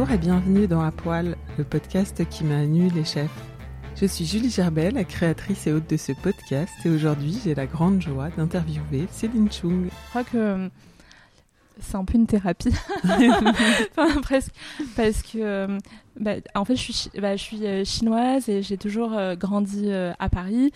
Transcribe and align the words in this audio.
Bonjour 0.00 0.14
et 0.14 0.18
bienvenue 0.18 0.66
dans 0.66 0.80
À 0.80 0.92
Poil, 0.92 1.36
le 1.58 1.64
podcast 1.64 2.26
qui 2.30 2.42
m'a 2.44 2.64
nu 2.64 2.88
les 2.88 3.04
chefs. 3.04 3.28
Je 3.96 4.06
suis 4.06 4.24
Julie 4.24 4.48
Gerbet, 4.48 4.90
la 4.92 5.04
créatrice 5.04 5.66
et 5.66 5.74
hôte 5.74 5.90
de 5.90 5.98
ce 5.98 6.12
podcast, 6.12 6.72
et 6.86 6.88
aujourd'hui 6.88 7.38
j'ai 7.44 7.54
la 7.54 7.66
grande 7.66 8.00
joie 8.00 8.30
d'interviewer 8.30 9.06
Céline 9.10 9.52
Chung. 9.52 9.90
Je 9.90 10.08
crois 10.08 10.24
que 10.24 10.38
euh, 10.38 10.68
c'est 11.82 11.96
un 11.96 12.04
peu 12.06 12.16
une 12.16 12.26
thérapie, 12.26 12.72
enfin, 13.04 14.22
presque, 14.22 14.54
parce 14.96 15.20
que 15.20 15.36
euh, 15.36 15.78
bah, 16.18 16.34
en 16.54 16.64
fait 16.64 16.76
je 16.76 16.92
suis, 16.92 17.10
bah, 17.20 17.34
euh, 17.62 17.84
chinoise 17.84 18.48
et 18.48 18.62
j'ai 18.62 18.76
toujours 18.76 19.12
euh, 19.14 19.36
grandi 19.36 19.84
euh, 19.86 20.12
à 20.18 20.28
Paris. 20.28 20.72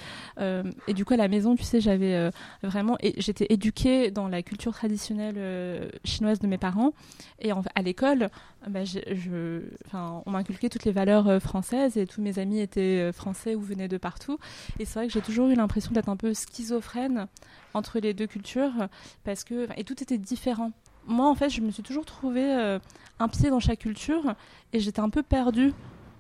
Et 0.87 0.95
du 0.95 1.05
coup 1.05 1.15
à 1.15 1.17
la 1.17 1.29
maison 1.29 1.57
tu 1.57 1.65
sais 1.65 1.81
j'avais 1.81 2.31
vraiment 2.63 2.97
j'étais 3.17 3.47
éduquée 3.51 4.11
dans 4.11 4.29
la 4.29 4.43
culture 4.43 4.73
traditionnelle 4.73 5.91
chinoise 6.05 6.39
de 6.39 6.47
mes 6.47 6.59
parents. 6.59 6.93
Et 7.41 7.51
à 7.53 7.83
l'école 7.83 8.31
bah, 8.69 8.85
je, 8.85 9.61
on 9.93 10.31
m'inculquait 10.31 10.69
toutes 10.69 10.85
les 10.85 10.93
valeurs 10.93 11.41
françaises 11.41 11.97
et 11.97 12.07
tous 12.07 12.21
mes 12.21 12.39
amis 12.39 12.61
étaient 12.61 13.13
français 13.13 13.55
ou 13.55 13.61
venaient 13.61 13.89
de 13.89 13.99
partout. 13.99 14.39
Et 14.79 14.85
c'est 14.85 14.99
vrai 14.99 15.07
que 15.07 15.13
j'ai 15.13 15.21
toujours 15.21 15.49
eu 15.49 15.55
l'impression 15.55 15.93
d'être 15.93 16.09
un 16.09 16.17
peu 16.17 16.35
schizophrène 16.35 17.27
entre 17.75 17.99
les 17.99 18.15
deux 18.15 18.27
cultures 18.27 18.89
parce 19.25 19.45
que 19.45 19.69
et 19.77 19.85
tout 19.85 20.03
était 20.03 20.19
différent 20.19 20.73
moi 21.07 21.29
en 21.29 21.35
fait 21.35 21.51
je 21.51 21.61
me 21.61 21.71
suis 21.71 21.83
toujours 21.83 22.05
trouvée 22.05 22.55
euh, 22.55 22.79
un 23.19 23.29
pied 23.29 23.51
dans 23.51 23.61
chaque 23.61 23.81
culture 23.81 24.35
et 24.73 24.81
j'étais 24.81 25.01
un 25.01 25.11
peu 25.11 25.23
perdue 25.23 25.73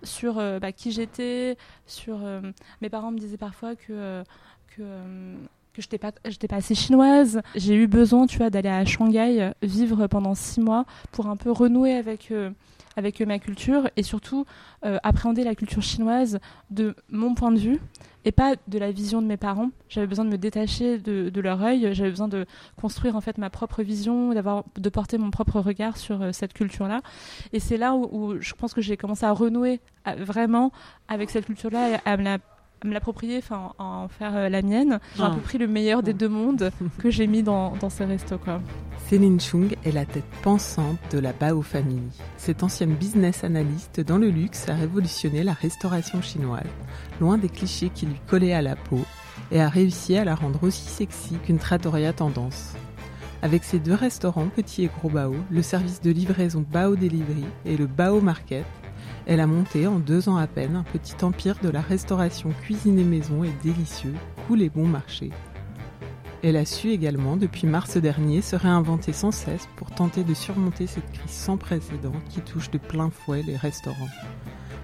sur 0.02 0.38
euh, 0.38 0.58
bah, 0.58 0.72
qui 0.72 0.92
j'étais 0.92 1.56
sur 1.86 2.24
euh, 2.24 2.40
mes 2.82 2.90
parents 2.90 3.10
me 3.10 3.18
disaient 3.18 3.36
parfois 3.36 3.74
que 3.76 4.22
que 5.74 5.80
que 5.80 6.30
j'étais 6.30 6.48
pas 6.48 6.56
assez 6.56 6.74
chinoise 6.74 7.42
j'ai 7.54 7.74
eu 7.74 7.86
besoin 7.86 8.26
tu 8.26 8.38
vois 8.38 8.50
d'aller 8.50 8.68
à 8.68 8.84
Shanghai 8.84 9.42
euh, 9.42 9.50
vivre 9.62 10.06
pendant 10.06 10.34
six 10.34 10.60
mois 10.60 10.84
pour 11.10 11.26
un 11.26 11.36
peu 11.36 11.50
renouer 11.50 11.94
avec 11.94 12.30
euh, 12.30 12.50
avec 12.96 13.20
euh, 13.20 13.26
ma 13.26 13.40
culture 13.40 13.90
et 13.96 14.02
surtout 14.02 14.46
appréhender 15.02 15.44
la 15.44 15.54
culture 15.54 15.82
chinoise 15.82 16.38
de 16.70 16.94
mon 17.08 17.34
point 17.34 17.50
de 17.50 17.58
vue 17.58 17.80
et 18.26 18.32
pas 18.32 18.54
de 18.68 18.78
la 18.78 18.92
vision 18.92 19.22
de 19.22 19.26
mes 19.26 19.38
parents. 19.38 19.70
J'avais 19.88 20.06
besoin 20.06 20.26
de 20.26 20.30
me 20.30 20.36
détacher 20.36 20.98
de, 20.98 21.40
leur 21.40 21.62
œil, 21.62 21.94
j'avais 21.94 22.10
besoin 22.10 22.28
de 22.28 22.44
construire 22.76 23.16
en 23.16 23.22
fait 23.22 23.38
ma 23.38 23.48
propre 23.48 23.82
vision, 23.82 24.34
d'avoir 24.34 24.64
de 24.76 24.88
porter 24.90 25.16
mon 25.16 25.30
propre 25.30 25.58
regard 25.58 25.96
sur 25.96 26.34
cette 26.34 26.52
culture-là. 26.52 27.00
Et 27.54 27.60
c'est 27.60 27.78
là 27.78 27.94
où, 27.94 28.34
je 28.40 28.52
pense 28.52 28.74
que 28.74 28.82
j'ai 28.82 28.98
commencé 28.98 29.24
à 29.24 29.32
renouer 29.32 29.80
vraiment 30.18 30.70
avec 31.08 31.30
cette 31.30 31.46
culture-là, 31.46 31.98
à 32.04 32.18
me 32.18 32.24
la 32.24 32.38
me 32.84 32.92
l'approprier, 32.94 33.38
enfin 33.38 33.72
à 33.78 33.82
en 33.82 34.08
faire 34.08 34.36
euh, 34.36 34.48
la 34.48 34.62
mienne. 34.62 35.00
J'ai 35.16 35.22
un 35.22 35.26
Ah. 35.26 35.34
peu 35.34 35.40
pris 35.40 35.58
le 35.58 35.66
meilleur 35.66 36.02
des 36.02 36.12
deux 36.12 36.28
mondes 36.28 36.70
que 36.98 37.10
j'ai 37.10 37.26
mis 37.26 37.42
dans, 37.42 37.74
dans 37.76 37.90
ce 37.90 38.02
resto 38.02 38.38
quoi. 38.38 38.60
Céline 39.08 39.38
Chung 39.40 39.76
est 39.84 39.92
la 39.92 40.06
tête 40.06 40.24
pensante 40.42 40.98
de 41.12 41.18
la 41.18 41.32
Bao 41.32 41.60
Family. 41.62 42.00
Cette 42.36 42.62
ancienne 42.62 42.94
business 42.94 43.44
analyst 43.44 44.00
dans 44.00 44.16
le 44.18 44.30
luxe 44.30 44.68
a 44.68 44.74
révolutionné 44.74 45.42
la 45.44 45.52
restauration 45.52 46.22
chinoise, 46.22 46.62
loin 47.20 47.36
des 47.36 47.48
clichés 47.50 47.90
qui 47.94 48.06
lui 48.06 48.20
collaient 48.26 48.54
à 48.54 48.62
la 48.62 48.76
peau, 48.76 49.00
et 49.52 49.60
a 49.60 49.68
réussi 49.68 50.16
à 50.16 50.24
la 50.24 50.34
rendre 50.34 50.62
aussi 50.62 50.88
sexy 50.88 51.36
qu'une 51.44 51.58
trattoria 51.58 52.12
tendance. 52.14 52.72
Avec 53.42 53.62
ses 53.64 53.78
deux 53.78 53.92
restaurants, 53.94 54.46
Petit 54.46 54.84
et 54.84 54.90
Gros 54.98 55.10
Bao, 55.10 55.34
le 55.50 55.60
service 55.60 56.00
de 56.00 56.10
livraison 56.10 56.64
Bao 56.72 56.96
Delivery 56.96 57.44
et 57.66 57.76
le 57.76 57.86
Bao 57.86 58.22
Market, 58.22 58.64
elle 59.26 59.40
a 59.40 59.46
monté 59.46 59.86
en 59.86 59.98
deux 59.98 60.28
ans 60.28 60.36
à 60.36 60.46
peine 60.46 60.76
un 60.76 60.82
petit 60.82 61.14
empire 61.24 61.56
de 61.62 61.70
la 61.70 61.80
restauration 61.80 62.50
cuisinée 62.62 63.04
maison 63.04 63.42
et 63.42 63.52
délicieux, 63.62 64.14
cool 64.46 64.62
et 64.62 64.68
bon 64.68 64.86
marché. 64.86 65.30
Elle 66.42 66.56
a 66.56 66.66
su 66.66 66.90
également, 66.90 67.38
depuis 67.38 67.66
mars 67.66 67.96
dernier, 67.96 68.42
se 68.42 68.54
réinventer 68.54 69.14
sans 69.14 69.30
cesse 69.30 69.66
pour 69.76 69.90
tenter 69.90 70.24
de 70.24 70.34
surmonter 70.34 70.86
cette 70.86 71.10
crise 71.10 71.30
sans 71.30 71.56
précédent 71.56 72.12
qui 72.28 72.42
touche 72.42 72.70
de 72.70 72.76
plein 72.76 73.08
fouet 73.08 73.42
les 73.42 73.56
restaurants. 73.56 74.10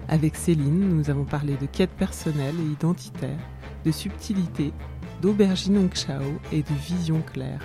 Avec 0.07 0.35
Céline, 0.35 0.89
nous 0.89 1.11
avons 1.11 1.23
parlé 1.23 1.55
de 1.57 1.67
quête 1.67 1.91
personnelle 1.91 2.55
et 2.59 2.71
identitaire, 2.71 3.37
de 3.85 3.91
subtilité, 3.91 4.73
d'aubergine 5.21 5.77
Hong 5.77 5.93
Chao 5.93 6.23
et 6.51 6.63
de 6.63 6.73
vision 6.87 7.21
claire. 7.21 7.61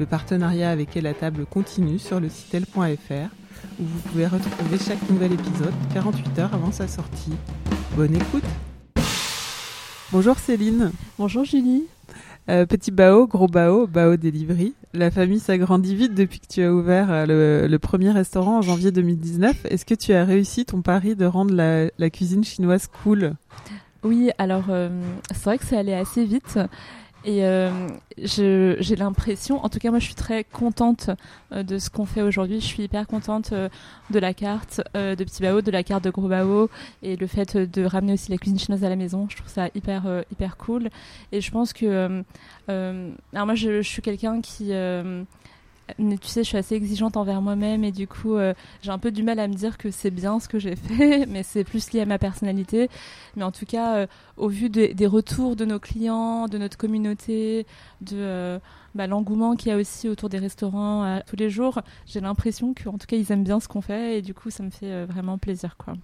Le 0.00 0.06
partenariat 0.06 0.70
avec 0.70 0.96
Elle 0.96 1.06
à 1.06 1.12
table 1.12 1.44
continue 1.44 1.98
sur 1.98 2.18
le 2.18 2.30
site 2.30 2.54
elle.fr 2.54 3.41
où 3.82 3.84
vous 3.84 3.98
pouvez 4.10 4.26
retrouver 4.26 4.78
chaque 4.78 5.10
nouvel 5.10 5.32
épisode 5.32 5.72
48 5.92 6.38
heures 6.38 6.54
avant 6.54 6.70
sa 6.70 6.86
sortie. 6.86 7.32
Bonne 7.96 8.14
écoute 8.14 8.44
Bonjour 10.12 10.38
Céline 10.38 10.92
Bonjour 11.18 11.44
Julie. 11.44 11.84
euh, 12.48 12.64
petit 12.66 12.90
Bao, 12.90 13.26
gros 13.26 13.48
Bao, 13.48 13.86
Bao 13.86 14.16
Delivery. 14.16 14.74
La 14.94 15.10
famille 15.10 15.40
s'agrandit 15.40 15.96
vite 15.96 16.14
depuis 16.14 16.38
que 16.38 16.46
tu 16.46 16.62
as 16.62 16.72
ouvert 16.72 17.10
euh, 17.10 17.26
le, 17.26 17.66
le 17.66 17.78
premier 17.78 18.10
restaurant 18.10 18.58
en 18.58 18.62
janvier 18.62 18.92
2019. 18.92 19.66
Est-ce 19.66 19.84
que 19.84 19.94
tu 19.94 20.12
as 20.12 20.24
réussi 20.24 20.64
ton 20.64 20.82
pari 20.82 21.16
de 21.16 21.24
rendre 21.24 21.54
la, 21.54 21.86
la 21.98 22.10
cuisine 22.10 22.44
chinoise 22.44 22.88
cool? 23.02 23.34
Oui, 24.04 24.30
alors 24.38 24.64
euh, 24.68 24.90
c'est 25.30 25.44
vrai 25.44 25.58
que 25.58 25.64
c'est 25.64 25.76
allé 25.76 25.94
assez 25.94 26.24
vite. 26.24 26.58
Et 27.24 27.44
euh, 27.44 27.70
j'ai 28.18 28.96
l'impression, 28.96 29.64
en 29.64 29.68
tout 29.68 29.78
cas 29.78 29.90
moi 29.90 30.00
je 30.00 30.06
suis 30.06 30.14
très 30.14 30.42
contente 30.42 31.10
euh, 31.52 31.62
de 31.62 31.78
ce 31.78 31.88
qu'on 31.88 32.04
fait 32.04 32.22
aujourd'hui. 32.22 32.60
Je 32.60 32.66
suis 32.66 32.82
hyper 32.82 33.06
contente 33.06 33.52
euh, 33.52 33.68
de 34.10 34.18
la 34.18 34.34
carte 34.34 34.80
euh, 34.96 35.14
de 35.14 35.22
Petit 35.22 35.42
Bao, 35.42 35.62
de 35.62 35.70
la 35.70 35.84
carte 35.84 36.02
de 36.02 36.10
Gros 36.10 36.26
Bao 36.26 36.68
et 37.02 37.14
le 37.16 37.26
fait 37.28 37.56
de 37.56 37.84
ramener 37.84 38.14
aussi 38.14 38.30
la 38.30 38.38
cuisine 38.38 38.58
chinoise 38.58 38.82
à 38.82 38.88
la 38.88 38.96
maison. 38.96 39.28
Je 39.30 39.36
trouve 39.36 39.48
ça 39.50 39.68
hyper 39.74 40.06
euh, 40.06 40.22
hyper 40.32 40.56
cool. 40.56 40.88
Et 41.30 41.40
je 41.40 41.50
pense 41.52 41.72
que, 41.72 42.24
euh, 42.68 43.10
alors 43.32 43.46
moi 43.46 43.54
je, 43.54 43.82
je 43.82 43.88
suis 43.88 44.02
quelqu'un 44.02 44.40
qui 44.40 44.72
mais 45.98 46.18
tu 46.18 46.28
sais, 46.28 46.42
je 46.42 46.48
suis 46.48 46.56
assez 46.56 46.74
exigeante 46.74 47.16
envers 47.16 47.40
moi-même 47.42 47.84
et 47.84 47.92
du 47.92 48.06
coup, 48.06 48.34
euh, 48.36 48.54
j'ai 48.82 48.90
un 48.90 48.98
peu 48.98 49.10
du 49.10 49.22
mal 49.22 49.38
à 49.38 49.48
me 49.48 49.54
dire 49.54 49.78
que 49.78 49.90
c'est 49.90 50.10
bien 50.10 50.40
ce 50.40 50.48
que 50.48 50.58
j'ai 50.58 50.76
fait, 50.76 51.26
mais 51.26 51.42
c'est 51.42 51.64
plus 51.64 51.92
lié 51.92 52.00
à 52.00 52.06
ma 52.06 52.18
personnalité. 52.18 52.88
Mais 53.36 53.42
en 53.44 53.52
tout 53.52 53.66
cas, 53.66 53.96
euh, 53.96 54.06
au 54.36 54.48
vu 54.48 54.68
de- 54.70 54.92
des 54.92 55.06
retours 55.06 55.56
de 55.56 55.64
nos 55.64 55.78
clients, 55.78 56.48
de 56.48 56.58
notre 56.58 56.76
communauté, 56.76 57.66
de 58.00 58.16
euh, 58.18 58.58
bah, 58.94 59.06
l'engouement 59.06 59.56
qu'il 59.56 59.68
y 59.70 59.72
a 59.72 59.76
aussi 59.76 60.08
autour 60.08 60.28
des 60.28 60.38
restaurants 60.38 61.20
tous 61.26 61.36
les 61.36 61.50
jours, 61.50 61.80
j'ai 62.06 62.20
l'impression 62.20 62.74
qu'en 62.74 62.98
tout 62.98 63.06
cas, 63.06 63.16
ils 63.16 63.30
aiment 63.32 63.44
bien 63.44 63.60
ce 63.60 63.68
qu'on 63.68 63.80
fait 63.80 64.18
et 64.18 64.22
du 64.22 64.34
coup, 64.34 64.50
ça 64.50 64.62
me 64.62 64.70
fait 64.70 65.04
vraiment 65.06 65.38
plaisir. 65.38 65.76
quoi. 65.76 65.94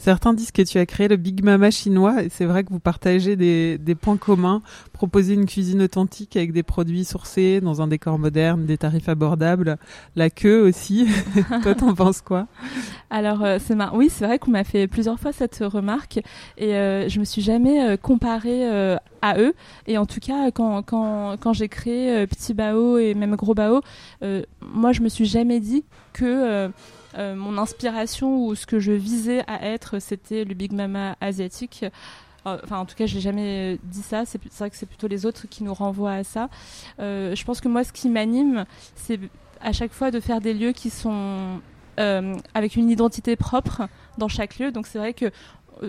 Certains 0.00 0.32
disent 0.32 0.50
que 0.50 0.62
tu 0.62 0.78
as 0.78 0.86
créé 0.86 1.08
le 1.08 1.16
Big 1.16 1.44
Mama 1.44 1.70
chinois 1.70 2.22
et 2.22 2.30
c'est 2.30 2.46
vrai 2.46 2.64
que 2.64 2.70
vous 2.70 2.80
partagez 2.80 3.36
des, 3.36 3.94
points 4.00 4.16
communs, 4.16 4.62
proposer 4.94 5.34
une 5.34 5.44
cuisine 5.44 5.82
authentique 5.82 6.36
avec 6.36 6.54
des 6.54 6.62
produits 6.62 7.04
sourcés 7.04 7.60
dans 7.60 7.82
un 7.82 7.86
décor 7.86 8.18
moderne, 8.18 8.64
des 8.64 8.78
tarifs 8.78 9.10
abordables, 9.10 9.76
la 10.16 10.30
queue 10.30 10.62
aussi. 10.62 11.06
Toi, 11.62 11.74
t'en 11.74 11.94
penses 11.94 12.22
quoi? 12.22 12.46
Alors, 13.10 13.44
euh, 13.44 13.58
c'est 13.62 13.74
mar... 13.74 13.94
oui, 13.94 14.08
c'est 14.08 14.24
vrai 14.24 14.38
qu'on 14.38 14.52
m'a 14.52 14.64
fait 14.64 14.86
plusieurs 14.86 15.20
fois 15.20 15.32
cette 15.32 15.58
remarque 15.62 16.20
et 16.56 16.74
euh, 16.76 17.06
je 17.10 17.20
me 17.20 17.26
suis 17.26 17.42
jamais 17.42 17.84
euh, 17.84 17.96
comparée 17.98 18.70
euh, 18.70 18.96
à 19.20 19.38
eux. 19.38 19.52
Et 19.86 19.98
en 19.98 20.06
tout 20.06 20.20
cas, 20.20 20.50
quand, 20.50 20.82
quand, 20.82 21.36
quand 21.38 21.52
j'ai 21.52 21.68
créé 21.68 22.26
Petit 22.26 22.54
Bao 22.54 22.96
et 22.96 23.12
même 23.12 23.36
Gros 23.36 23.52
Bao, 23.52 23.82
moi, 24.62 24.92
je 24.92 25.02
me 25.02 25.10
suis 25.10 25.26
jamais 25.26 25.60
dit 25.60 25.84
que 26.14 26.70
euh, 27.18 27.34
mon 27.34 27.58
inspiration 27.58 28.46
ou 28.46 28.54
ce 28.54 28.66
que 28.66 28.78
je 28.78 28.92
visais 28.92 29.42
à 29.46 29.66
être, 29.66 29.98
c'était 29.98 30.44
le 30.44 30.54
Big 30.54 30.72
Mama 30.72 31.16
asiatique. 31.20 31.84
Euh, 31.84 31.90
Enfin, 32.46 32.78
en 32.78 32.86
tout 32.86 32.94
cas, 32.94 33.04
j'ai 33.04 33.20
jamais 33.20 33.78
dit 33.84 34.00
ça. 34.00 34.24
C'est 34.24 34.40
vrai 34.58 34.70
que 34.70 34.76
c'est 34.76 34.86
plutôt 34.86 35.08
les 35.08 35.26
autres 35.26 35.46
qui 35.46 35.62
nous 35.62 35.74
renvoient 35.74 36.14
à 36.14 36.24
ça. 36.24 36.48
Euh, 36.98 37.34
je 37.34 37.44
pense 37.44 37.60
que 37.60 37.68
moi, 37.68 37.84
ce 37.84 37.92
qui 37.92 38.08
m'anime, 38.08 38.64
c'est 38.94 39.20
à 39.60 39.74
chaque 39.74 39.92
fois 39.92 40.10
de 40.10 40.20
faire 40.20 40.40
des 40.40 40.54
lieux 40.54 40.72
qui 40.72 40.88
sont 40.88 41.60
avec 42.54 42.76
une 42.76 42.88
identité 42.88 43.36
propre 43.36 43.82
dans 44.16 44.28
chaque 44.28 44.58
lieu. 44.58 44.72
Donc 44.72 44.86
c'est 44.86 44.98
vrai 44.98 45.12
que 45.12 45.30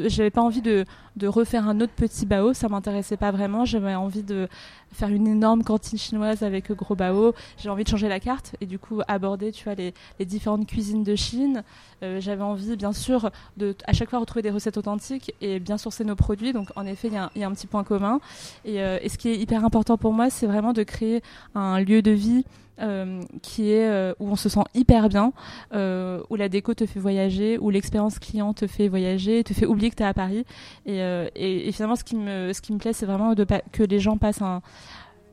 j'avais 0.05 0.29
pas 0.29 0.41
envie 0.41 0.61
de, 0.61 0.85
de 1.15 1.27
refaire 1.27 1.67
un 1.67 1.79
autre 1.81 1.93
petit 1.93 2.25
bao, 2.25 2.53
ça 2.53 2.69
m'intéressait 2.69 3.17
pas 3.17 3.31
vraiment. 3.31 3.65
J'avais 3.65 3.95
envie 3.95 4.23
de 4.23 4.47
faire 4.93 5.09
une 5.09 5.27
énorme 5.27 5.63
cantine 5.63 5.97
chinoise 5.97 6.43
avec 6.43 6.71
euh, 6.71 6.75
gros 6.75 6.95
bao. 6.95 7.33
J'ai 7.57 7.69
envie 7.69 7.83
de 7.83 7.89
changer 7.89 8.09
la 8.09 8.19
carte 8.19 8.55
et 8.61 8.65
du 8.65 8.79
coup 8.79 9.01
aborder, 9.07 9.51
tu 9.51 9.63
vois, 9.65 9.75
les, 9.75 9.93
différentes 10.25 10.67
cuisines 10.67 11.03
de 11.03 11.15
Chine. 11.15 11.63
Euh, 12.03 12.19
j'avais 12.19 12.43
envie, 12.43 12.75
bien 12.75 12.93
sûr, 12.93 13.29
de 13.57 13.75
à 13.85 13.93
chaque 13.93 14.09
fois 14.09 14.19
retrouver 14.19 14.41
des 14.41 14.51
recettes 14.51 14.77
authentiques 14.77 15.33
et 15.41 15.59
bien 15.59 15.77
sourcer 15.77 16.03
nos 16.03 16.15
produits. 16.15 16.53
Donc 16.53 16.69
en 16.75 16.85
effet, 16.85 17.07
il 17.07 17.13
y, 17.13 17.17
a 17.17 17.29
un- 17.35 17.51
un 17.51 17.53
petit 17.53 17.67
point 17.67 17.83
commun. 17.83 18.19
Euh, 18.67 18.99
et 19.01 19.09
ce 19.09 19.17
qui 19.17 19.29
est 19.29 19.37
hyper 19.37 19.65
important 19.65 19.97
pour 19.97 20.13
moi, 20.13 20.29
c'est 20.29 20.47
vraiment 20.47 20.73
de 20.73 20.83
créer 20.83 21.21
un 21.55 21.79
lieu 21.79 22.01
de 22.01 22.11
vie 22.11 22.45
euh, 22.81 23.21
qui 23.43 23.71
est 23.71 23.87
euh, 23.87 24.13
où 24.19 24.29
on 24.29 24.35
se 24.35 24.49
sent 24.49 24.63
hyper 24.73 25.07
bien, 25.07 25.33
euh, 25.73 26.21
où 26.29 26.35
la 26.35 26.49
déco 26.49 26.73
te 26.73 26.85
fait 26.85 26.99
voyager, 26.99 27.59
où 27.59 27.69
l'expérience 27.69 28.17
client 28.17 28.53
te 28.53 28.65
fait 28.65 28.87
voyager, 28.87 29.43
te 29.43 29.53
fait 29.53 29.67
oublier 29.67 29.91
que 29.91 29.95
tu 29.95 30.03
es 30.03 30.05
à 30.05 30.13
Paris. 30.13 30.45
Et, 30.85 31.71
finalement, 31.71 31.95
ce 31.95 32.03
qui 32.03 32.15
me, 32.15 32.53
ce 32.53 32.61
qui 32.61 32.73
me 32.73 32.79
plaît, 32.79 32.93
c'est 32.93 33.05
vraiment 33.05 33.35
que 33.71 33.83
les 33.83 33.99
gens 33.99 34.17
passent 34.17 34.41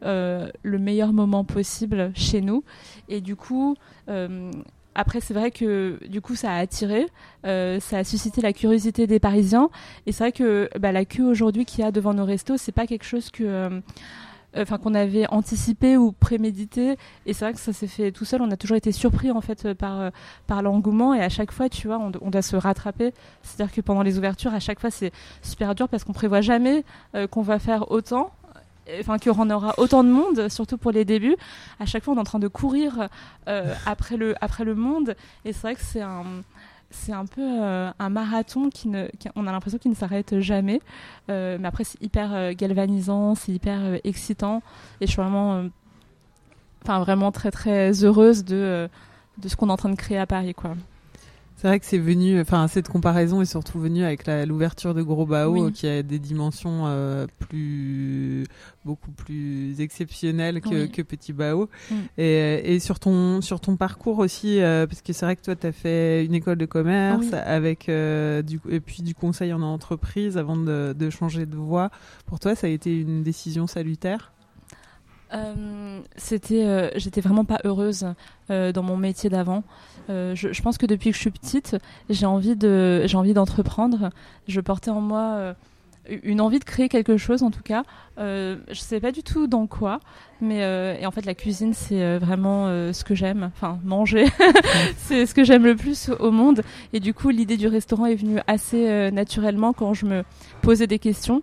le 0.03 0.79
meilleur 0.79 1.12
moment 1.12 1.45
possible 1.45 2.12
chez 2.15 2.43
nous. 2.43 2.65
Et 3.09 3.21
du 3.21 3.35
coup, 3.35 3.77
après, 4.94 5.21
c'est 5.21 5.35
vrai 5.35 5.51
que 5.51 5.99
du 6.06 6.21
coup, 6.21 6.35
ça 6.35 6.53
a 6.53 6.59
attiré, 6.59 7.06
ça 7.44 7.99
a 7.99 8.05
suscité 8.05 8.43
la 8.43 8.53
curiosité 8.53 9.06
des 9.06 9.21
Parisiens. 9.21 9.71
Et 10.06 10.12
c'est 10.12 10.25
vrai 10.25 10.33
que 10.33 10.69
bah, 10.79 10.93
la 10.93 11.05
queue 11.06 11.25
aujourd'hui 11.25 11.65
qu'il 11.65 11.81
y 11.81 11.85
a 11.85 11.93
devant 11.93 12.12
nos 12.12 12.25
restos, 12.25 12.59
c'est 12.59 12.73
pas 12.73 12.87
quelque 12.87 13.05
chose 13.05 13.31
que 13.31 13.81
enfin 14.56 14.79
qu'on 14.79 14.95
avait 14.95 15.27
anticipé 15.29 15.97
ou 15.97 16.12
prémédité. 16.12 16.97
Et 17.27 17.33
c'est 17.33 17.45
vrai 17.45 17.55
que 17.55 17.61
ça 17.61 17.73
s'est 17.73 17.87
fait 17.87 18.12
tout 18.12 18.25
seul. 18.25 18.43
On 18.43 18.50
a 18.50 18.56
toujours 18.56 18.77
été 18.77 18.93
surpris 18.93 19.31
en 19.31 19.41
fait 19.41 19.65
euh, 19.67 19.75
par 19.75 20.00
euh, 20.00 20.11
par 20.47 20.62
l'engouement. 20.62 21.15
Et 21.15 21.21
à 21.21 21.29
chaque 21.29 21.53
fois 21.53 21.69
tu 21.69 21.87
vois 21.87 21.99
on, 21.99 22.12
on 22.21 22.31
doit 22.31 22.43
se 22.43 22.56
rattraper. 22.56 23.12
C'est 23.43 23.61
à 23.61 23.67
dire 23.67 23.75
que 23.75 23.81
pendant 23.81 24.03
les 24.03 24.19
ouvertures 24.19 24.55
à 24.55 24.61
chaque 24.61 24.81
fois 24.81 24.91
c'est 24.91 25.12
super 25.43 25.75
dur 25.75 25.89
parce 25.89 26.05
qu'on 26.05 26.12
prévoit 26.12 26.41
jamais 26.41 26.85
euh, 27.15 27.27
qu'on 27.27 27.43
va 27.43 27.59
faire 27.59 27.91
autant 27.91 28.31
euh, 28.89 29.00
enfin 29.00 29.17
en 29.39 29.50
aura 29.50 29.75
autant 29.79 30.05
de 30.05 30.09
monde 30.09 30.49
surtout 30.49 30.79
pour 30.79 30.91
les 30.91 31.05
débuts. 31.05 31.37
À 31.81 31.87
chaque 31.87 32.05
fois 32.05 32.15
on 32.15 32.17
est 32.17 32.21
en 32.21 32.25
train 32.25 32.39
de 32.39 32.49
courir 32.49 33.09
euh, 33.49 33.75
après 33.87 34.17
le 34.17 34.35
après 34.43 34.65
le 34.65 34.75
monde. 34.75 35.17
Et 35.44 35.53
c'est 35.53 35.62
vrai 35.62 35.75
que 35.75 35.83
c'est 35.83 36.01
un 36.01 36.25
c'est 36.90 37.12
un 37.12 37.26
peu 37.26 37.43
euh, 37.43 37.90
un 37.99 38.08
marathon 38.08 38.70
qui 38.70 38.88
ne, 38.88 39.08
on 39.37 39.46
a 39.46 39.52
l'impression 39.52 39.79
qu'il 39.79 39.90
ne 39.90 39.96
s'arrête 39.96 40.40
jamais. 40.40 40.81
Euh, 41.31 41.58
mais 41.61 41.69
après, 41.69 41.85
c'est 41.85 42.02
hyper 42.02 42.35
euh, 42.35 42.52
galvanisant, 42.52 43.35
c'est 43.35 43.52
hyper 43.52 43.99
excitant. 44.05 44.62
Et 45.00 45.06
je 45.06 45.12
suis 45.12 45.20
vraiment, 45.20 45.64
enfin, 46.82 47.00
vraiment 47.00 47.31
très, 47.31 47.50
très 47.50 48.05
heureuse 48.05 48.44
de, 48.44 48.88
de 49.38 49.49
ce 49.49 49.56
qu'on 49.56 49.69
est 49.69 49.73
en 49.73 49.76
train 49.76 49.90
de 49.90 49.96
créer 49.96 50.19
à 50.19 50.26
Paris, 50.26 50.55
quoi. 50.55 50.75
C'est 51.60 51.66
vrai 51.66 51.81
que 51.81 51.87
c'est 51.87 51.99
venu, 51.99 52.40
enfin 52.40 52.69
cette 52.69 52.88
comparaison 52.88 53.40
est 53.40 53.44
surtout 53.44 53.81
venue 53.81 54.05
avec 54.05 54.28
l'ouverture 54.46 54.94
de 54.94 55.02
Gros 55.02 55.26
Bao 55.26 55.50
Oui. 55.50 55.72
qui 55.72 55.88
a 55.88 56.05
des 56.05 56.20
dimensions 56.20 56.84
euh, 56.87 57.26
plus, 57.40 58.44
beaucoup 58.84 59.10
plus 59.10 59.81
exceptionnelles 59.81 60.60
que, 60.60 60.82
Oui. 60.84 60.90
que 60.93 61.02
Petit 61.02 61.32
Bao. 61.32 61.69
Mm. 61.90 61.94
Et, 62.16 62.75
et 62.75 62.78
sur 62.78 63.00
ton 63.00 63.40
sur 63.40 63.58
ton 63.58 63.75
parcours 63.76 64.20
aussi, 64.20 64.60
euh, 64.62 64.87
parce 64.87 65.02
que 65.02 65.12
c'est 65.12 65.26
vrai 65.26 65.34
que 65.34 65.43
toi 65.43 65.56
tu 65.56 65.66
as 65.66 65.72
fait 65.72 66.25
une 66.25 66.34
école 66.34 66.58
de 66.58 66.64
commerce 66.66 67.26
Oui. 67.32 67.38
avec 67.44 67.88
euh, 67.88 68.40
du 68.43 68.60
et 68.70 68.78
puis 68.78 69.02
du 69.02 69.16
conseil 69.16 69.52
en 69.52 69.60
entreprise 69.62 70.38
avant 70.38 70.56
de, 70.56 70.94
de 70.96 71.10
changer 71.10 71.44
de 71.44 71.56
voie. 71.56 71.90
Pour 72.26 72.38
toi, 72.38 72.55
ça 72.55 72.69
a 72.69 72.70
été 72.70 72.96
une 73.00 73.25
décision 73.25 73.66
salutaire? 73.66 74.31
C'était, 76.16 76.90
j'étais 76.96 77.20
vraiment 77.20 77.44
pas 77.44 77.58
heureuse 77.64 78.06
dans 78.49 78.82
mon 78.82 78.96
métier 78.96 79.28
d'avant. 79.28 79.62
Euh, 80.08 80.34
je, 80.34 80.62
pense 80.62 80.78
que 80.78 80.87
depuis 80.87 81.10
que 81.10 81.16
je 81.16 81.20
suis 81.20 81.31
petite, 81.31 81.76
j'ai 82.08 82.26
envie 82.26 82.56
de, 82.56 83.02
j'ai 83.06 83.16
envie 83.16 83.34
d'entreprendre. 83.34 84.10
Je 84.46 84.60
portais 84.60 84.90
en 84.90 85.00
moi 85.00 85.34
euh, 85.37 85.55
une 86.22 86.40
envie 86.40 86.58
de 86.58 86.64
créer 86.64 86.88
quelque 86.88 87.16
chose, 87.19 87.43
en 87.43 87.50
tout 87.50 87.62
cas. 87.62 87.82
Euh, 88.19 88.56
je 88.70 88.81
sais 88.81 89.00
pas 89.00 89.12
du 89.12 89.22
tout 89.22 89.46
dans 89.46 89.66
quoi, 89.66 90.00
mais 90.40 90.60
et 91.00 91.06
en 91.06 91.10
fait 91.10 91.26
la 91.26 91.34
cuisine 91.34 91.75
c'est 91.75 92.19
vraiment 92.19 92.66
ce 92.93 93.05
que 93.05 93.14
j'aime. 93.14 93.50
Enfin 93.55 93.78
manger, 93.84 94.26
c'est 94.96 95.26
ce 95.26 95.34
que 95.34 95.44
j'aime 95.44 95.64
le 95.64 95.76
plus 95.76 96.10
au 96.19 96.31
monde. 96.31 96.62
Et 96.94 97.00
du 97.00 97.12
coup 97.12 97.28
l'idée 97.28 97.58
du 97.58 97.69
restaurant 97.69 98.06
est 98.06 98.16
venue 98.16 98.40
assez 98.46 99.10
naturellement 99.10 99.75
quand 99.75 99.93
je 99.93 100.06
me 100.06 100.25
posais 100.62 100.87
des 100.87 100.99
questions 100.99 101.43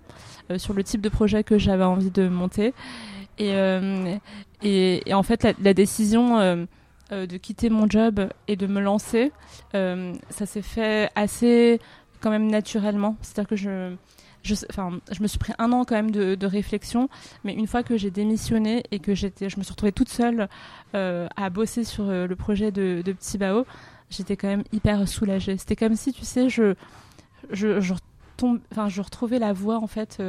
sur 0.57 0.73
le 0.73 0.83
type 0.83 1.01
de 1.01 1.09
projet 1.09 1.44
que 1.44 1.59
j'avais 1.59 1.83
envie 1.83 2.12
de 2.12 2.27
monter. 2.27 2.73
Et, 3.38 3.53
et, 4.63 5.13
en 5.13 5.23
fait, 5.23 5.45
la 5.62 5.73
décision 5.73 6.67
euh, 7.15 7.25
de 7.25 7.38
quitter 7.38 7.69
mon 7.69 7.89
job 7.89 8.27
et 8.47 8.56
de 8.56 8.67
me 8.67 8.79
lancer, 8.81 9.31
euh, 9.73 10.13
ça 10.29 10.45
s'est 10.45 10.62
fait 10.62 11.09
assez 11.15 11.79
quand 12.21 12.29
même 12.29 12.47
naturellement. 12.51 13.15
C'est-à-dire 13.21 13.50
que 13.50 13.56
je, 13.56 13.95
je, 14.44 14.53
enfin, 14.69 15.00
je 15.12 15.21
me 15.23 15.27
suis 15.27 15.39
pris 15.39 15.53
un 15.57 15.71
an 15.71 15.85
quand 15.85 15.95
même 15.95 16.12
de, 16.12 16.35
de 16.35 16.45
réflexion, 16.47 17.09
mais 17.44 17.53
une 17.53 17.67
fois 17.67 17.81
que 17.83 17.97
j'ai 17.97 18.12
démissionné 18.12 18.83
et 18.91 19.00
que 19.00 19.15
j'étais, 19.15 19.50
je 19.50 19.57
me 19.57 19.63
suis 19.63 19.71
retrouvée 19.71 19.91
toute 19.91 20.09
seule 20.09 20.47
euh, 20.94 21.27
à 21.35 21.50
bosser 21.50 21.83
sur 21.83 22.06
le 22.06 22.35
projet 22.35 22.71
de, 22.71 23.01
de 23.03 23.12
Petit 23.13 23.38
Bao, 23.38 23.65
j'étais 24.09 24.35
quand 24.38 24.47
même 24.47 24.63
hyper 24.73 25.07
soulagée. 25.07 25.57
C'était 25.57 25.75
comme 25.75 25.95
si, 25.95 26.13
tu 26.13 26.25
sais, 26.25 26.50
je, 26.50 26.75
je, 27.51 27.79
je, 27.79 27.94
retombe, 27.94 28.59
enfin, 28.71 28.89
je 28.89 29.01
retrouvais 29.01 29.39
la 29.39 29.53
voie 29.53 29.77
en 29.77 29.88
fait. 29.88 30.21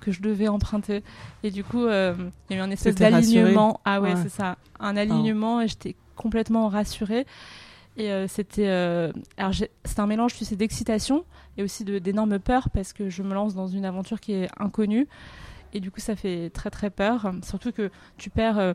que 0.00 0.12
je 0.12 0.20
devais 0.20 0.48
emprunter 0.48 1.02
et 1.42 1.50
du 1.50 1.64
coup 1.64 1.86
euh, 1.86 2.12
il 2.50 2.56
y 2.56 2.58
a 2.58 2.62
eu 2.62 2.66
un 2.66 2.70
espèce 2.70 2.94
d'alignement 2.94 3.80
ah 3.86 4.02
ouais, 4.02 4.12
Ouais. 4.12 4.20
c'est 4.22 4.28
ça 4.28 4.58
un 4.78 4.98
alignement 4.98 5.62
et 5.62 5.68
j'étais 5.68 5.96
complètement 6.16 6.68
rassurée 6.68 7.26
et 7.96 8.10
euh, 8.10 8.26
c'était 8.26 8.68
euh, 8.68 9.12
un 9.38 10.06
mélange 10.06 10.34
tu 10.34 10.44
sais 10.44 10.56
d'excitation 10.56 11.24
et 11.56 11.62
aussi 11.62 11.84
d'énormes 11.84 12.38
peurs 12.38 12.70
parce 12.70 12.92
que 12.92 13.08
je 13.08 13.22
me 13.22 13.34
lance 13.34 13.54
dans 13.54 13.68
une 13.68 13.84
aventure 13.84 14.20
qui 14.20 14.32
est 14.32 14.48
inconnue 14.58 15.06
et 15.72 15.80
du 15.80 15.90
coup 15.90 16.00
ça 16.00 16.16
fait 16.16 16.50
très 16.50 16.70
très 16.70 16.90
peur 16.90 17.32
surtout 17.42 17.72
que 17.72 17.90
tu 18.16 18.30
perds 18.30 18.58
euh, 18.58 18.72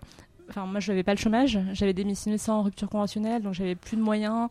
Enfin, 0.51 0.65
moi, 0.65 0.79
je 0.79 0.91
n'avais 0.91 1.03
pas 1.03 1.13
le 1.13 1.19
chômage. 1.19 1.59
J'avais 1.73 1.93
démissionné 1.93 2.39
sans 2.39 2.63
rupture 2.63 2.89
conventionnelle, 2.89 3.43
donc 3.43 3.53
j'avais 3.53 3.75
plus 3.75 3.97
de 3.97 4.01
moyens. 4.01 4.49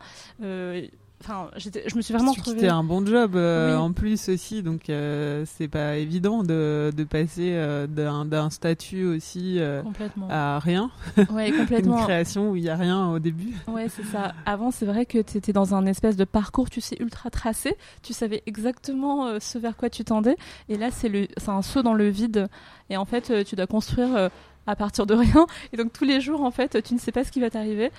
Enfin, 1.21 1.51
je 1.57 1.97
me 1.97 2.01
suis 2.01 2.15
vraiment 2.15 2.31
retrouvée. 2.33 2.57
quittais 2.59 2.69
un 2.69 2.85
bon 2.85 3.05
job 3.05 3.35
euh, 3.35 3.73
Oui. 3.73 3.77
en 3.77 3.93
plus 3.93 4.29
aussi, 4.29 4.63
donc 4.63 4.89
euh, 4.89 5.45
c'est 5.47 5.67
pas 5.67 5.97
évident 5.97 6.45
de, 6.45 6.93
de 6.97 7.05
passer 7.05 7.51
euh, 7.55 7.87
d'un 7.89 8.51
statut 8.51 9.05
aussi 9.05 9.59
euh, 9.59 9.83
à 10.31 10.59
rien, 10.61 10.91
Ouais, 11.31 11.49
une 11.51 11.57
complètement. 11.57 12.03
création 12.05 12.51
où 12.51 12.57
il 12.57 12.63
y 12.63 12.69
a 12.71 12.77
rien 12.77 13.09
au 13.11 13.19
début. 13.19 13.53
Ouais, 13.67 13.89
c'est 13.89 14.05
ça. 14.05 14.33
Avant, 14.47 14.71
c'est 14.71 14.87
vrai 14.87 15.07
que 15.07 15.19
tu 15.19 15.39
étais 15.39 15.53
dans 15.53 15.75
un 15.75 15.87
espèce 15.87 16.17
de 16.17 16.25
parcours, 16.25 16.71
tu 16.71 16.81
sais, 16.81 16.97
ultra 17.01 17.31
tracé. 17.31 17.77
Tu 18.03 18.13
savais 18.13 18.43
exactement 18.47 19.27
euh, 19.27 19.39
ce 19.41 19.59
vers 19.59 19.77
quoi 19.77 19.91
tu 19.91 20.05
tendais. 20.05 20.37
Et 20.69 20.77
là, 20.79 20.91
c'est 20.93 21.09
le, 21.09 21.27
c'est 21.37 21.51
un 21.51 21.63
saut 21.63 21.83
dans 21.83 21.95
le 21.95 22.09
vide. 22.09 22.47
Et 22.91 22.97
en 22.97 23.05
fait, 23.05 23.31
euh, 23.31 23.43
tu 23.45 23.57
dois 23.57 23.67
construire 23.67 24.15
euh, 24.17 24.29
à 24.69 24.77
partir 24.77 25.05
de 25.05 25.15
rien. 25.15 25.47
Et 25.73 25.77
donc, 25.77 25.93
tous 25.93 26.05
les 26.05 26.21
jours, 26.21 26.43
en 26.43 26.51
fait, 26.53 26.81
tu 26.85 26.95
ne 26.95 26.99
sais 27.01 27.11
pas 27.13 27.25
ce 27.25 27.33
qui 27.33 27.41
va 27.41 27.51
t'arriver. 27.51 27.91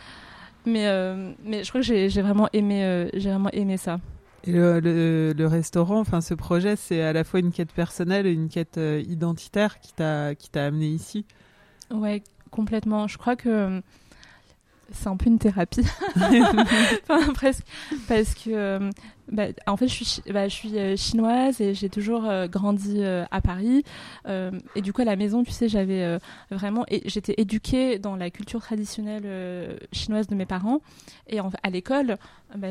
Mais, 0.65 0.87
euh, 0.87 1.31
mais 1.43 1.63
je 1.63 1.69
crois 1.69 1.81
que 1.81 1.87
j'ai 1.87 2.09
j'ai 2.09 2.21
vraiment 2.21 2.49
aimé, 2.53 2.83
euh, 2.83 3.09
j'ai 3.13 3.29
vraiment 3.29 3.49
aimé 3.51 3.77
ça. 3.77 3.99
Et 4.45 4.51
le, 4.51 4.79
le, 4.79 5.33
le 5.33 5.47
restaurant, 5.47 5.99
enfin 5.99 6.21
ce 6.21 6.33
projet, 6.33 6.75
c'est 6.75 7.01
à 7.01 7.13
la 7.13 7.23
fois 7.23 7.39
une 7.39 7.51
quête 7.51 7.73
personnelle 7.73 8.25
et 8.25 8.31
une 8.31 8.49
quête 8.49 8.77
euh, 8.77 9.03
identitaire 9.07 9.79
qui 9.79 9.93
t'a 9.93 10.35
qui 10.35 10.49
t'a 10.49 10.65
amené 10.65 10.87
ici. 10.87 11.25
Ouais, 11.91 12.23
complètement. 12.51 13.07
Je 13.07 13.17
crois 13.17 13.35
que 13.35 13.81
c'est 14.91 15.07
un 15.07 15.17
peu 15.17 15.27
une 15.27 15.39
thérapie. 15.39 15.85
enfin, 16.15 17.33
presque. 17.33 17.65
Parce 18.07 18.33
que 18.33 18.89
bah, 19.31 19.47
en 19.67 19.77
fait, 19.77 19.87
je 19.87 20.03
suis, 20.03 20.21
bah, 20.31 20.47
euh, 20.65 20.95
chinoise 20.95 21.61
et 21.61 21.73
j'ai 21.73 21.89
toujours 21.89 22.25
euh, 22.25 22.47
grandi 22.47 22.95
euh, 22.97 23.25
à 23.31 23.41
Paris. 23.41 23.83
et 24.27 24.81
du 24.81 24.93
coup, 24.93 25.01
à 25.01 25.05
la 25.05 25.15
maison, 25.15 25.43
tu 25.43 25.51
sais, 25.51 25.69
j'avais 25.69 26.19
vraiment. 26.51 26.85
J'étais 27.05 27.35
éduquée 27.37 27.99
dans 27.99 28.15
la 28.15 28.29
culture 28.29 28.61
traditionnelle 28.61 29.79
chinoise 29.91 30.27
de 30.27 30.35
mes 30.35 30.45
parents. 30.45 30.81
Et 31.27 31.39
à 31.39 31.69
l'école, 31.69 32.17
bah, 32.55 32.69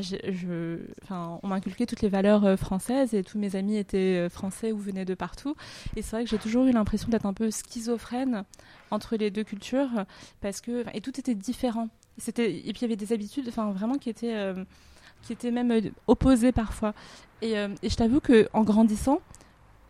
on 1.11 1.49
m'a 1.49 1.57
inculqué 1.57 1.87
toutes 1.87 2.03
les 2.03 2.09
valeurs 2.09 2.59
françaises 2.59 3.15
et 3.15 3.23
tous 3.23 3.39
mes 3.39 3.57
amis 3.57 3.77
étaient 3.77 4.29
français 4.29 4.73
ou 4.73 4.79
venaient 4.79 5.05
de 5.05 5.15
partout. 5.15 5.55
Et 5.97 6.03
c'est 6.03 6.17
vrai 6.17 6.25
que 6.25 6.31
j'ai 6.31 6.39
toujours 6.39 6.65
eu 6.67 6.73
l'impression 6.73 7.09
d'être 7.09 7.27
un 7.27 7.35
peu 7.35 7.51
schizophrène 7.51 8.45
entre 8.91 9.17
les 9.17 9.31
deux 9.31 9.45
cultures 9.45 10.05
parce 10.41 10.61
que. 10.61 10.85
Et 10.95 11.01
tout 11.01 11.19
était 11.19 11.35
différent. 11.35 11.89
Et 12.27 12.33
puis 12.33 12.43
il 12.65 12.83
y 12.83 12.85
avait 12.85 12.97
des 12.97 13.13
habitudes 13.13 13.49
vraiment 13.51 13.99
qui 13.99 14.11
étaient 14.11 14.55
qui 15.23 15.33
étaient 15.33 15.51
même 15.51 15.71
euh, 15.71 15.81
opposés 16.07 16.53
parfois. 16.53 16.95
Et, 17.43 17.59
euh, 17.59 17.69
et 17.83 17.89
je 17.89 17.97
t'avoue 17.97 18.21
que 18.21 18.49
en 18.53 18.63
grandissant, 18.63 19.21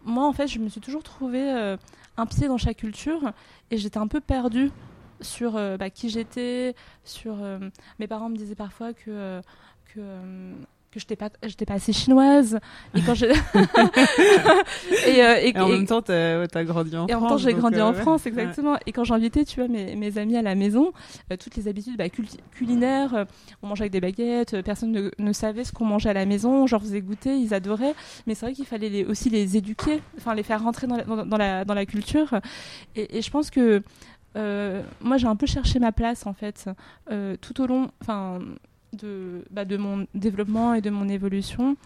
moi 0.05 0.27
en 0.27 0.33
fait, 0.33 0.49
je 0.49 0.59
me 0.59 0.69
suis 0.69 0.81
toujours 0.81 1.03
trouvé 1.03 1.53
euh, 1.53 1.77
un 2.17 2.27
pied 2.27 2.49
dans 2.49 2.59
chaque 2.59 2.79
culture 2.79 3.33
et 3.71 3.79
j'étais 3.79 3.99
un 3.99 4.09
peu 4.09 4.21
perdue 4.21 4.71
sur 5.21 5.55
bah, 5.55 5.91
qui 5.91 6.11
j'étais, 6.11 6.77
sur 7.03 7.39
mes 7.99 8.07
parents 8.07 8.29
me 8.29 8.37
disaient 8.37 8.55
parfois 8.55 8.93
que 8.93 9.41
que 10.91 11.15
pas 11.15 11.31
j'étais 11.43 11.67
pas 11.67 11.75
assez 11.75 11.93
chinoise. 11.93 12.59
Et 12.95 13.03
quand 13.03 13.15
j'ai 13.15 13.31
et, 15.07 15.23
euh, 15.23 15.37
et, 15.41 15.57
en 15.59 15.69
même 15.69 15.87
temps 15.87 16.03
t'as 16.03 16.43
as 16.43 16.65
grandi 16.65 16.97
en 16.97 17.07
France 17.07 17.11
et 17.11 17.15
en 17.15 17.21
même 17.21 17.29
temps 17.29 17.37
j'ai 17.37 17.55
grandi 17.55 17.81
en 17.81 17.91
euh, 17.91 17.95
France 17.95 18.27
exactement. 18.27 18.77
Et 18.87 18.93
quand 18.93 19.05
j'invitais 19.05 19.45
tu 19.45 19.61
vois 19.61 19.69
mes, 19.69 19.97
mes 19.97 20.19
amis 20.19 20.37
à 20.37 20.43
la 20.43 20.55
maison 20.55 20.93
euh, 21.31 21.37
toutes 21.37 21.57
les 21.57 21.69
habitudes 21.69 21.97
bah, 21.97 22.09
culinaires 22.53 23.27
on 23.63 23.67
mangeait 23.67 23.83
avec 23.83 23.93
des 23.93 24.01
baguettes 24.01 24.63
personne 24.63 24.93
ne, 24.93 25.11
ne 25.19 25.33
savait 25.33 25.65
ce 25.65 25.73
qu'on 25.73 25.85
mangeait 25.85 26.11
à 26.11 26.15
la 26.15 26.27
maison 26.27 26.67
genre 26.67 26.81
faisais 26.81 27.01
goûter 27.01 27.37
ils 27.37 27.53
adoraient. 27.55 27.95
Mais 28.27 28.35
c'est 28.35 28.47
vrai 28.47 28.55
qu'il 28.55 28.67
fallait 28.67 28.89
les, 28.89 29.05
aussi 29.05 29.31
les 29.31 29.57
éduquer 29.57 30.01
enfin 30.17 30.35
les 30.35 30.43
faire 30.43 30.63
rentrer 30.63 30.87
dans 30.87 30.97
la, 30.97 31.05
dans, 31.05 31.37
la 31.37 31.65
dans 31.65 31.75
la 31.75 31.87
culture. 31.87 32.41
Et, 32.97 33.19
et 33.19 33.23
je 33.23 33.31
pense 33.31 33.51
que 33.51 33.83
moi 34.35 35.17
j'ai 35.17 35.27
un 35.27 35.37
peu 35.37 35.47
cherché 35.47 35.81
ma 35.81 35.93
place 35.93 36.27
en 36.27 36.33
fait 36.33 36.71
tout 37.41 37.61
au 37.61 37.67
long 37.67 37.91
enfin 38.01 38.41
de, 38.93 39.45
bah, 39.51 39.65
de 39.65 39.77
mon 39.77 40.07
développement 40.15 40.75
et 40.75 40.81
de 40.81 40.91
mon 40.91 41.09
évolution. 41.09 41.77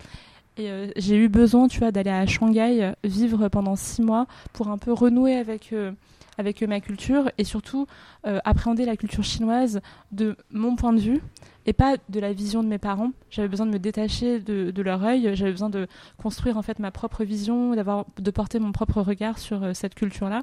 Et 0.59 0.71
euh, 0.71 0.89
j'ai 0.97 1.17
eu 1.17 1.29
besoin, 1.29 1.69
tu 1.69 1.79
vois, 1.79 1.93
d'aller 1.93 2.11
à 2.11 2.27
Shanghai 2.27 2.83
euh, 2.83 2.93
vivre 3.05 3.49
pendant 3.49 3.77
six 3.77 4.03
mois 4.03 4.27
pour 4.53 4.69
un 4.69 4.77
peu 4.77 4.93
renouer 4.93 5.35
avec, 5.37 5.73
euh, 5.73 5.93
avec 6.37 6.63
ma 6.63 6.81
culture 6.81 7.31
et 7.39 7.45
surtout 7.45 7.87
appréhender 8.25 8.85
la 8.85 8.97
culture 8.97 9.25
chinoise 9.25 9.81
de 10.13 10.37
mon 10.53 10.77
point 10.77 10.93
de 10.93 11.01
vue 11.01 11.21
et 11.67 11.73
pas 11.73 11.97
de 12.09 12.21
la 12.21 12.33
vision 12.33 12.63
de 12.63 12.69
mes 12.69 12.79
parents. 12.79 13.11
J'avais 13.31 13.49
besoin 13.49 13.67
de 13.67 13.73
me 13.73 13.81
détacher 13.81 14.39
de, 14.39 14.83
leur 14.83 15.05
œil, 15.05 15.35
j'avais 15.35 15.51
besoin 15.51 15.71
de 15.71 15.89
construire 16.23 16.57
en 16.57 16.63
fait 16.63 16.79
ma 16.79 16.93
propre 16.93 17.25
vision, 17.25 17.75
d'avoir 17.75 18.05
de 18.19 18.31
porter 18.31 18.61
mon 18.61 18.71
propre 18.71 19.01
regard 19.01 19.39
sur 19.39 19.75
cette 19.75 19.97
culture-là. 19.97 20.43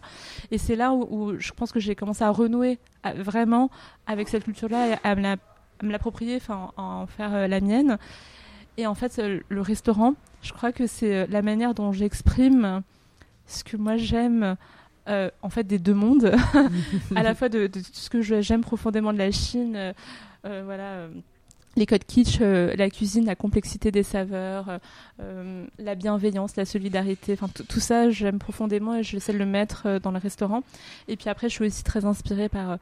Et 0.52 0.58
c'est 0.58 0.76
là 0.76 0.92
où, 0.92 1.40
je 1.40 1.52
pense 1.54 1.72
que 1.72 1.80
j'ai 1.80 1.96
commencé 1.96 2.22
à 2.22 2.32
renouer 2.32 2.80
vraiment 3.16 3.70
avec 4.08 4.28
cette 4.28 4.44
culture-là 4.44 4.90
et 4.90 4.96
à 5.06 5.16
me 5.16 5.22
la 5.22 5.38
me 5.82 5.92
l'approprier, 5.92 6.36
enfin 6.38 6.72
en 6.78 7.08
faire 7.08 7.34
euh, 7.34 7.48
la 7.48 7.62
mienne. 7.62 7.98
Et 8.78 8.88
en 8.88 8.96
fait, 8.96 9.20
euh, 9.20 9.40
le 9.50 9.62
restaurant, 9.62 10.16
je 10.42 10.54
crois 10.54 10.72
que 10.72 10.88
c'est 10.88 11.14
euh, 11.14 11.26
la 11.30 11.42
manière 11.42 11.74
dont 11.74 11.92
j'exprime 11.92 12.82
ce 13.48 13.64
que 13.64 13.78
moi 13.78 13.98
j'aime. 13.98 14.56
en 15.08 15.50
fait 15.50 15.64
des 15.64 15.80
deux 15.80 15.96
mondes, 15.96 16.36
à 17.16 17.24
la 17.24 17.34
fois 17.34 17.50
de, 17.50 17.68
ce 17.94 18.12
que 18.12 18.22
j'aime 18.22 18.62
profondément 18.62 19.12
de 19.12 19.18
la 19.18 19.32
Chine, 19.32 19.94
voilà, 20.44 21.08
les 21.76 21.88
codes 21.88 22.04
kitsch, 22.06 22.40
la 22.42 22.90
cuisine, 22.92 23.26
la 23.26 23.36
complexité 23.36 23.90
des 23.90 24.04
saveurs, 24.04 24.80
la 25.80 25.96
bienveillance, 25.96 26.56
la 26.58 26.66
solidarité, 26.66 27.34
enfin 27.34 27.48
tout 27.48 27.80
ça 27.80 28.12
j'aime 28.12 28.38
profondément 28.38 28.98
et 28.98 29.02
j'essaie 29.02 29.34
de 29.34 29.40
le 29.40 29.48
mettre 29.48 29.98
dans 29.98 30.12
le 30.12 30.20
restaurant. 30.20 30.62
Et 31.08 31.16
puis 31.16 31.28
après 31.30 31.50
je 31.50 31.56
suis 31.56 31.66
aussi 31.66 31.84
très 31.84 32.06
inspirée 32.06 32.48
par 32.48 32.78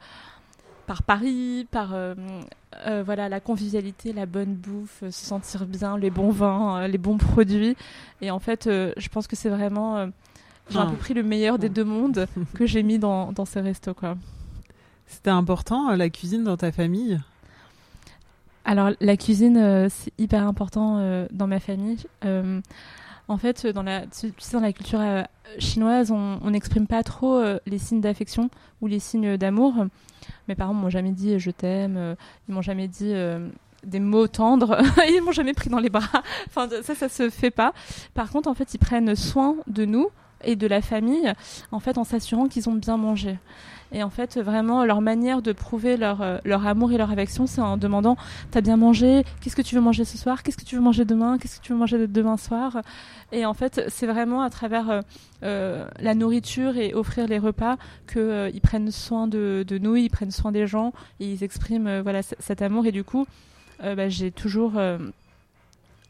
par 0.88 1.02
Paris, 1.02 1.68
par 1.70 1.90
euh, 1.92 2.14
euh, 2.86 3.02
voilà 3.04 3.28
la 3.28 3.40
convivialité, 3.40 4.14
la 4.14 4.24
bonne 4.24 4.54
bouffe, 4.54 5.00
se 5.02 5.10
sentir 5.10 5.66
bien, 5.66 5.98
les 5.98 6.10
bons 6.10 6.30
vins, 6.30 6.80
euh, 6.80 6.88
les 6.88 6.96
bons 6.96 7.18
produits. 7.18 7.76
Et 8.22 8.30
en 8.30 8.38
fait, 8.38 8.64
je 8.64 9.08
pense 9.10 9.28
que 9.28 9.36
c'est 9.36 9.50
vraiment 9.50 10.08
j'ai 10.70 10.78
un 10.78 10.86
peu 10.86 10.96
pris 10.96 11.14
le 11.14 11.22
meilleur 11.22 11.58
des 11.58 11.68
deux 11.68 11.84
mondes 11.84 12.26
que 12.54 12.66
j'ai 12.66 12.82
mis 12.82 12.98
dans, 12.98 13.32
dans 13.32 13.44
ces 13.44 13.60
restos 13.60 13.94
quoi. 13.94 14.16
C'était 15.06 15.30
important 15.30 15.94
la 15.94 16.10
cuisine 16.10 16.44
dans 16.44 16.56
ta 16.56 16.72
famille? 16.72 17.20
Alors 18.64 18.90
la 19.00 19.16
cuisine 19.16 19.88
c'est 19.90 20.12
hyper 20.18 20.46
important 20.46 21.26
dans 21.30 21.46
ma 21.46 21.60
famille. 21.60 21.98
En 23.28 23.38
fait, 23.38 23.66
dans 23.66 23.82
la, 23.82 24.04
dans 24.52 24.60
la 24.60 24.72
culture 24.72 25.00
chinoise, 25.58 26.10
on 26.10 26.50
n'exprime 26.50 26.86
pas 26.86 27.02
trop 27.02 27.42
les 27.66 27.78
signes 27.78 28.00
d'affection 28.00 28.50
ou 28.80 28.86
les 28.86 28.98
signes 28.98 29.36
d'amour. 29.36 29.86
Mes 30.48 30.54
parents 30.54 30.74
m'ont 30.74 30.90
jamais 30.90 31.12
dit 31.12 31.38
je 31.38 31.50
t'aime, 31.50 31.96
euh, 31.96 32.14
ils 32.48 32.54
m'ont 32.54 32.62
jamais 32.62 32.88
dit 32.88 33.12
euh, 33.12 33.48
des 33.84 34.00
mots 34.00 34.26
tendres, 34.26 34.78
ils 35.08 35.22
m'ont 35.22 35.32
jamais 35.32 35.54
pris 35.54 35.70
dans 35.70 35.78
les 35.78 35.90
bras. 35.90 36.22
enfin, 36.46 36.68
ça, 36.82 36.94
ça 36.94 37.08
se 37.08 37.30
fait 37.30 37.50
pas. 37.50 37.72
Par 38.14 38.30
contre, 38.30 38.48
en 38.48 38.54
fait, 38.54 38.74
ils 38.74 38.78
prennent 38.78 39.14
soin 39.14 39.56
de 39.66 39.84
nous 39.84 40.08
et 40.44 40.56
de 40.56 40.66
la 40.66 40.80
famille, 40.80 41.32
en 41.72 41.80
fait, 41.80 41.98
en 41.98 42.04
s'assurant 42.04 42.48
qu'ils 42.48 42.68
ont 42.68 42.74
bien 42.74 42.96
mangé. 42.96 43.38
Et 43.92 44.02
en 44.02 44.10
fait, 44.10 44.38
vraiment, 44.38 44.84
leur 44.84 45.00
manière 45.00 45.40
de 45.40 45.52
prouver 45.52 45.96
leur, 45.96 46.20
euh, 46.20 46.38
leur 46.44 46.66
amour 46.66 46.92
et 46.92 46.98
leur 46.98 47.10
affection, 47.10 47.46
c'est 47.46 47.60
en 47.60 47.76
demandant 47.76 48.16
T'as 48.50 48.60
bien 48.60 48.76
mangé 48.76 49.24
Qu'est-ce 49.40 49.56
que 49.56 49.62
tu 49.62 49.74
veux 49.74 49.80
manger 49.80 50.04
ce 50.04 50.18
soir 50.18 50.42
Qu'est-ce 50.42 50.58
que 50.58 50.64
tu 50.64 50.76
veux 50.76 50.82
manger 50.82 51.04
demain 51.04 51.38
Qu'est-ce 51.38 51.58
que 51.58 51.64
tu 51.64 51.72
veux 51.72 51.78
manger 51.78 52.06
demain 52.06 52.36
soir 52.36 52.82
Et 53.32 53.46
en 53.46 53.54
fait, 53.54 53.82
c'est 53.88 54.06
vraiment 54.06 54.42
à 54.42 54.50
travers 54.50 54.90
euh, 54.90 55.00
euh, 55.42 55.88
la 56.00 56.14
nourriture 56.14 56.76
et 56.76 56.92
offrir 56.92 57.26
les 57.26 57.38
repas 57.38 57.76
qu'ils 58.12 58.60
prennent 58.62 58.90
soin 58.90 59.26
de, 59.26 59.64
nous, 59.80 59.96
ils 59.96 60.10
prennent 60.10 60.30
soin 60.30 60.52
des 60.52 60.66
gens, 60.66 60.92
ils 61.18 61.42
expriment 61.42 62.00
voilà, 62.00 62.22
cet 62.22 62.60
amour. 62.60 62.86
Et 62.86 62.92
du 62.92 63.04
coup, 63.04 63.26
bah, 63.82 64.08
j'ai 64.08 64.30
toujours. 64.30 64.72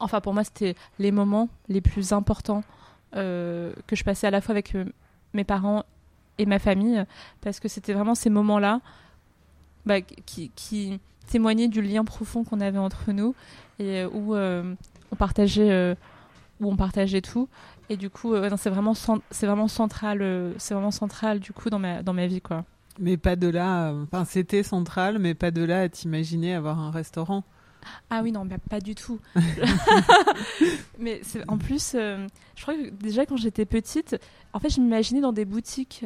enfin, 0.00 0.20
pour 0.20 0.34
moi, 0.34 0.42
c'était 0.42 0.74
les 0.98 1.12
moments 1.12 1.48
les 1.68 1.80
plus 1.80 2.12
importants 2.12 2.64
que 3.12 3.72
je 3.92 4.04
passais 4.04 4.26
à 4.26 4.30
la 4.30 4.40
fois 4.40 4.52
avec 4.52 4.74
mes 5.34 5.44
parents 5.44 5.84
et 6.38 6.46
ma 6.46 6.58
famille, 6.58 7.04
parce 7.40 7.60
que 7.60 7.68
c'était 7.68 7.92
vraiment 7.92 8.14
ces 8.14 8.30
moments-là 8.30 8.80
bah, 9.86 10.00
qui, 10.00 11.00
témoignaient 11.26 11.68
du 11.68 11.82
lien 11.82 12.04
profond 12.04 12.42
qu'on 12.42 12.60
avait 12.60 12.78
entre 12.78 13.12
nous 13.12 13.34
et 13.78 13.98
euh, 13.98 14.08
où 14.10 14.34
euh, 14.34 14.74
on 15.12 15.16
partageait 15.16 15.70
euh, 15.70 15.94
où 16.58 16.70
on 16.70 16.76
partageait 16.76 17.20
tout. 17.20 17.48
Et 17.90 17.98
du 17.98 18.08
coup 18.08 18.34
c'est 18.56 18.70
vraiment 18.70 18.94
c'est 18.94 19.46
vraiment 19.46 19.68
central 19.68 20.54
c'est 20.56 20.74
vraiment 20.74 20.90
central 20.90 21.40
du 21.40 21.52
coup 21.52 21.68
dans 21.68 21.78
ma 21.78 22.02
dans 22.02 22.14
ma 22.14 22.26
vie 22.26 22.40
quoi. 22.40 22.64
Mais 22.98 23.16
pas 23.16 23.36
de 23.36 23.48
là 23.48 23.92
enfin 24.04 24.24
c'était 24.24 24.62
central 24.62 25.18
mais 25.18 25.34
pas 25.34 25.50
de 25.50 25.62
là 25.62 25.82
à 25.82 25.88
t'imaginer 25.88 26.54
avoir 26.54 26.78
un 26.78 26.90
restaurant 26.90 27.44
ah 28.10 28.22
oui, 28.22 28.32
non, 28.32 28.44
bah, 28.44 28.56
pas 28.70 28.80
du 28.80 28.94
tout. 28.94 29.20
mais 30.98 31.20
en 31.46 31.58
plus, 31.58 31.92
je 31.92 32.62
crois 32.62 32.74
que 32.74 32.90
déjà 32.90 33.26
quand 33.26 33.36
j'étais 33.36 33.66
petite, 33.66 34.16
en 34.52 34.60
fait, 34.60 34.70
je 34.70 34.80
m'imaginais 34.80 35.20
dans 35.20 35.32
des 35.32 35.44
boutiques. 35.44 36.04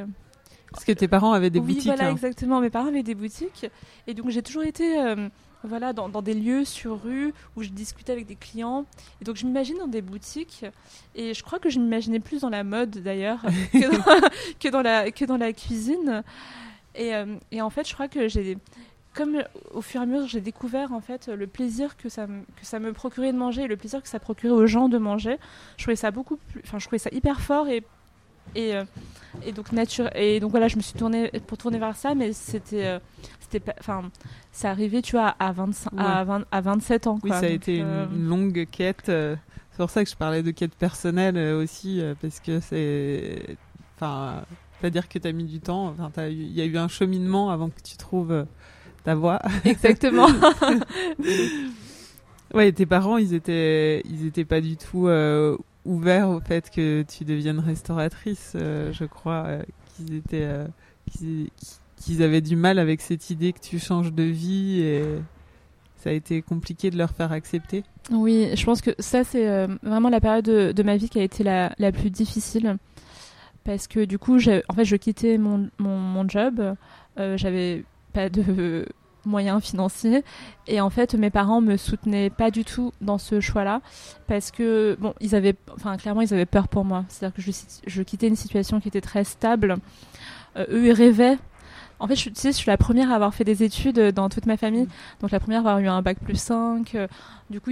Parce 0.73 0.85
que 0.85 0.93
tes 0.93 1.09
parents 1.09 1.33
avaient 1.33 1.51
des 1.51 1.59
oui, 1.59 1.75
boutiques. 1.75 1.87
voilà, 1.87 2.09
hein. 2.09 2.13
exactement. 2.13 2.61
Mes 2.61 2.71
parents 2.71 2.89
avaient 2.89 3.03
des 3.03 3.15
boutiques. 3.15 3.67
Et 4.07 4.15
donc, 4.15 4.31
j'ai 4.31 4.43
toujours 4.43 4.65
été 4.65 4.99
euh, 4.99 5.29
voilà, 5.65 5.93
dans, 5.93 6.23
des 6.23 6.35
lieux 6.35 6.65
sur 6.65 7.03
rue 7.03 7.33
où 7.57 7.63
je 7.63 7.69
discutais 7.69 8.13
avec 8.13 8.27
des 8.27 8.37
clients. 8.37 8.87
Et 9.21 9.25
donc, 9.25 9.37
je 9.37 9.47
m'imagine 9.47 9.79
dans 9.79 9.87
des 9.87 10.03
boutiques. 10.03 10.65
Et 11.15 11.35
je 11.35 11.43
crois 11.43 11.59
que 11.59 11.71
je 11.71 11.79
m'imaginais 11.79 12.21
plus 12.21 12.41
dans 12.41 12.49
la 12.49 12.65
mode, 12.65 12.91
d'ailleurs, 13.03 13.43
que, 14.61 14.69
dans, 14.69 14.83
la, 14.83 15.11
que 15.11 15.25
dans 15.25 15.37
la 15.37 15.53
cuisine. 15.53 16.23
Et, 16.95 17.15
euh, 17.15 17.37
et 17.51 17.63
en 17.63 17.71
fait, 17.71 17.87
je 17.89 17.95
crois 17.95 18.09
que 18.09 18.29
j'ai 18.29 18.57
comme 19.15 19.43
au 19.73 19.83
fur 19.83 20.01
et 20.01 20.05
à 20.05 20.07
mesure 20.07 20.27
j'ai 20.27 20.41
découvert 20.41 20.93
en 20.93 21.01
fait 21.01 21.29
le 21.29 21.47
plaisir 21.47 21.97
que 21.97 22.09
ça, 22.09 22.27
me, 22.27 22.43
que 22.57 22.65
ça 22.65 22.79
me 22.79 22.93
procurait 22.93 23.33
de 23.33 23.39
manger 23.39 23.63
et 23.63 23.69
le 23.69 23.77
plaisir 23.77 24.03
que 24.03 24.09
ça 24.09 24.19
procurait 24.19 24.55
aux 24.55 24.67
gens 24.67 24.89
de 24.89 24.99
manger, 24.99 25.39
je 25.77 25.85
trouvais 25.85 25.97
ça 25.97 26.11
beaucoup 26.11 26.37
plus, 26.37 26.63
enfin 26.65 26.79
je 26.79 26.87
trouvais 26.87 26.99
ça 26.99 27.11
hyper 27.13 27.41
fort 27.41 27.69
et 27.69 27.85
et, 28.55 28.75
euh, 28.75 28.85
et 29.45 29.53
donc 29.53 29.73
nature 29.73 30.11
et 30.15 30.41
donc 30.41 30.51
voilà 30.51 30.69
je 30.69 30.77
me 30.77 30.83
suis 30.83 30.95
tournée 30.95 31.31
pour 31.47 31.59
tourner 31.59 31.79
vers 31.79 31.97
ça 31.97 32.15
mais 32.15 32.33
c'était 32.33 32.87
euh, 32.87 32.99
c'était 33.41 33.73
enfin 33.79 34.11
c'est 34.51 34.69
arrivé 34.69 35.01
tu 35.01 35.13
vois 35.13 35.35
à 35.39 35.53
25 35.53 35.93
à, 35.97 36.25
20, 36.25 36.45
à 36.51 36.61
27 36.61 37.07
ans 37.07 37.19
oui 37.23 37.31
ça 37.31 37.39
a 37.39 37.47
été 37.47 37.79
une, 37.79 37.87
euh, 37.87 38.07
longue 38.13 38.67
quête 38.71 39.07
c'est 39.07 39.77
pour 39.79 39.91
ça 39.91 40.05
que 40.05 40.11
je 40.11 40.17
parlais 40.17 40.43
de 40.43 40.51
quête 40.51 40.75
personnelle 40.75 41.39
aussi 41.55 42.03
parce 42.21 42.41
que 42.41 42.61
c'est 42.61 43.57
enfin 43.97 44.43
pas 44.83 44.91
dire 44.91 45.09
que 45.09 45.19
tu 45.19 45.27
as 45.29 45.33
mis 45.33 45.45
du 45.45 45.61
temps 45.61 45.95
enfin 45.99 46.27
il 46.27 46.53
y 46.53 46.61
a 46.61 46.65
eu 46.65 46.77
un 46.77 46.89
cheminement 46.89 47.51
avant 47.51 47.71
que 47.71 47.81
tu 47.83 47.97
trouves 47.97 48.45
ta 49.05 49.15
voie 49.15 49.41
exactement 49.65 50.29
ouais 52.55 52.73
tes 52.73 52.87
parents 52.87 53.19
ils 53.19 53.35
étaient 53.35 54.03
ils 54.09 54.27
étaient 54.27 54.45
pas 54.45 54.61
du 54.61 54.77
tout 54.77 55.09
ouvert 55.85 56.29
au 56.31 56.41
fait 56.41 56.71
que 56.71 57.03
tu 57.03 57.25
deviennes 57.25 57.59
restauratrice. 57.59 58.53
Euh, 58.55 58.93
je 58.93 59.05
crois 59.05 59.45
euh, 59.47 59.63
qu'ils 59.97 60.15
étaient, 60.15 60.45
euh, 60.45 60.67
qu'ils, 61.11 62.23
avaient 62.23 62.41
du 62.41 62.57
mal 62.57 62.79
avec 62.79 63.01
cette 63.01 63.31
idée 63.31 63.53
que 63.53 63.61
tu 63.61 63.79
changes 63.79 64.13
de 64.13 64.23
vie 64.23 64.81
et 64.81 65.03
ça 65.97 66.11
a 66.11 66.13
été 66.13 66.43
compliqué 66.43 66.91
de 66.91 66.99
leur 66.99 67.11
faire 67.11 67.33
accepter 67.33 67.85
Oui, 68.11 68.49
je 68.55 68.65
pense 68.65 68.81
que 68.81 68.91
ça, 68.99 69.25
c'est 69.25 69.49
euh, 69.49 69.69
vraiment 69.83 70.09
la 70.09 70.21
période 70.21 70.45
de, 70.45 70.73
de, 70.73 70.83
ma 70.83 70.97
vie 70.97 71.09
qui 71.09 71.21
a 71.21 71.23
été 71.23 71.45
la, 71.45 71.73
la, 71.79 71.93
plus 71.93 72.11
difficile. 72.11 72.77
Parce 73.65 73.87
que 73.87 74.05
du 74.05 74.19
coup, 74.19 74.37
en 74.37 74.75
fait, 74.75 74.85
je 74.85 74.97
quittais 74.97 75.39
mon, 75.39 75.71
mon, 75.79 75.97
mon 75.97 76.29
job. 76.29 76.75
Euh, 77.21 77.37
J'avais 77.37 77.85
pas 78.13 78.29
de 78.29 78.87
moyens 79.25 79.63
financiers. 79.63 80.25
Et 80.67 80.81
en 80.81 80.91
fait, 80.91 81.15
mes 81.15 81.31
parents 81.31 81.61
me 81.61 81.77
soutenaient 81.77 82.31
pas 82.31 82.51
du 82.51 82.65
tout 82.65 82.93
dans 83.01 83.19
ce 83.19 83.41
choix-là. 83.41 83.81
Parce 84.27 84.51
que, 84.51 84.97
bon, 85.01 85.15
ils 85.21 85.35
avaient, 85.35 85.55
enfin, 85.75 85.97
clairement, 85.97 86.23
ils 86.23 86.35
avaient 86.35 86.47
peur 86.47 86.69
pour 86.69 86.85
moi. 86.85 87.05
C'est-à-dire 87.09 87.35
que 87.35 87.43
je, 87.43 87.53
je, 87.87 88.03
quittais 88.03 88.29
une 88.29 88.37
situation 88.37 88.81
qui 88.81 88.89
était 88.89 89.01
très 89.01 89.25
stable. 89.25 89.77
Euh, 90.57 90.67
eux, 90.71 90.87
ils 90.87 90.93
rêvaient 90.93 91.39
en 92.01 92.09
fait, 92.09 92.17
je, 92.17 92.31
tu 92.31 92.35
sais, 92.35 92.51
je 92.51 92.57
suis 92.57 92.69
la 92.69 92.77
première 92.77 93.13
à 93.13 93.15
avoir 93.15 93.33
fait 93.33 93.45
des 93.45 93.63
études 93.63 93.99
euh, 94.01 94.11
dans 94.11 94.29
toute 94.29 94.47
ma 94.47 94.57
famille. 94.57 94.89
Donc 95.21 95.31
la 95.31 95.39
première 95.39 95.59
à 95.59 95.71
avoir 95.71 95.79
eu 95.79 95.87
un 95.87 96.03
bac 96.03 96.19
plus 96.19 96.35
5. 96.35 96.97
Euh, 96.97 97.07
du 97.49 97.61
coup, 97.61 97.71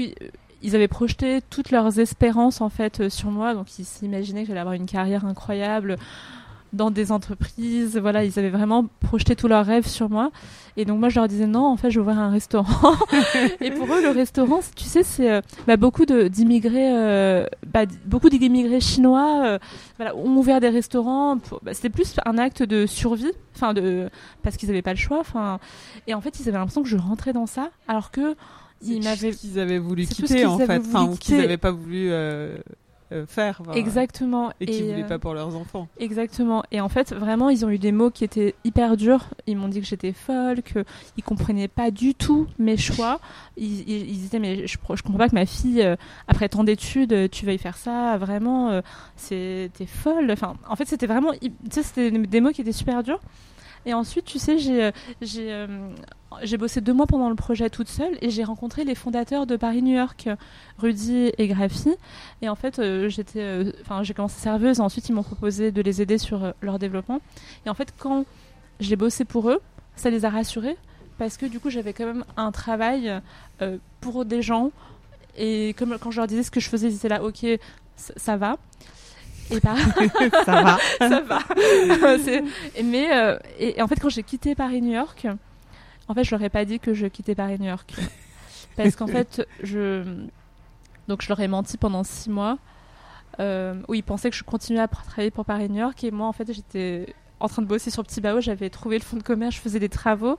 ils, 0.62 0.76
avaient 0.76 0.86
projeté 0.86 1.40
toutes 1.50 1.72
leurs 1.72 1.98
espérances 1.98 2.60
en 2.60 2.68
fait 2.68 3.08
sur 3.08 3.32
moi. 3.32 3.54
Donc 3.54 3.76
ils 3.80 3.84
s'imaginaient 3.84 4.42
que 4.42 4.48
j'allais 4.48 4.60
avoir 4.60 4.74
une 4.74 4.86
carrière 4.86 5.24
incroyable 5.24 5.96
dans 6.72 6.90
des 6.90 7.12
entreprises. 7.12 7.98
Voilà, 7.98 8.24
ils 8.24 8.38
avaient 8.38 8.50
vraiment 8.50 8.86
projeté 9.00 9.36
tous 9.36 9.48
leurs 9.48 9.64
rêves 9.64 9.86
sur 9.86 10.08
moi. 10.08 10.30
Et 10.76 10.84
donc 10.84 11.00
moi, 11.00 11.08
je 11.08 11.16
leur 11.16 11.28
disais 11.28 11.46
non, 11.46 11.66
en 11.66 11.76
fait, 11.76 11.90
je 11.90 11.98
vais 11.98 12.02
ouvrir 12.02 12.18
un 12.18 12.30
restaurant. 12.30 12.94
et 13.60 13.70
pour 13.70 13.92
eux, 13.92 14.02
le 14.02 14.10
restaurant, 14.10 14.60
tu 14.76 14.84
sais, 14.84 15.02
c'est 15.02 15.30
euh, 15.30 15.40
bah, 15.66 15.76
beaucoup 15.76 16.06
d'immigrés, 16.06 16.96
euh, 16.96 17.46
bah, 17.66 17.84
beaucoup 18.06 18.28
d'immigrés 18.28 18.80
chinois 18.80 19.42
euh, 19.44 19.58
voilà, 19.96 20.16
ont 20.16 20.36
ouvert 20.36 20.60
des 20.60 20.68
restaurants. 20.68 21.38
Bah, 21.62 21.74
C'était 21.74 21.90
plus 21.90 22.14
un 22.24 22.38
acte 22.38 22.62
de 22.62 22.86
survie, 22.86 23.32
enfin 23.54 23.74
de 23.74 24.08
parce 24.42 24.56
qu'ils 24.56 24.68
n'avaient 24.68 24.82
pas 24.82 24.92
le 24.92 24.98
choix. 24.98 25.18
Enfin, 25.20 25.58
et 26.06 26.14
en 26.14 26.20
fait, 26.20 26.38
ils 26.40 26.48
avaient 26.48 26.58
l'impression 26.58 26.82
que 26.82 26.88
je 26.88 26.96
rentrais 26.96 27.32
dans 27.32 27.46
ça, 27.46 27.70
alors 27.88 28.10
que 28.10 28.36
ils 28.82 29.02
m'avaient 29.02 29.32
qu'ils 29.32 29.58
avaient 29.58 29.78
voulu 29.78 30.06
quitter 30.06 30.46
en 30.46 30.58
fait, 30.58 30.78
enfin, 30.78 31.04
ou 31.04 31.16
qu'ils 31.16 31.36
n'avaient 31.36 31.58
pas 31.58 31.70
voulu 31.70 32.08
euh, 32.10 32.56
faire. 33.26 33.62
Exactement. 33.74 34.52
Et, 34.60 34.66
qui 34.66 34.82
voulaient 34.82 35.04
euh, 35.04 35.08
pas 35.08 35.18
pour 35.18 35.34
leurs 35.34 35.54
enfants. 35.56 35.88
Exactement. 35.98 36.62
Et 36.70 36.80
en 36.80 36.88
fait, 36.88 37.12
vraiment, 37.12 37.48
ils 37.48 37.64
ont 37.64 37.70
eu 37.70 37.78
des 37.78 37.92
mots 37.92 38.10
qui 38.10 38.24
étaient 38.24 38.54
hyper 38.64 38.96
durs. 38.96 39.26
Ils 39.46 39.56
m'ont 39.56 39.68
dit 39.68 39.80
que 39.80 39.86
j'étais 39.86 40.12
folle, 40.12 40.62
qu'ils 40.62 41.24
comprenaient 41.24 41.68
pas 41.68 41.90
du 41.90 42.14
tout 42.14 42.46
mes 42.58 42.76
choix. 42.76 43.20
Ils, 43.56 43.84
disaient, 43.84 44.38
mais 44.38 44.66
je, 44.66 44.76
je 44.94 45.02
comprends 45.02 45.18
pas 45.18 45.28
que 45.28 45.34
ma 45.34 45.46
fille, 45.46 45.82
euh, 45.82 45.96
après 46.28 46.48
tant 46.48 46.64
d'études, 46.64 47.30
tu 47.30 47.46
veuilles 47.46 47.58
faire 47.58 47.76
ça. 47.76 48.16
Vraiment, 48.18 48.80
c'était 49.16 49.86
folle. 49.86 50.30
Enfin, 50.30 50.54
en 50.68 50.76
fait, 50.76 50.86
c'était 50.86 51.06
vraiment, 51.06 51.32
tu 51.32 51.50
sais, 51.70 51.82
c'était 51.82 52.10
des 52.10 52.40
mots 52.40 52.50
qui 52.50 52.60
étaient 52.60 52.72
super 52.72 53.02
durs. 53.02 53.20
Et 53.86 53.94
ensuite, 53.94 54.24
tu 54.24 54.38
sais, 54.38 54.58
j'ai 54.58 54.82
euh, 54.82 54.90
euh, 55.36 55.88
j'ai 56.42 56.56
bossé 56.58 56.80
deux 56.80 56.92
mois 56.92 57.06
pendant 57.06 57.28
le 57.28 57.34
projet 57.34 57.70
toute 57.70 57.88
seule 57.88 58.16
et 58.20 58.30
j'ai 58.30 58.44
rencontré 58.44 58.84
les 58.84 58.94
fondateurs 58.94 59.46
de 59.46 59.56
Paris-New 59.56 59.96
York, 59.96 60.28
Rudy 60.78 61.32
et 61.38 61.48
Graphy. 61.48 61.90
Et 62.42 62.48
en 62.48 62.54
fait, 62.54 62.78
euh, 62.78 63.08
j'étais, 63.08 63.72
enfin, 63.82 64.02
j'ai 64.02 64.14
commencé 64.14 64.38
serveuse. 64.40 64.78
Et 64.78 64.82
ensuite, 64.82 65.08
ils 65.08 65.12
m'ont 65.12 65.22
proposé 65.22 65.72
de 65.72 65.82
les 65.82 66.02
aider 66.02 66.18
sur 66.18 66.52
leur 66.60 66.78
développement. 66.78 67.20
Et 67.66 67.70
en 67.70 67.74
fait, 67.74 67.92
quand 67.98 68.24
j'ai 68.78 68.96
bossé 68.96 69.24
pour 69.24 69.50
eux, 69.50 69.60
ça 69.96 70.10
les 70.10 70.24
a 70.24 70.30
rassurés 70.30 70.76
parce 71.18 71.36
que 71.36 71.44
du 71.44 71.60
coup, 71.60 71.68
j'avais 71.68 71.92
quand 71.92 72.06
même 72.06 72.24
un 72.36 72.50
travail 72.50 73.12
pour 74.00 74.24
des 74.24 74.40
gens. 74.40 74.70
Et 75.36 75.74
comme 75.78 75.98
quand 75.98 76.10
je 76.10 76.18
leur 76.18 76.26
disais 76.26 76.42
ce 76.42 76.50
que 76.50 76.60
je 76.60 76.68
faisais, 76.68 76.88
ils 76.88 76.96
étaient 76.96 77.08
là, 77.08 77.22
ok, 77.22 77.44
ça 77.96 78.36
va. 78.36 78.56
Et 79.50 79.60
ça 80.44 80.62
va. 80.62 80.78
ça 80.98 81.20
va. 81.20 81.38
mais 82.84 83.12
euh, 83.12 83.38
et, 83.58 83.80
en 83.82 83.88
fait, 83.88 83.96
quand 84.00 84.08
j'ai 84.08 84.22
quitté 84.22 84.54
Paris-New 84.54 84.92
York, 84.92 85.26
en 86.08 86.14
fait, 86.14 86.24
je 86.24 86.30
leur 86.30 86.42
ai 86.42 86.48
pas 86.48 86.64
dit 86.64 86.80
que 86.80 86.94
je 86.94 87.06
quittais 87.06 87.34
Paris-New 87.34 87.68
York. 87.68 87.94
Parce 88.76 88.96
qu'en 88.96 89.06
fait, 89.06 89.46
je. 89.62 90.02
Donc, 91.08 91.22
je 91.22 91.28
leur 91.28 91.40
ai 91.40 91.48
menti 91.48 91.76
pendant 91.76 92.04
six 92.04 92.30
mois. 92.30 92.58
Euh, 93.38 93.80
où 93.88 93.94
ils 93.94 94.02
pensaient 94.02 94.28
que 94.28 94.36
je 94.36 94.42
continuais 94.42 94.80
à 94.80 94.88
travailler 94.88 95.30
pour 95.30 95.44
Paris-New 95.44 95.78
York. 95.78 96.02
Et 96.04 96.10
moi, 96.10 96.26
en 96.26 96.32
fait, 96.32 96.52
j'étais 96.52 97.14
en 97.38 97.48
train 97.48 97.62
de 97.62 97.66
bosser 97.66 97.90
sur 97.90 98.02
Petit 98.04 98.20
Bao. 98.20 98.40
J'avais 98.40 98.70
trouvé 98.70 98.98
le 98.98 99.04
fonds 99.04 99.16
de 99.16 99.22
commerce, 99.22 99.54
je 99.54 99.60
faisais 99.60 99.78
des 99.78 99.88
travaux. 99.88 100.38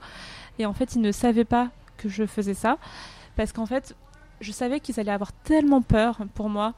Et 0.59 0.65
en 0.65 0.73
fait, 0.73 0.95
ils 0.95 1.01
ne 1.01 1.11
savaient 1.11 1.45
pas 1.45 1.69
que 1.97 2.09
je 2.09 2.25
faisais 2.25 2.53
ça. 2.53 2.77
Parce 3.35 3.53
qu'en 3.53 3.65
fait, 3.65 3.95
je 4.39 4.51
savais 4.51 4.79
qu'ils 4.79 4.99
allaient 4.99 5.11
avoir 5.11 5.31
tellement 5.31 5.81
peur 5.81 6.19
pour 6.35 6.49
moi 6.49 6.73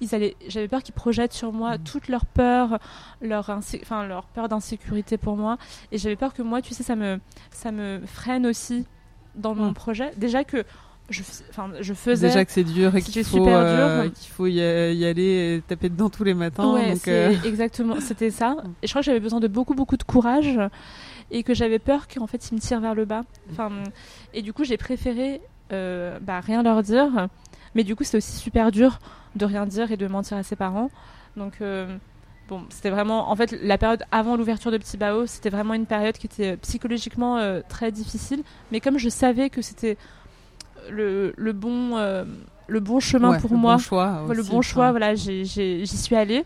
j'avais 0.00 0.68
peur 0.68 0.82
qu'ils 0.82 0.94
projettent 0.94 1.32
sur 1.32 1.52
moi 1.52 1.78
mm. 1.78 2.18
peurs, 2.34 2.78
leur, 3.20 3.50
enfin, 3.50 4.06
leur 4.06 4.24
peur 4.26 4.48
d'insécurité 4.48 5.16
pour 5.16 5.36
moi. 5.36 5.58
Et 5.92 5.98
j'avais 5.98 6.16
peur 6.16 6.34
que 6.34 6.42
moi, 6.42 6.62
tu 6.62 6.74
sais, 6.74 6.82
ça 6.82 6.96
me, 6.96 7.18
ça 7.50 7.72
me 7.72 8.00
freine 8.06 8.46
aussi 8.46 8.86
dans 9.34 9.54
mon 9.54 9.70
mm. 9.70 9.74
projet. 9.74 10.12
Déjà 10.16 10.44
que 10.44 10.64
je, 11.08 11.22
je 11.80 11.94
faisais. 11.94 12.28
Déjà 12.28 12.44
que 12.44 12.52
c'est 12.52 12.64
dur 12.64 12.94
et 12.96 13.02
qu'il 13.02 13.24
faut, 13.24 13.46
euh, 13.46 14.08
qu'il 14.08 14.30
faut 14.30 14.46
y, 14.46 14.60
aller 14.60 15.56
et 15.56 15.62
taper 15.66 15.88
dedans 15.88 16.10
tous 16.10 16.24
les 16.24 16.34
matins. 16.34 16.72
Ouais, 16.72 16.94
euh. 17.08 17.34
exactement, 17.44 18.00
c'était 18.00 18.30
ça. 18.30 18.50
Mm. 18.50 18.72
Et 18.82 18.86
je 18.86 18.92
crois 18.92 19.02
que 19.02 19.06
j'avais 19.06 19.20
besoin 19.20 19.40
de 19.40 19.48
beaucoup, 19.48 19.74
beaucoup 19.74 19.96
de 19.96 20.02
courage 20.02 20.58
et 21.30 21.42
que 21.42 21.54
j'avais 21.54 21.78
peur 21.78 22.06
qu'en 22.08 22.26
fait, 22.26 22.50
ils 22.50 22.54
me 22.54 22.60
tirent 22.60 22.80
vers 22.80 22.94
le 22.94 23.04
bas. 23.04 23.22
Enfin, 23.50 23.70
et 24.34 24.42
du 24.42 24.52
coup, 24.52 24.64
j'ai 24.64 24.76
préféré 24.76 25.40
euh, 25.72 26.18
bah, 26.20 26.40
rien 26.40 26.62
leur 26.62 26.82
dire. 26.82 27.28
Mais 27.74 27.84
du 27.84 27.94
coup, 27.94 28.04
c'est 28.04 28.16
aussi 28.16 28.32
super 28.32 28.72
dur 28.72 28.98
de 29.36 29.44
rien 29.44 29.66
dire 29.66 29.92
et 29.92 29.96
de 29.96 30.06
mentir 30.06 30.36
à 30.36 30.42
ses 30.42 30.56
parents. 30.56 30.90
Donc, 31.36 31.54
euh, 31.60 31.96
bon, 32.48 32.62
c'était 32.70 32.90
vraiment. 32.90 33.30
En 33.30 33.36
fait, 33.36 33.52
la 33.62 33.78
période 33.78 34.02
avant 34.10 34.36
l'ouverture 34.36 34.70
de 34.70 34.78
Petit 34.78 34.96
Bao, 34.96 35.26
c'était 35.26 35.50
vraiment 35.50 35.74
une 35.74 35.86
période 35.86 36.16
qui 36.16 36.26
était 36.26 36.56
psychologiquement 36.58 37.38
euh, 37.38 37.60
très 37.68 37.92
difficile. 37.92 38.42
Mais 38.72 38.80
comme 38.80 38.98
je 38.98 39.08
savais 39.08 39.50
que 39.50 39.62
c'était 39.62 39.96
le, 40.90 41.32
le, 41.36 41.52
bon. 41.52 41.96
Euh, 41.96 42.24
le 42.68 42.80
bon 42.80 42.98
chemin 42.98 43.38
pour 43.38 43.52
le 43.52 43.58
moi, 43.58 43.74
bon 43.74 43.78
choix 43.78 44.24
le 44.28 44.42
bon 44.42 44.60
choix, 44.60 44.90
voilà, 44.90 45.14
j'y 45.14 45.86
suis 45.86 46.16
allée. 46.16 46.44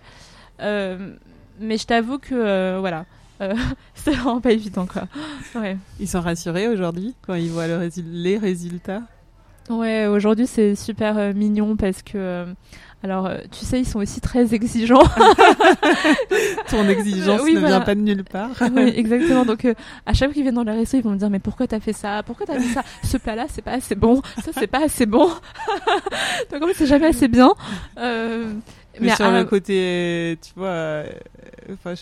mais 0.58 1.78
je 1.78 1.86
t'avoue 1.86 2.18
que 2.18 2.78
voilà, 2.78 3.06
c'est 3.94 4.10
vraiment 4.10 4.40
pas 4.40 4.52
évident 4.52 4.84
quoi. 4.84 5.04
Ouais. 5.54 5.78
Ils 5.98 6.08
sont 6.08 6.20
rassurés 6.20 6.68
aujourd'hui 6.68 7.14
quand 7.22 7.34
ils 7.34 7.50
voient 7.50 7.66
le 7.66 7.88
les 8.12 8.36
résultats? 8.36 9.00
Ouais, 9.70 10.06
aujourd'hui 10.06 10.48
c'est 10.48 10.74
super 10.74 11.16
euh, 11.16 11.32
mignon 11.32 11.76
parce 11.76 12.02
que. 12.02 12.12
Euh, 12.16 12.44
alors, 13.02 13.24
euh, 13.24 13.38
tu 13.50 13.64
sais, 13.64 13.80
ils 13.80 13.86
sont 13.86 14.00
aussi 14.00 14.20
très 14.20 14.52
exigeants. 14.52 15.02
Ton 16.68 16.86
exigence 16.86 17.40
ne 17.42 17.66
vient 17.66 17.80
pas 17.80 17.94
de 17.94 18.00
nulle 18.00 18.24
part. 18.24 18.50
oui, 18.60 18.92
exactement. 18.96 19.46
Donc, 19.46 19.64
à 20.04 20.12
chaque 20.12 20.28
fois 20.28 20.34
qu'ils 20.34 20.42
viennent 20.42 20.56
dans 20.56 20.64
le 20.64 20.72
resto, 20.72 20.98
ils 20.98 21.02
vont 21.02 21.12
me 21.12 21.16
dire 21.16 21.30
Mais 21.30 21.38
pourquoi 21.38 21.66
t'as 21.66 21.80
fait 21.80 21.94
ça? 21.94 22.22
Pourquoi 22.26 22.44
t'as 22.44 22.58
fait 22.58 22.74
ça? 22.74 22.82
Ce 23.02 23.16
plat-là, 23.16 23.46
c'est 23.48 23.62
pas 23.62 23.72
assez 23.72 23.94
bon. 23.94 24.20
Ça, 24.44 24.50
c'est 24.52 24.66
pas 24.66 24.84
assez 24.84 25.06
bon. 25.06 25.30
Donc, 26.52 26.62
en 26.62 26.66
fait, 26.66 26.74
c'est 26.74 26.86
jamais 26.86 27.06
assez 27.06 27.28
bien. 27.28 27.54
Mais, 27.96 29.14
sur 29.14 29.30
le 29.30 29.44
côté, 29.44 30.36
tu 30.42 30.52
vois, 30.56 31.04
euh, 31.70 31.74
enfin, 31.74 31.94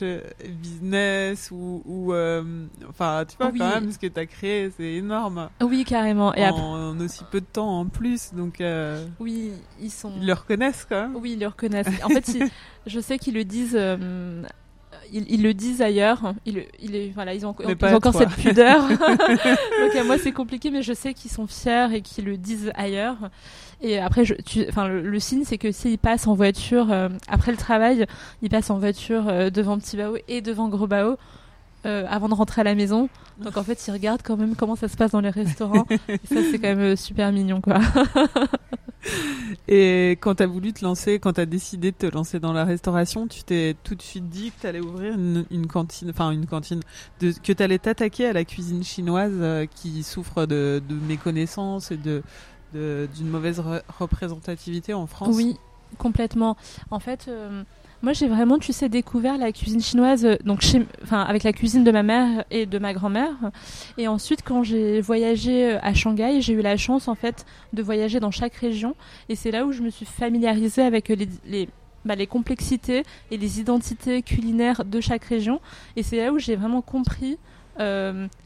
business 0.61 1.51
ou, 1.51 1.83
ou 1.85 2.13
euh, 2.13 2.67
enfin, 2.89 3.25
tu 3.29 3.37
vois, 3.37 3.53
quand 3.53 3.81
même, 3.81 3.93
ce 3.93 3.99
que 3.99 4.07
tu 4.07 4.19
as 4.19 4.27
créé, 4.27 4.71
c'est 4.77 4.95
énorme. 4.95 5.49
Oui, 5.61 5.85
carrément. 5.85 6.35
Et 6.35 6.47
en, 6.47 6.99
aussi 7.01 7.25
peu 7.31 7.41
de 7.41 7.47
temps 7.47 7.81
en 7.81 7.87
plus, 7.87 8.33
donc. 8.35 8.61
Euh, 8.61 9.07
oui, 9.21 9.53
ils 9.81 9.91
sont. 9.91 10.13
Ils 10.21 10.27
le 10.27 10.33
reconnaissent 10.33 10.87
quand 10.89 11.03
même. 11.03 11.17
Oui, 11.17 11.33
ils 11.33 11.41
le 11.41 11.47
reconnaissent. 11.47 11.89
en 12.03 12.09
fait, 12.09 12.39
je 12.87 13.01
sais 13.01 13.19
qu'ils 13.19 13.35
le 13.35 13.45
disent. 13.45 13.79
Ils, 15.13 15.43
le 15.43 15.55
disent 15.55 15.83
ailleurs. 15.83 16.35
Ils, 16.47 16.65
ils, 16.81 17.13
voilà, 17.13 17.35
ils 17.35 17.47
ont, 17.47 17.55
encore 17.83 18.15
cette 18.15 18.31
pudeur. 18.31 18.89
Donc 18.89 19.97
à 19.99 20.05
moi 20.05 20.19
c'est 20.19 20.33
compliqué, 20.33 20.71
mais 20.71 20.83
je 20.83 20.93
sais 20.93 21.15
qu'ils 21.15 21.31
sont 21.31 21.47
fiers 21.47 21.89
et 21.95 22.01
qu'ils 22.03 22.25
le 22.25 22.37
disent 22.37 22.73
ailleurs. 22.75 23.17
Et 23.81 23.99
après, 23.99 24.25
je, 24.25 24.35
enfin, 24.69 24.89
le, 24.89 25.21
signe, 25.21 25.45
c'est 25.45 25.59
que 25.59 25.71
s'ils 25.71 25.99
passent 25.99 26.27
en 26.27 26.35
voiture 26.35 26.91
euh, 26.91 27.09
après 27.29 27.53
le 27.53 27.57
travail, 27.57 28.07
ils 28.43 28.51
passent 28.51 28.71
en 28.71 28.79
voiture 28.79 29.29
euh, 29.29 29.51
devant 29.51 29.79
Petit 29.79 29.97
Bao 29.97 30.17
et 30.27 30.41
devant 30.41 30.69
Gros 30.69 30.89
Bao. 30.89 31.17
Euh, 31.87 32.05
avant 32.09 32.29
de 32.29 32.35
rentrer 32.35 32.63
à 32.63 32.65
la 32.65 32.75
maison. 32.75 33.09
Donc 33.41 33.57
en 33.57 33.63
fait, 33.63 33.87
ils 33.87 33.93
regardent 33.93 34.23
quand 34.23 34.37
même 34.37 34.57
comment 34.57 34.75
ça 34.75 34.89
se 34.89 34.97
passe 34.97 35.13
dans 35.13 35.21
les 35.21 35.31
restaurants. 35.31 35.87
et 36.09 36.19
ça, 36.25 36.41
c'est 36.51 36.59
quand 36.59 36.75
même 36.75 36.97
super 36.97 37.31
mignon, 37.31 37.61
quoi. 37.61 37.79
et 39.69 40.13
quand 40.21 40.35
tu 40.35 40.43
as 40.43 40.47
voulu 40.49 40.73
te 40.73 40.85
lancer, 40.85 41.21
quand 41.21 41.35
tu 41.35 41.41
as 41.41 41.47
décidé 41.47 41.93
de 41.93 41.97
te 41.97 42.07
lancer 42.07 42.41
dans 42.41 42.53
la 42.53 42.65
restauration, 42.65 43.29
tu 43.29 43.45
t'es 43.45 43.77
tout 43.85 43.95
de 43.95 44.03
suite 44.03 44.29
dit 44.29 44.51
que 44.51 44.63
tu 44.63 44.67
allais 44.67 44.81
ouvrir 44.81 45.15
une, 45.15 45.67
cantine, 45.69 46.11
enfin 46.11 46.33
une 46.33 46.47
cantine, 46.47 46.81
de, 47.21 47.31
que 47.31 47.53
tu 47.53 47.63
allais 47.63 47.79
t'attaquer 47.79 48.27
à 48.27 48.33
la 48.33 48.45
cuisine 48.45 48.83
chinoise 48.83 49.69
qui 49.77 50.03
souffre 50.03 50.47
de, 50.47 50.83
de 50.89 50.95
méconnaissance 50.97 51.93
et 51.93 51.97
de, 51.97 52.23
d'une 52.73 53.29
mauvaise 53.29 53.63
représentativité 54.01 54.95
en 54.95 55.07
France 55.07 55.37
Oui, 55.37 55.57
complètement. 55.97 56.57
En 56.91 56.99
fait, 57.01 57.27
euh, 57.29 57.63
moi 58.03 58.13
j'ai 58.13 58.29
vraiment, 58.29 58.59
tu 58.59 58.73
sais, 58.73 58.89
découvert 58.89 59.39
la 59.39 59.53
cuisine 59.53 59.81
chinoise 59.81 60.25
euh, 60.25 60.37
donc 60.45 60.63
avec 61.11 61.43
la 61.43 61.53
cuisine 61.53 61.85
de 61.85 61.91
ma 61.91 62.03
mère 62.03 62.45
et 62.51 62.67
de 62.67 62.79
ma 62.79 62.93
grand-mère. 62.93 63.35
Et 63.97 64.09
ensuite, 64.09 64.43
quand 64.45 64.63
j'ai 64.63 65.01
voyagé 65.01 65.73
euh, 65.73 65.79
à 65.83 65.95
Shanghai, 65.95 66.41
j'ai 66.41 66.53
eu 66.53 66.63
la 66.63 66.77
chance 66.77 67.09
en 67.09 67.15
fait 67.15 67.45
de 67.73 67.83
voyager 67.83 68.21
dans 68.21 68.31
chaque 68.31 68.55
région. 68.55 68.95
Et 69.29 69.35
c'est 69.35 69.51
là 69.51 69.65
où 69.67 69.73
je 69.73 69.83
me 69.83 69.91
suis 69.91 70.07
familiarisée 70.07 70.83
avec 70.83 71.09
les, 71.09 71.29
les 71.47 71.69
bah, 72.05 72.15
les 72.15 72.29
complexités 72.29 73.03
et 73.31 73.37
les 73.37 73.61
identités 73.61 74.23
culinaires 74.23 74.85
de 74.85 75.01
chaque 75.01 75.25
région. 75.25 75.61
Et 75.97 76.03
c'est 76.03 76.19
là 76.19 76.33
où 76.33 76.39
j'ai 76.39 76.57
vraiment 76.57 76.83
compris 76.83 77.39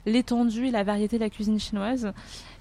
l'étendue 0.05 0.67
et 0.67 0.71
la 0.71 0.85
variété 0.85 1.17
de 1.17 1.23
la 1.23 1.31
cuisine 1.31 1.59
chinoise. 1.59 2.13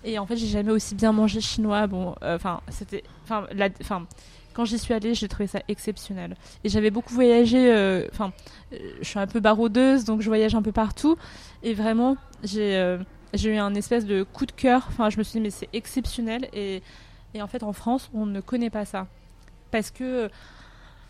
Et 0.06 0.18
en 0.18 0.26
fait, 0.26 0.38
j'ai 0.38 0.48
jamais 0.48 0.72
aussi 0.72 0.96
bien 0.96 1.12
mangé 1.12 1.42
chinois. 1.42 1.86
Bon, 1.86 2.16
enfin, 2.22 2.62
c'était, 2.70 3.04
enfin, 3.26 3.46
enfin 3.82 4.08
quand 4.54 4.66
j'y 4.66 4.78
suis 4.78 4.94
allée, 4.94 5.14
j'ai 5.14 5.28
trouvé 5.28 5.48
ça 5.48 5.62
exceptionnel. 5.68 6.36
Et 6.64 6.70
j'avais 6.70 6.92
beaucoup 6.92 7.14
voyagé, 7.14 7.70
enfin, 8.12 8.34
je 8.72 9.08
suis 9.08 9.20
un 9.20 9.28
peu 9.28 9.40
baraudeuse, 9.40 10.06
donc 10.06 10.22
je 10.22 10.28
voyage 10.28 10.56
un 10.56 10.62
peu 10.62 10.72
partout. 10.72 11.18
Et 11.64 11.74
vraiment, 11.74 12.18
j'ai 12.44 12.98
j'ai 13.34 13.56
eu 13.56 13.58
un 13.58 13.74
espèce 13.76 14.06
de 14.06 14.24
coup 14.24 14.46
de 14.46 14.52
cœur. 14.52 14.86
Enfin, 14.90 15.10
je 15.10 15.18
me 15.18 15.24
suis 15.24 15.34
dit, 15.34 15.42
mais 15.42 15.50
c'est 15.50 15.70
exceptionnel. 15.74 16.50
Et, 16.54 16.82
en 17.40 17.48
fait, 17.48 17.64
en 17.64 17.74
France, 17.74 18.10
on 18.14 18.26
ne 18.26 18.42
connaît 18.42 18.70
pas 18.70 18.86
ça. 18.86 19.08
Parce 19.72 19.92
que, 19.92 20.30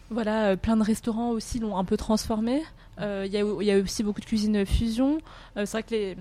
voilà, 0.09 0.55
plein 0.57 0.77
de 0.77 0.83
restaurants 0.83 1.29
aussi 1.31 1.59
l'ont 1.59 1.77
un 1.77 1.85
peu 1.85 1.97
transformé. 1.97 2.63
Euh, 2.99 3.25
il 3.25 3.33
y, 3.33 3.65
y, 3.65 3.71
a 3.71 3.77
aussi 3.79 4.03
beaucoup 4.03 4.21
de 4.21 4.25
cuisine 4.25 4.65
fusion. 4.65 5.19
Euh, 5.57 5.65
c'est 5.65 5.71
vrai 5.71 5.83
que 5.83 5.91
les 5.91 6.17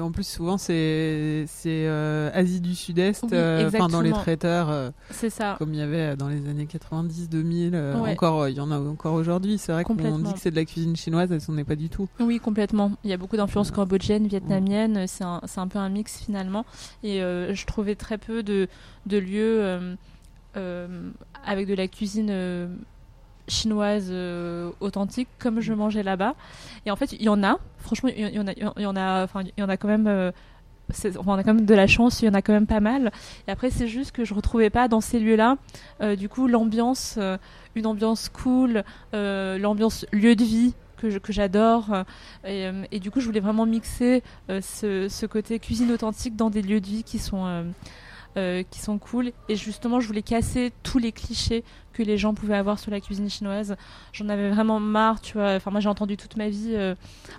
en 0.00 0.12
plus, 0.12 0.26
souvent, 0.26 0.58
c'est 0.58 1.46
euh, 1.66 2.30
Asie 2.34 2.60
du 2.60 2.74
Sud-Est, 2.74 3.32
euh, 3.32 3.68
enfin 3.68 3.88
dans 3.88 4.00
les 4.00 4.12
traiteurs. 4.12 4.70
Euh, 4.70 4.90
c'est 5.10 5.30
ça. 5.30 5.56
Comme 5.58 5.74
il 5.74 5.80
y 5.80 5.82
avait 5.82 6.16
dans 6.16 6.28
les 6.28 6.48
années 6.48 6.66
90-2000. 6.66 7.96
Encore, 7.96 8.48
il 8.48 8.56
y 8.56 8.60
en 8.60 8.70
a 8.70 8.78
encore 8.78 9.14
aujourd'hui. 9.14 9.58
C'est 9.58 9.72
vrai 9.72 9.84
qu'on 9.84 9.94
dit 9.94 10.32
que 10.32 10.38
c'est 10.38 10.50
de 10.50 10.56
la 10.56 10.64
cuisine 10.64 10.96
chinoise, 10.96 11.36
ce 11.36 11.52
n'est 11.52 11.64
pas 11.64 11.76
du 11.76 11.88
tout. 11.88 12.08
Oui, 12.20 12.38
complètement. 12.38 12.92
Il 13.04 13.10
y 13.10 13.12
a 13.12 13.16
beaucoup 13.16 13.36
d'influences 13.36 13.70
cambodgiennes, 13.70 14.26
vietnamiennes. 14.26 15.06
C'est 15.06 15.24
un, 15.24 15.40
un, 15.56 15.68
peu 15.68 15.78
un 15.78 15.88
mix 15.88 16.18
finalement. 16.24 16.64
Et 17.02 17.18
je 17.20 17.66
trouvais 17.66 17.94
très 17.94 18.18
peu 18.18 18.42
de, 18.42 18.68
de 19.06 19.18
lieux 19.18 19.96
avec 21.44 21.66
de 21.66 21.74
la 21.74 21.88
cuisine 21.88 22.78
chinoise 23.48 24.08
euh, 24.10 24.70
authentique 24.80 25.28
comme 25.38 25.60
je 25.60 25.72
mangeais 25.72 26.02
là-bas. 26.02 26.34
Et 26.86 26.90
en 26.90 26.96
fait, 26.96 27.12
il 27.12 27.22
y 27.22 27.28
en 27.28 27.42
a. 27.42 27.58
Franchement, 27.78 28.10
il 28.14 28.34
y, 28.34 28.38
en 28.38 28.46
a, 28.46 28.52
il 28.52 28.82
y 28.82 28.86
en 28.86 28.96
a, 28.96 29.24
enfin, 29.24 29.42
il 29.42 29.60
y 29.60 29.62
en 29.62 29.68
a 29.68 29.76
quand 29.76 29.88
même. 29.88 30.06
Euh, 30.06 30.30
on 31.24 31.32
a 31.32 31.42
quand 31.42 31.54
même 31.54 31.64
de 31.64 31.74
la 31.74 31.86
chance, 31.86 32.20
il 32.20 32.26
y 32.26 32.28
en 32.28 32.34
a 32.34 32.42
quand 32.42 32.52
même 32.52 32.66
pas 32.66 32.80
mal. 32.80 33.12
Et 33.48 33.50
après, 33.50 33.70
c'est 33.70 33.88
juste 33.88 34.12
que 34.12 34.24
je 34.24 34.34
retrouvais 34.34 34.68
pas 34.68 34.88
dans 34.88 35.00
ces 35.00 35.20
lieux-là, 35.20 35.56
euh, 36.02 36.16
du 36.16 36.28
coup, 36.28 36.48
l'ambiance, 36.48 37.18
une 37.74 37.86
ambiance 37.86 38.28
cool, 38.28 38.84
l'ambiance 39.12 40.04
lieu 40.12 40.36
de 40.36 40.44
vie 40.44 40.74
que, 40.98 41.32
j'adore. 41.32 42.04
Et, 42.44 42.68
et, 42.90 43.00
du 43.00 43.10
coup, 43.10 43.20
je 43.20 43.26
voulais 43.26 43.40
vraiment 43.40 43.64
mixer 43.64 44.22
ce, 44.48 45.08
ce, 45.08 45.26
côté 45.26 45.58
cuisine 45.60 45.90
authentique 45.92 46.36
dans 46.36 46.50
des 46.50 46.60
lieux 46.60 46.80
de 46.80 46.86
vie 46.86 47.04
qui 47.04 47.18
sont 47.18 47.72
euh, 48.36 48.62
qui 48.70 48.80
sont 48.80 48.98
cool. 48.98 49.32
Et 49.48 49.56
justement, 49.56 50.00
je 50.00 50.06
voulais 50.06 50.22
casser 50.22 50.72
tous 50.82 50.98
les 50.98 51.12
clichés 51.12 51.64
que 51.92 52.02
les 52.02 52.16
gens 52.16 52.32
pouvaient 52.32 52.56
avoir 52.56 52.78
sur 52.78 52.90
la 52.90 53.00
cuisine 53.00 53.28
chinoise. 53.28 53.76
J'en 54.12 54.28
avais 54.28 54.48
vraiment 54.48 54.80
marre, 54.80 55.20
tu 55.20 55.34
vois. 55.34 55.54
Enfin, 55.54 55.70
moi, 55.70 55.80
j'ai 55.80 55.88
entendu 55.88 56.16
toute 56.16 56.36
ma 56.36 56.48
vie 56.48 56.74
euh, 56.74 56.94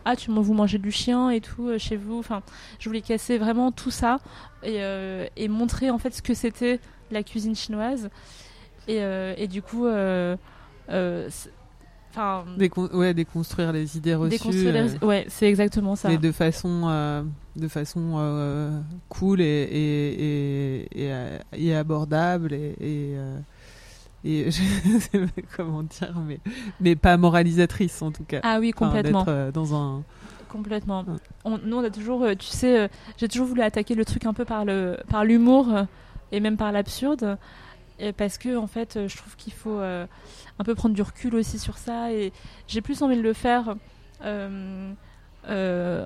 Ah, 0.05 0.15
tu 0.15 0.29
vous 0.29 0.53
mangez 0.53 0.77
du 0.77 0.91
chien 0.91 1.29
et 1.31 1.41
tout 1.41 1.67
euh, 1.67 1.79
chez 1.79 1.95
vous. 1.95 2.19
Enfin, 2.19 2.43
je 2.79 2.87
voulais 2.89 3.01
casser 3.01 3.37
vraiment 3.37 3.71
tout 3.71 3.91
ça 3.91 4.19
et, 4.63 5.47
montrer 5.47 5.89
en 5.89 5.97
fait 5.97 6.13
ce 6.13 6.21
que 6.21 6.33
c'était 6.33 6.79
la 7.11 7.23
cuisine 7.23 7.55
chinoise. 7.55 8.09
Et 8.87 9.47
du 9.47 9.61
coup, 9.61 9.87
Enfin, 12.15 12.45
ouais, 12.93 13.15
déconstruire 13.15 13.71
les 13.71 13.97
idées 13.97 14.13
reçues. 14.13 14.67
Euh, 14.67 14.87
ouais, 15.01 15.25
c'est 15.29 15.47
exactement 15.47 15.95
ça. 15.95 16.09
Mais 16.09 16.19
de 16.19 16.31
façon, 16.31 16.83
euh, 16.85 17.23
de 17.55 17.67
façon 17.67 18.17
euh, 18.17 18.79
cool 19.09 19.41
et, 19.41 19.45
et, 19.45 21.05
et, 21.07 21.11
et, 21.53 21.75
abordable 21.75 22.53
et, 22.53 23.15
et, 24.23 24.45
je 24.51 24.99
sais 24.99 25.19
pas 25.19 25.41
comment 25.57 25.81
dire, 25.81 26.13
mais, 26.27 26.39
mais 26.79 26.95
pas 26.95 27.17
moralisatrice 27.17 27.99
en 28.03 28.11
tout 28.11 28.25
cas. 28.25 28.41
Ah 28.43 28.59
oui, 28.59 28.71
complètement. 28.71 29.25
dans 29.51 29.75
un 29.75 30.03
complètement. 30.49 31.03
On, 31.45 31.57
nous, 31.57 31.77
on 31.77 31.83
a 31.83 31.89
toujours, 31.89 32.27
tu 32.37 32.45
sais, 32.45 32.91
j'ai 33.17 33.27
toujours 33.27 33.47
voulu 33.47 33.61
attaquer 33.61 33.95
le 33.95 34.05
truc 34.05 34.27
un 34.27 34.33
peu 34.33 34.45
par 34.45 34.65
le, 34.65 34.97
par 35.09 35.25
l'humour 35.25 35.67
et 36.31 36.39
même 36.39 36.57
par 36.57 36.71
l'absurde 36.71 37.39
parce 38.17 38.37
que 38.37 38.57
en 38.57 38.67
fait 38.67 39.07
je 39.07 39.17
trouve 39.17 39.35
qu'il 39.35 39.53
faut 39.53 39.79
euh, 39.79 40.05
un 40.59 40.63
peu 40.63 40.75
prendre 40.75 40.95
du 40.95 41.01
recul 41.01 41.35
aussi 41.35 41.59
sur 41.59 41.77
ça. 41.77 42.11
Et 42.11 42.33
j'ai 42.67 42.81
plus 42.81 43.01
envie 43.01 43.17
de 43.17 43.21
le 43.21 43.33
faire 43.33 43.75
euh, 44.23 44.93
euh, 45.49 46.05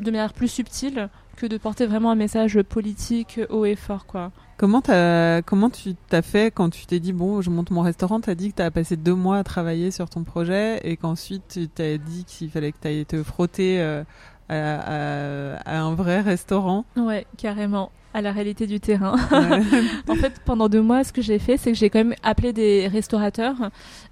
de 0.00 0.10
manière 0.10 0.32
plus 0.32 0.48
subtile 0.48 1.08
que 1.36 1.46
de 1.46 1.56
porter 1.56 1.86
vraiment 1.86 2.10
un 2.10 2.14
message 2.14 2.60
politique 2.62 3.40
haut 3.48 3.64
et 3.64 3.76
fort 3.76 4.06
quoi. 4.06 4.32
Comment, 4.58 4.82
as, 4.88 5.42
comment 5.42 5.70
tu 5.70 5.94
t'as 6.08 6.22
fait 6.22 6.52
quand 6.52 6.70
tu 6.70 6.86
t'es 6.86 7.00
dit 7.00 7.12
bon 7.12 7.40
je 7.40 7.50
monte 7.50 7.70
mon 7.70 7.80
restaurant 7.80 8.20
Tu 8.20 8.30
as 8.30 8.34
dit 8.34 8.50
que 8.50 8.56
tu 8.56 8.62
as 8.62 8.70
passé 8.70 8.96
deux 8.96 9.14
mois 9.14 9.38
à 9.38 9.44
travailler 9.44 9.90
sur 9.90 10.08
ton 10.08 10.24
projet 10.24 10.80
et 10.84 10.96
qu'ensuite 10.96 11.42
tu 11.48 11.68
t'as 11.68 11.96
dit 11.96 12.24
qu'il 12.24 12.50
fallait 12.50 12.72
que 12.72 12.78
tu 12.80 12.88
ailles 12.88 13.06
te 13.06 13.22
frotter 13.22 13.82
à, 13.82 14.04
à, 14.48 15.80
un 15.80 15.94
vrai 15.94 16.20
restaurant? 16.20 16.84
Ouais 16.96 17.26
carrément 17.38 17.90
à 18.14 18.20
la 18.20 18.32
réalité 18.32 18.66
du 18.66 18.80
terrain. 18.80 19.14
en 20.08 20.14
fait, 20.14 20.40
pendant 20.44 20.68
deux 20.68 20.82
mois, 20.82 21.04
ce 21.04 21.12
que 21.12 21.22
j'ai 21.22 21.38
fait, 21.38 21.56
c'est 21.56 21.72
que 21.72 21.78
j'ai 21.78 21.90
quand 21.90 22.00
même 22.00 22.14
appelé 22.22 22.52
des 22.52 22.88
restaurateurs 22.88 23.56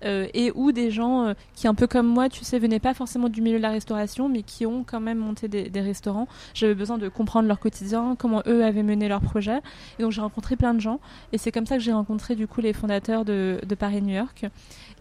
euh, 0.04 0.26
et 0.34 0.52
ou 0.54 0.72
des 0.72 0.90
gens 0.90 1.26
euh, 1.26 1.34
qui, 1.54 1.68
un 1.68 1.74
peu 1.74 1.86
comme 1.86 2.06
moi, 2.06 2.28
tu 2.28 2.44
sais, 2.44 2.58
venaient 2.58 2.80
pas 2.80 2.94
forcément 2.94 3.28
du 3.28 3.42
milieu 3.42 3.58
de 3.58 3.62
la 3.62 3.70
restauration, 3.70 4.28
mais 4.28 4.42
qui 4.42 4.66
ont 4.66 4.84
quand 4.84 5.00
même 5.00 5.18
monté 5.18 5.48
des, 5.48 5.68
des 5.68 5.80
restaurants. 5.80 6.28
J'avais 6.54 6.74
besoin 6.74 6.98
de 6.98 7.08
comprendre 7.08 7.48
leur 7.48 7.60
quotidien, 7.60 8.16
comment 8.18 8.42
eux 8.46 8.64
avaient 8.64 8.82
mené 8.82 9.08
leur 9.08 9.20
projet. 9.20 9.58
Et 9.98 10.02
donc 10.02 10.12
j'ai 10.12 10.20
rencontré 10.20 10.56
plein 10.56 10.74
de 10.74 10.80
gens. 10.80 11.00
Et 11.32 11.38
c'est 11.38 11.52
comme 11.52 11.66
ça 11.66 11.76
que 11.76 11.82
j'ai 11.82 11.92
rencontré 11.92 12.34
du 12.34 12.46
coup 12.46 12.60
les 12.60 12.72
fondateurs 12.72 13.24
de, 13.24 13.60
de 13.66 13.74
Paris 13.74 14.02
New 14.02 14.14
York. 14.14 14.46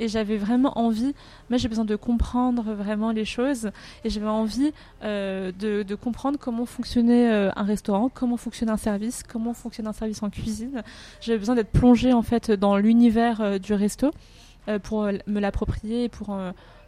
Et 0.01 0.07
j'avais 0.07 0.37
vraiment 0.37 0.77
envie, 0.77 1.13
moi 1.49 1.57
j'ai 1.57 1.67
besoin 1.67 1.85
de 1.85 1.95
comprendre 1.95 2.73
vraiment 2.73 3.11
les 3.11 3.25
choses. 3.25 3.71
Et 4.03 4.09
j'avais 4.09 4.27
envie 4.27 4.71
euh, 5.03 5.51
de, 5.57 5.83
de, 5.83 5.95
comprendre 5.95 6.39
comment 6.39 6.65
fonctionnait 6.65 7.29
un 7.29 7.63
restaurant, 7.63 8.09
comment 8.13 8.37
fonctionne 8.37 8.69
un 8.69 8.77
service, 8.77 8.88
comment 9.27 9.53
fonctionne 9.53 9.87
un 9.87 9.93
service 9.93 10.23
en 10.23 10.29
cuisine. 10.29 10.83
J'avais 11.21 11.37
besoin 11.37 11.55
d'être 11.55 11.71
plongée 11.71 12.13
en 12.13 12.21
fait 12.21 12.51
dans 12.51 12.77
l'univers 12.77 13.41
euh, 13.41 13.57
du 13.57 13.73
resto 13.73 14.11
pour 14.83 15.09
me 15.25 15.39
l'approprier 15.39 16.03
et 16.03 16.09
pour 16.09 16.37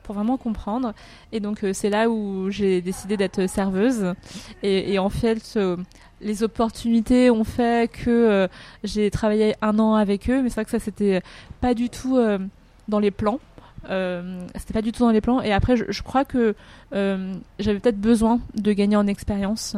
pour 0.03 0.13
vraiment 0.13 0.37
comprendre. 0.37 0.93
Et 1.31 1.39
donc 1.39 1.65
c'est 1.73 1.89
là 1.89 2.11
où 2.11 2.51
j'ai 2.51 2.79
décidé 2.79 3.17
d'être 3.17 3.47
serveuse. 3.47 4.13
Et, 4.61 4.99
en 4.99 5.09
fait, 5.09 5.57
les 6.19 6.43
opportunités 6.43 7.31
ont 7.31 7.43
fait 7.43 7.89
que 7.89 8.47
j'ai 8.83 9.09
travaillé 9.09 9.55
un 9.63 9.79
an 9.79 9.95
avec 9.95 10.29
eux, 10.29 10.43
mais 10.43 10.49
c'est 10.49 10.55
vrai 10.55 10.65
que 10.65 10.71
ça 10.71 10.79
c'était 10.79 11.23
pas 11.59 11.73
du 11.73 11.89
tout 11.89 12.19
dans 12.87 12.99
les 12.99 13.09
plans. 13.09 13.39
Euh, 13.89 14.45
c'était 14.55 14.73
pas 14.73 14.81
du 14.81 14.91
tout 14.91 15.03
dans 15.03 15.11
les 15.11 15.21
plans. 15.21 15.41
Et 15.41 15.53
après 15.53 15.75
je, 15.75 16.01
crois 16.03 16.25
que 16.25 16.55
euh, 16.93 17.33
j'avais 17.59 17.79
peut-être 17.79 17.99
besoin 17.99 18.39
de 18.55 18.73
gagner 18.73 18.95
en 18.95 19.07
expérience 19.07 19.75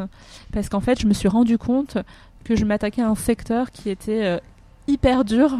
parce 0.52 0.70
qu'en 0.70 0.82
fait 0.82 1.00
je 1.00 1.08
me 1.08 1.14
suis 1.14 1.28
rendu 1.28 1.58
compte 1.58 1.98
que 2.44 2.56
je 2.56 2.66
m'attaquais 2.66 3.02
à 3.02 3.08
un 3.08 3.16
secteur 3.16 3.72
qui 3.72 3.90
était 3.90 4.26
euh, 4.26 4.38
hyper 4.88 5.24
dur. 5.24 5.58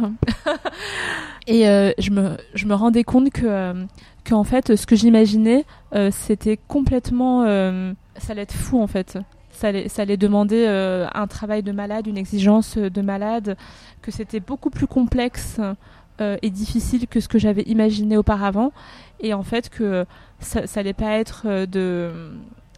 Et 1.46 1.64
je 1.64 2.10
me 2.10 2.36
je 2.54 2.66
me 2.66 2.74
rendais 2.74 3.04
compte 3.04 3.30
que 3.30 3.86
qu'en 4.24 4.44
fait 4.44 4.76
ce 4.76 4.86
que 4.86 4.96
j'imaginais 4.96 5.64
c'était 6.10 6.56
complètement 6.56 7.44
ça 8.16 8.32
allait 8.32 8.42
être 8.42 8.54
fou 8.54 8.80
en 8.80 8.86
fait. 8.86 9.18
Ça 9.50 9.68
allait, 9.68 9.88
ça 9.88 10.02
allait 10.02 10.16
demander 10.16 10.66
un 10.66 11.26
travail 11.26 11.62
de 11.62 11.70
malade 11.70 12.06
une 12.06 12.16
exigence 12.16 12.76
de 12.78 13.02
malade 13.02 13.56
que 14.04 14.10
c'était 14.10 14.40
beaucoup 14.40 14.70
plus 14.70 14.86
complexe 14.86 15.58
euh, 15.58 15.74
et 16.20 16.50
difficile 16.50 17.06
que 17.08 17.20
ce 17.20 17.28
que 17.28 17.38
j'avais 17.38 17.62
imaginé 17.62 18.16
auparavant. 18.16 18.72
Et 19.20 19.34
en 19.34 19.42
fait, 19.42 19.68
que 19.68 20.06
ça 20.44 20.62
n'allait 20.76 20.92
pas 20.92 21.12
être 21.12 21.44
euh, 21.46 21.66
de, 21.66 22.10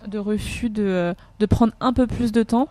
de 0.07 0.19
refus 0.19 0.71
de, 0.71 0.83
euh, 0.85 1.15
de 1.41 1.47
prendre 1.47 1.73
un 1.81 1.93
peu 1.93 2.07
plus 2.07 2.33
de 2.33 2.43
temps, 2.43 2.69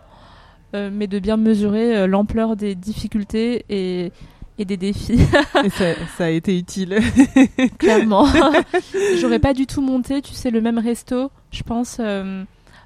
mais 0.92 1.06
de 1.06 1.18
bien 1.20 1.38
mesurer 1.38 2.06
l'ampleur 2.06 2.54
des 2.54 2.74
difficultés 2.74 3.64
et, 3.70 4.12
et 4.58 4.66
des 4.66 4.76
défis. 4.76 5.18
et 5.64 5.70
ça, 5.70 5.94
ça, 6.18 6.24
a 6.26 6.28
été 6.28 6.58
utile. 6.58 6.98
Clairement. 7.78 8.26
J'aurais 9.18 9.38
pas 9.38 9.54
du 9.54 9.66
tout 9.66 9.80
monté, 9.80 10.20
tu 10.20 10.34
sais, 10.34 10.50
le 10.50 10.60
même 10.60 10.76
resto, 10.76 11.30
je 11.50 11.62
pense, 11.62 11.98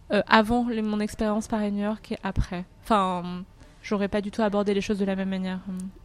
avant 0.08 0.66
mon 0.84 1.00
expérience 1.00 1.48
par 1.48 1.62
New 1.62 1.82
York 1.82 2.12
et 2.12 2.18
après. 2.22 2.64
Enfin, 2.84 3.42
j'aurais 3.82 4.08
pas 4.08 4.20
du 4.20 4.30
tout 4.30 4.42
abordé 4.42 4.74
les 4.74 4.80
choses 4.80 4.98
de 4.98 5.04
la 5.04 5.16
même 5.16 5.28
manière. 5.28 5.60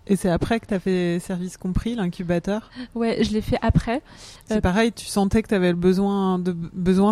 Et 0.07 0.15
c'est 0.15 0.29
après 0.29 0.59
que 0.59 0.67
tu 0.67 0.73
as 0.73 0.79
fait 0.79 1.19
service 1.19 1.57
compris, 1.57 1.95
l'incubateur? 1.95 2.69
Ouais, 2.93 3.23
je 3.23 3.31
l'ai 3.31 3.41
fait 3.41 3.59
après. 3.61 4.01
C'est 4.45 4.57
euh, 4.57 4.61
pareil, 4.61 4.91
tu 4.91 5.05
sentais 5.05 5.41
que 5.43 5.49
tu 5.49 5.55
avais 5.55 5.69
le 5.71 5.77
besoin 5.77 6.39
de, 6.39 6.51
besoin 6.51 7.11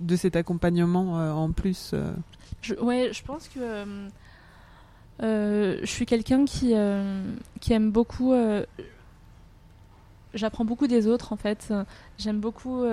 de 0.00 0.16
cet 0.16 0.36
accompagnement 0.36 1.18
euh, 1.18 1.32
en 1.32 1.52
plus 1.52 1.90
euh 1.94 2.12
je, 2.62 2.74
Ouais, 2.74 3.10
je 3.12 3.22
pense 3.22 3.48
que 3.48 3.84
je 5.20 5.86
suis 5.86 6.06
quelqu'un 6.06 6.44
qui, 6.44 6.74
qui 7.60 7.72
aime 7.72 7.90
beaucoup. 7.90 8.34
J'apprends 10.32 10.64
beaucoup 10.64 10.86
des 10.86 11.06
autres 11.06 11.32
en 11.32 11.36
fait. 11.36 11.72
J'aime 12.18 12.40
beaucoup 12.40 12.84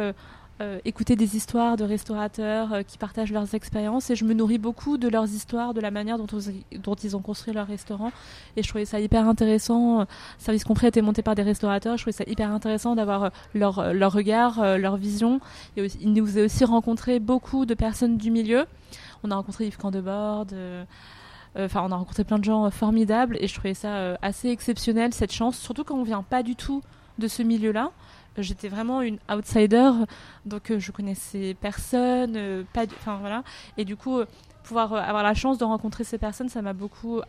euh, 0.61 0.79
écouter 0.85 1.15
des 1.15 1.35
histoires 1.35 1.75
de 1.75 1.83
restaurateurs 1.83 2.71
euh, 2.71 2.83
qui 2.83 2.99
partagent 2.99 3.31
leurs 3.31 3.55
expériences 3.55 4.11
et 4.11 4.15
je 4.15 4.25
me 4.25 4.33
nourris 4.35 4.59
beaucoup 4.59 4.99
de 4.99 5.07
leurs 5.07 5.25
histoires, 5.25 5.73
de 5.73 5.81
la 5.81 5.89
manière 5.89 6.19
dont, 6.19 6.95
ils 7.03 7.15
ont 7.15 7.21
construit 7.21 7.51
leur 7.51 7.65
restaurant 7.65 8.11
et 8.55 8.61
je 8.61 8.69
trouvais 8.69 8.85
ça 8.85 8.99
hyper 8.99 9.27
intéressant. 9.27 10.05
Service 10.37 10.63
compris 10.63 10.85
a 10.85 10.89
été 10.89 11.01
monté 11.01 11.23
par 11.23 11.33
des 11.33 11.41
restaurateurs, 11.41 11.97
je 11.97 12.03
trouvais 12.03 12.11
ça 12.11 12.25
hyper 12.27 12.51
intéressant 12.51 12.95
d'avoir 12.95 13.31
leur, 13.55 13.93
leur 13.93 14.13
regard, 14.13 14.77
leur 14.77 14.97
vision. 14.97 15.39
Et 15.77 15.87
il 15.99 16.13
nous 16.13 16.37
a 16.37 16.43
aussi 16.43 16.63
rencontré 16.63 17.19
beaucoup 17.19 17.65
de 17.65 17.73
personnes 17.73 18.17
du 18.17 18.29
milieu. 18.29 18.65
On 19.23 19.31
a 19.31 19.35
rencontré 19.35 19.65
Yves 19.65 19.77
Candebord. 19.77 20.47
Enfin, 21.57 21.83
on 21.83 21.91
a 21.91 21.95
rencontré 21.95 22.23
plein 22.23 22.39
de 22.39 22.43
gens 22.43 22.69
formidables 22.69 23.35
et 23.39 23.47
je 23.47 23.53
trouvais 23.55 23.73
ça 23.73 24.15
assez 24.21 24.49
exceptionnel 24.49 25.13
cette 25.13 25.33
chance, 25.33 25.57
surtout 25.57 25.83
quand 25.83 25.95
on 25.95 26.03
vient 26.03 26.23
pas 26.23 26.43
du 26.43 26.55
tout 26.55 26.83
de 27.17 27.27
ce 27.27 27.41
milieu-là. 27.41 27.91
J'étais 28.37 28.69
vraiment 28.69 29.01
une 29.01 29.17
outsider, 29.29 29.91
donc 30.45 30.71
euh, 30.71 30.79
je 30.79 30.91
connaissais 30.91 31.53
personne, 31.59 32.35
euh, 32.37 32.63
pas, 32.71 32.85
enfin 32.85 33.17
voilà. 33.19 33.43
Et 33.77 33.83
du 33.83 33.97
coup, 33.97 34.19
euh, 34.19 34.25
pouvoir 34.63 34.93
avoir 34.93 35.21
la 35.21 35.33
chance 35.33 35.57
de 35.57 35.65
rencontrer 35.65 36.05
ces 36.05 36.17
personnes, 36.17 36.49
ça 36.49 36.61
m'a 36.61 36.73
beaucoup 36.73 37.21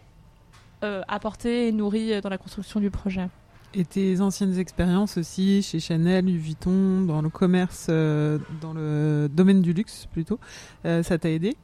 apporté 1.06 1.68
et 1.68 1.72
nourri 1.72 2.20
dans 2.22 2.28
la 2.28 2.38
construction 2.38 2.80
du 2.80 2.90
projet. 2.90 3.28
Et 3.72 3.84
tes 3.84 4.20
anciennes 4.20 4.58
expériences 4.58 5.16
aussi 5.16 5.62
chez 5.62 5.78
Chanel, 5.78 6.24
Louis 6.24 6.36
Vuitton, 6.36 7.02
dans 7.02 7.22
le 7.22 7.28
commerce, 7.28 7.86
dans 7.86 8.72
le 8.74 9.28
domaine 9.32 9.62
du 9.62 9.74
luxe 9.74 10.08
plutôt, 10.10 10.40
ça 10.82 11.18
t'a 11.18 11.30
aidé? 11.30 11.56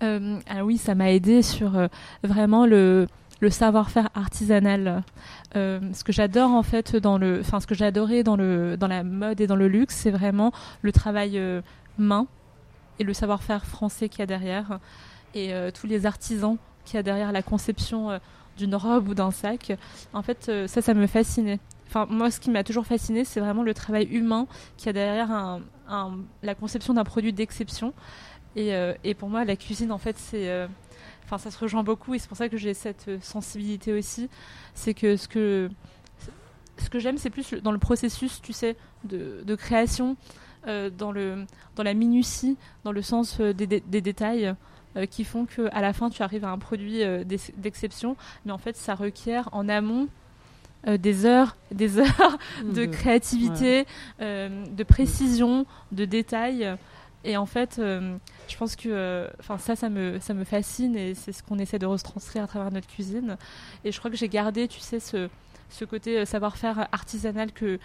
Ah 0.00 0.64
oui, 0.64 0.76
ça 0.76 0.96
m'a 0.96 1.12
aidé 1.12 1.42
sur 1.42 1.88
vraiment 2.24 2.66
le, 2.66 3.06
le 3.42 3.50
savoir-faire 3.50 4.08
artisanal. 4.14 5.02
Euh, 5.56 5.80
ce 5.92 6.04
que 6.04 6.12
j'adore 6.12 6.52
en 6.52 6.62
fait 6.62 6.94
dans 6.94 7.18
le, 7.18 7.40
enfin 7.40 7.58
ce 7.58 7.66
que 7.66 7.74
j'adorais 7.74 8.22
dans 8.22 8.36
le, 8.36 8.76
dans 8.76 8.86
la 8.86 9.02
mode 9.02 9.40
et 9.40 9.48
dans 9.48 9.56
le 9.56 9.66
luxe, 9.66 9.96
c'est 9.96 10.12
vraiment 10.12 10.52
le 10.80 10.92
travail 10.92 11.36
euh, 11.36 11.60
main 11.98 12.28
et 13.00 13.04
le 13.04 13.12
savoir-faire 13.12 13.66
français 13.66 14.08
qu'il 14.08 14.20
y 14.20 14.22
a 14.22 14.26
derrière 14.26 14.78
et 15.34 15.52
euh, 15.52 15.72
tous 15.72 15.88
les 15.88 16.06
artisans 16.06 16.56
qu'il 16.84 16.94
y 16.94 16.98
a 16.98 17.02
derrière 17.02 17.32
la 17.32 17.42
conception 17.42 18.18
d'une 18.56 18.76
robe 18.76 19.08
ou 19.08 19.14
d'un 19.14 19.32
sac. 19.32 19.72
En 20.12 20.22
fait, 20.22 20.50
ça, 20.66 20.82
ça 20.82 20.94
me 20.94 21.06
fascinait. 21.06 21.58
Enfin, 21.88 22.06
moi, 22.10 22.30
ce 22.30 22.40
qui 22.40 22.50
m'a 22.50 22.64
toujours 22.64 22.86
fasciné, 22.86 23.24
c'est 23.24 23.38
vraiment 23.38 23.62
le 23.62 23.72
travail 23.72 24.04
humain 24.10 24.46
qu'il 24.76 24.86
y 24.86 24.90
a 24.90 24.92
derrière 24.92 25.60
la 26.42 26.54
conception 26.56 26.94
d'un 26.94 27.04
produit 27.04 27.32
d'exception. 27.32 27.94
Et, 28.56 29.14
pour 29.16 29.28
moi, 29.28 29.44
la 29.44 29.54
cuisine, 29.54 29.92
en 29.92 29.98
fait, 29.98 30.18
c'est 30.18 30.66
Enfin, 31.24 31.38
ça 31.38 31.50
se 31.50 31.58
rejoint 31.58 31.82
beaucoup 31.82 32.14
et 32.14 32.18
c'est 32.18 32.28
pour 32.28 32.36
ça 32.36 32.48
que 32.48 32.56
j'ai 32.56 32.74
cette 32.74 33.08
euh, 33.08 33.18
sensibilité 33.20 33.92
aussi. 33.92 34.28
C'est 34.74 34.94
que 34.94 35.16
ce 35.16 35.28
que 35.28 35.70
ce 36.78 36.90
que 36.90 36.98
j'aime, 36.98 37.18
c'est 37.18 37.30
plus 37.30 37.54
dans 37.54 37.70
le 37.70 37.78
processus, 37.78 38.40
tu 38.42 38.52
sais, 38.52 38.76
de, 39.04 39.54
création, 39.54 40.16
euh, 40.66 40.90
dans, 40.90 41.12
le, 41.12 41.44
dans 41.76 41.82
la 41.82 41.94
minutie, 41.94 42.56
dans 42.82 42.92
le 42.92 43.02
sens 43.02 43.38
euh, 43.40 43.52
des, 43.52 43.66
détails 43.66 44.54
qui 45.10 45.24
font 45.24 45.46
qu'à 45.46 45.80
la 45.80 45.92
fin, 45.92 46.10
tu 46.10 46.22
arrives 46.22 46.44
à 46.44 46.50
un 46.50 46.58
produit 46.58 47.00
d'exception. 47.56 48.16
Mais 48.44 48.52
en 48.52 48.58
fait, 48.58 48.76
ça 48.76 48.94
requiert 48.94 49.48
en 49.52 49.66
amont 49.68 50.08
des 50.86 51.24
heures, 51.24 51.56
des 51.70 51.98
heures 51.98 52.38
de 52.62 52.84
créativité, 52.84 53.86
de 54.20 54.82
précision, 54.82 55.64
de 55.92 56.04
détails. 56.04 56.76
Et 57.24 57.36
en 57.36 57.46
fait, 57.46 57.78
euh, 57.78 58.16
je 58.48 58.56
pense 58.56 58.74
que 58.74 58.88
euh, 58.88 59.28
ça, 59.58 59.76
ça 59.76 59.88
me, 59.88 60.18
ça 60.18 60.34
me 60.34 60.44
fascine 60.44 60.96
et 60.96 61.14
c'est 61.14 61.32
ce 61.32 61.42
qu'on 61.42 61.58
essaie 61.58 61.78
de 61.78 61.86
retranscrire 61.86 62.44
à 62.44 62.46
travers 62.46 62.72
notre 62.72 62.88
cuisine. 62.88 63.36
Et 63.84 63.92
je 63.92 63.98
crois 63.98 64.10
que 64.10 64.16
j'ai 64.16 64.28
gardé, 64.28 64.66
tu 64.66 64.80
sais, 64.80 64.98
ce, 64.98 65.28
ce 65.70 65.84
côté 65.84 66.18
euh, 66.18 66.24
savoir-faire 66.24 66.88
artisanal 66.90 67.52
que, 67.52 67.78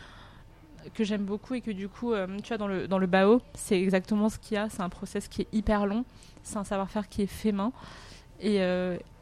que 0.96 1.04
j'aime 1.04 1.24
beaucoup 1.24 1.54
et 1.54 1.62
que 1.62 1.72
du 1.72 1.88
coup, 1.88 2.14
tu 2.42 2.48
vois, 2.48 2.58
dans 2.58 2.68
le, 2.68 2.88
dans 2.88 2.98
le 2.98 3.08
BAO, 3.08 3.42
c'est 3.54 3.80
exactement 3.80 4.30
ce 4.30 4.40
qu'il 4.40 4.56
y 4.56 4.58
a. 4.58 4.70
C'est 4.70 4.82
un 4.82 4.90
process 4.90 5.28
qui 5.28 5.42
est 5.44 5.48
hyper 5.52 5.86
long, 5.86 6.06
c'est 6.44 6.58
un 6.58 6.64
savoir-faire 6.64 7.10
qui 7.10 7.22
est 7.24 7.28
fait 7.28 7.52
main. 7.52 7.72
Et, 8.40 8.60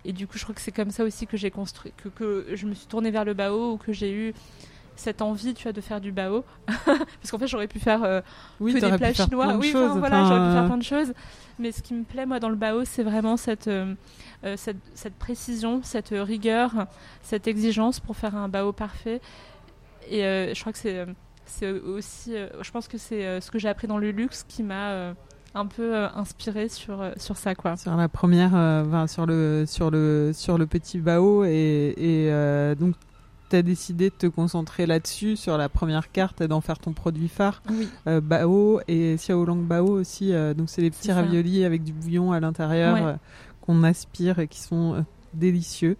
et 0.05 0.13
du 0.13 0.27
coup, 0.27 0.37
je 0.37 0.43
crois 0.43 0.53
que 0.53 0.61
c'est 0.61 0.71
comme 0.71 0.91
ça 0.91 1.03
aussi 1.03 1.25
que 1.25 1.37
j'ai 1.37 1.49
construit, 1.49 1.91
que, 1.97 2.09
que 2.09 2.55
je 2.55 2.67
me 2.67 2.75
suis 2.75 2.85
tournée 2.85 3.09
vers 3.09 3.25
le 3.25 3.33
BAO 3.33 3.73
ou 3.73 3.77
que 3.77 3.93
j'ai 3.93 4.13
eu 4.13 4.33
cette 4.95 5.21
envie, 5.21 5.53
tu 5.53 5.63
vois, 5.63 5.73
de 5.73 5.81
faire 5.81 6.01
du 6.01 6.11
bao. 6.11 6.43
Parce 6.85 7.31
qu'en 7.31 7.37
fait, 7.37 7.47
j'aurais 7.47 7.67
pu 7.67 7.79
faire 7.79 8.03
euh, 8.03 8.21
oui, 8.59 8.73
que 8.73 8.79
des 8.79 8.97
plats 8.97 9.13
chinois. 9.13 9.55
Oui, 9.55 9.71
voilà, 9.71 10.25
j'aurais 10.25 10.47
pu 10.47 10.53
faire 10.53 10.65
plein 10.65 10.77
de 10.77 10.83
choses. 10.83 11.13
Mais 11.59 11.71
ce 11.71 11.81
qui 11.81 11.93
me 11.93 12.03
plaît, 12.03 12.25
moi, 12.25 12.39
dans 12.39 12.49
le 12.49 12.55
bao, 12.55 12.85
c'est 12.85 13.03
vraiment 13.03 13.37
cette, 13.37 13.67
euh, 13.67 13.93
euh, 14.43 14.55
cette, 14.57 14.77
cette, 14.93 15.15
précision, 15.15 15.81
cette 15.83 16.09
rigueur, 16.11 16.71
cette 17.21 17.47
exigence 17.47 17.99
pour 17.99 18.15
faire 18.15 18.35
un 18.35 18.49
bao 18.49 18.71
parfait. 18.71 19.21
Et 20.09 20.21
je 20.21 20.59
crois 20.59 20.71
que 20.71 20.77
c'est 20.77 21.05
c'est 21.47 21.69
aussi, 21.69 22.33
je 22.61 22.71
pense 22.71 22.87
que 22.87 22.97
c'est 22.97 23.39
ce 23.39 23.51
que 23.51 23.59
j'ai 23.59 23.69
appris 23.69 23.87
dans 23.87 23.99
le 23.99 24.09
luxe 24.09 24.43
qui 24.47 24.63
m'a 24.63 25.13
un 25.53 25.65
peu 25.65 25.95
inspiré 26.15 26.69
sur 26.69 27.11
sur 27.17 27.37
ça 27.37 27.55
quoi. 27.55 27.75
Sur 27.75 27.95
la 27.95 28.07
première, 28.07 28.51
sur 29.07 29.25
le 29.25 29.65
sur 29.67 29.89
le 29.89 30.31
sur 30.33 30.57
le 30.59 30.67
petit 30.67 30.99
bao 30.99 31.43
et, 31.43 31.93
et 31.97 32.75
donc 32.75 32.95
tu 33.49 33.55
as 33.55 33.61
décidé 33.61 34.09
de 34.09 34.15
te 34.15 34.27
concentrer 34.27 34.85
là-dessus, 34.85 35.35
sur 35.35 35.57
la 35.57 35.69
première 35.69 36.11
carte, 36.11 36.41
et 36.41 36.47
d'en 36.47 36.61
faire 36.61 36.79
ton 36.79 36.93
produit 36.93 37.27
phare. 37.27 37.61
Oui. 37.69 37.87
Euh, 38.07 38.21
bao 38.21 38.79
et 38.87 39.15
Xiaolong 39.15 39.63
Bao 39.63 39.87
aussi. 39.87 40.33
Euh, 40.33 40.53
donc, 40.53 40.69
c'est 40.69 40.81
les 40.81 40.91
petits 40.91 41.11
raviolis 41.11 41.63
avec 41.65 41.83
du 41.83 41.93
bouillon 41.93 42.31
à 42.31 42.39
l'intérieur 42.39 42.95
euh, 42.95 43.13
qu'on 43.61 43.83
aspire 43.83 44.39
et 44.39 44.47
qui 44.47 44.59
sont 44.59 45.05
délicieux. 45.33 45.97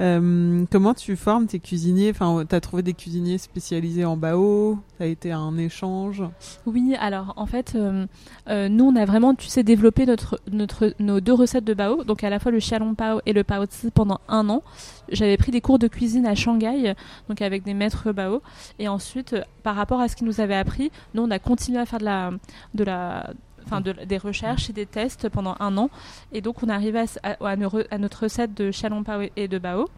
Euh, 0.00 0.64
comment 0.70 0.94
tu 0.94 1.14
formes 1.14 1.46
tes 1.46 1.58
cuisiniers? 1.58 2.10
Enfin, 2.10 2.44
tu 2.48 2.54
as 2.54 2.60
trouvé 2.60 2.82
des 2.82 2.94
cuisiniers 2.94 3.36
spécialisés 3.36 4.06
en 4.06 4.16
bao? 4.16 4.78
Ça 4.96 5.04
a 5.04 5.06
été 5.06 5.30
un 5.30 5.58
échange? 5.58 6.22
Oui, 6.64 6.96
alors 6.98 7.34
en 7.36 7.44
fait, 7.44 7.74
euh, 7.74 8.06
euh, 8.48 8.68
nous 8.70 8.86
on 8.86 8.96
a 8.96 9.04
vraiment, 9.04 9.34
tu 9.34 9.48
sais, 9.48 9.62
développé 9.62 10.06
notre, 10.06 10.40
notre, 10.50 10.94
nos 10.98 11.20
deux 11.20 11.34
recettes 11.34 11.64
de 11.64 11.74
bao, 11.74 12.04
donc 12.04 12.24
à 12.24 12.30
la 12.30 12.38
fois 12.38 12.50
le 12.50 12.58
xiaolong 12.58 12.94
bao 12.94 13.20
et 13.26 13.34
le 13.34 13.44
pao 13.44 13.66
tzi 13.66 13.90
pendant 13.90 14.20
un 14.28 14.48
an. 14.48 14.62
J'avais 15.10 15.36
pris 15.36 15.52
des 15.52 15.60
cours 15.60 15.78
de 15.78 15.88
cuisine 15.88 16.24
à 16.24 16.34
Shanghai, 16.34 16.94
donc 17.28 17.42
avec 17.42 17.64
des 17.64 17.74
maîtres 17.74 18.12
bao, 18.12 18.42
et 18.78 18.88
ensuite, 18.88 19.36
par 19.62 19.76
rapport 19.76 20.00
à 20.00 20.08
ce 20.08 20.16
qu'ils 20.16 20.26
nous 20.26 20.40
avaient 20.40 20.56
appris, 20.56 20.90
nous 21.14 21.22
on 21.22 21.30
a 21.30 21.38
continué 21.38 21.78
à 21.78 21.84
faire 21.84 21.98
de 21.98 22.04
la, 22.04 22.30
de 22.74 22.84
la 22.84 23.34
enfin 23.64 23.80
des 23.80 24.18
recherches 24.18 24.70
et 24.70 24.72
des 24.72 24.86
tests 24.86 25.28
pendant 25.28 25.56
un 25.60 25.76
an. 25.76 25.90
Et 26.32 26.40
donc 26.40 26.62
on 26.62 26.68
arrivé 26.74 27.04
à, 27.22 27.56
notre 27.56 28.24
recette 28.24 28.54
de 28.54 28.70
chalon 28.70 29.02
et 29.36 29.48
de 29.48 29.58
bao. 29.58 29.88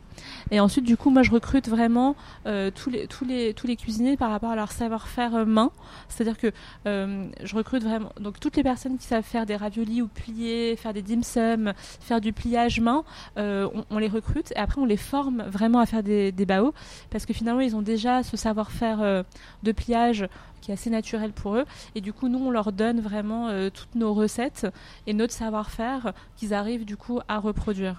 Et 0.51 0.61
ensuite, 0.61 0.85
du 0.85 0.97
coup, 0.97 1.11
moi, 1.11 1.23
je 1.23 1.31
recrute 1.31 1.69
vraiment 1.69 2.15
euh, 2.47 2.71
tous, 2.71 2.91
les, 2.91 3.77
cuisiniers 3.77 4.17
par 4.17 4.31
rapport 4.31 4.51
à 4.51 4.57
leur 4.57 4.73
savoir-faire 4.73 5.35
euh, 5.35 5.45
main. 5.45 5.71
C'est-à-dire 6.09 6.39
que 6.39 6.53
euh, 6.87 7.27
je 7.43 7.57
recrute 7.57 7.83
vraiment 7.83 8.11
donc 8.21 8.39
toutes 8.41 8.57
les 8.57 8.63
personnes 8.63 8.99
qui 8.99 9.07
savent 9.07 9.25
faire 9.25 9.47
des 9.47 9.57
raviolis 9.57 10.03
ou 10.03 10.09
plier, 10.09 10.77
faire 10.77 10.93
des 10.93 11.03
dim 11.03 11.23
sum, 11.23 11.73
faire 12.01 12.21
du 12.21 12.33
pliage 12.33 12.81
main, 12.81 13.05
on, 13.37 13.99
les 13.99 14.09
recrute 14.09 14.53
et 14.53 14.57
après 14.57 14.81
on 14.81 14.85
les 14.85 14.97
forme 14.97 15.43
vraiment 15.45 15.79
à 15.79 15.87
faire 15.87 16.03
des, 16.03 16.33
des 16.33 16.47
baos 16.47 16.75
parce 17.11 17.27
que 17.27 17.33
finalement 17.33 17.61
ils 17.61 17.77
ont 17.77 17.83
déjà 17.83 18.23
ce 18.23 18.37
savoir-faire 18.37 19.25
de 19.63 19.73
pliage 19.73 20.29
qui 20.61 20.71
est 20.71 20.75
assez 20.75 20.91
naturel 20.91 21.33
pour 21.33 21.57
eux. 21.57 21.65
Et 21.95 22.01
du 22.01 22.13
coup, 22.13 22.29
nous, 22.29 22.39
on 22.39 22.51
leur 22.51 22.73
donne 22.73 23.01
vraiment 23.01 23.49
toutes 23.71 23.95
nos 23.95 24.15
recettes 24.15 24.67
et 25.07 25.13
notre 25.13 25.33
savoir-faire 25.33 26.13
qu'ils 26.37 26.55
arrivent 26.55 26.85
du 26.85 26.97
coup 26.97 27.21
à 27.29 27.39
reproduire. 27.39 27.99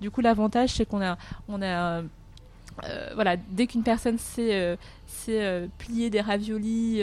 Du 0.00 0.10
coup, 0.10 0.20
l'avantage, 0.20 0.70
c'est 0.70 0.86
qu'on 0.86 1.02
a, 1.02 1.16
on 1.48 1.60
a 1.62 2.02
euh, 2.84 3.10
voilà, 3.14 3.36
dès 3.36 3.66
qu'une 3.66 3.82
personne 3.82 4.16
sait, 4.18 4.54
euh, 4.54 4.76
sait 5.06 5.68
plier 5.78 6.08
des 6.08 6.20
raviolis, 6.20 7.02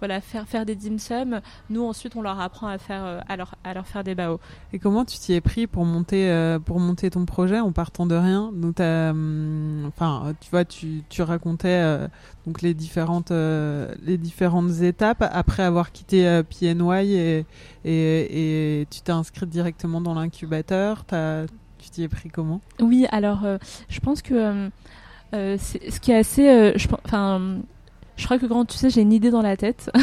voilà, 0.00 0.20
faire, 0.20 0.46
faire 0.46 0.66
des 0.66 0.74
dim 0.74 0.98
sum, 0.98 1.40
nous 1.70 1.82
ensuite 1.84 2.16
on 2.16 2.22
leur 2.22 2.40
apprend 2.40 2.66
à 2.66 2.78
faire, 2.78 3.22
à 3.26 3.36
leur, 3.36 3.54
à 3.64 3.74
leur 3.74 3.86
faire 3.86 4.04
des 4.04 4.14
bao. 4.14 4.40
Et 4.72 4.78
comment 4.78 5.04
tu 5.04 5.18
t'y 5.18 5.32
es 5.32 5.40
pris 5.40 5.66
pour 5.66 5.84
monter, 5.84 6.58
pour 6.64 6.80
monter 6.80 7.10
ton 7.10 7.24
projet 7.24 7.60
en 7.60 7.72
partant 7.72 8.06
de 8.06 8.14
rien 8.14 8.50
Donc, 8.52 8.80
hum, 8.80 9.86
enfin, 9.86 10.34
tu 10.40 10.50
vois, 10.50 10.64
tu, 10.64 11.02
tu 11.08 11.22
racontais 11.22 11.98
donc 12.46 12.60
les 12.60 12.74
différentes, 12.74 13.30
les 13.30 14.18
différentes 14.18 14.82
étapes 14.82 15.24
après 15.32 15.62
avoir 15.62 15.92
quitté 15.92 16.42
PNY 16.50 17.14
et, 17.14 17.46
et, 17.84 18.80
et 18.80 18.86
tu 18.90 19.00
t'es 19.00 19.12
inscrite 19.12 19.48
directement 19.48 20.00
dans 20.00 20.14
l'incubateur. 20.14 21.04
Pris 22.08 22.28
comment? 22.28 22.60
Oui, 22.80 23.06
alors 23.10 23.46
je 23.88 24.00
pense 24.00 24.22
que 24.22 24.70
euh, 25.34 25.56
ce 25.58 26.00
qui 26.00 26.12
est 26.12 26.16
assez. 26.16 26.48
Euh, 26.48 26.72
je, 26.76 26.86
je 28.16 28.24
crois 28.24 28.38
que 28.38 28.46
quand 28.46 28.64
tu 28.64 28.76
sais, 28.78 28.90
j'ai 28.90 29.00
une 29.00 29.12
idée 29.12 29.30
dans 29.30 29.42
la 29.42 29.56
tête. 29.56 29.90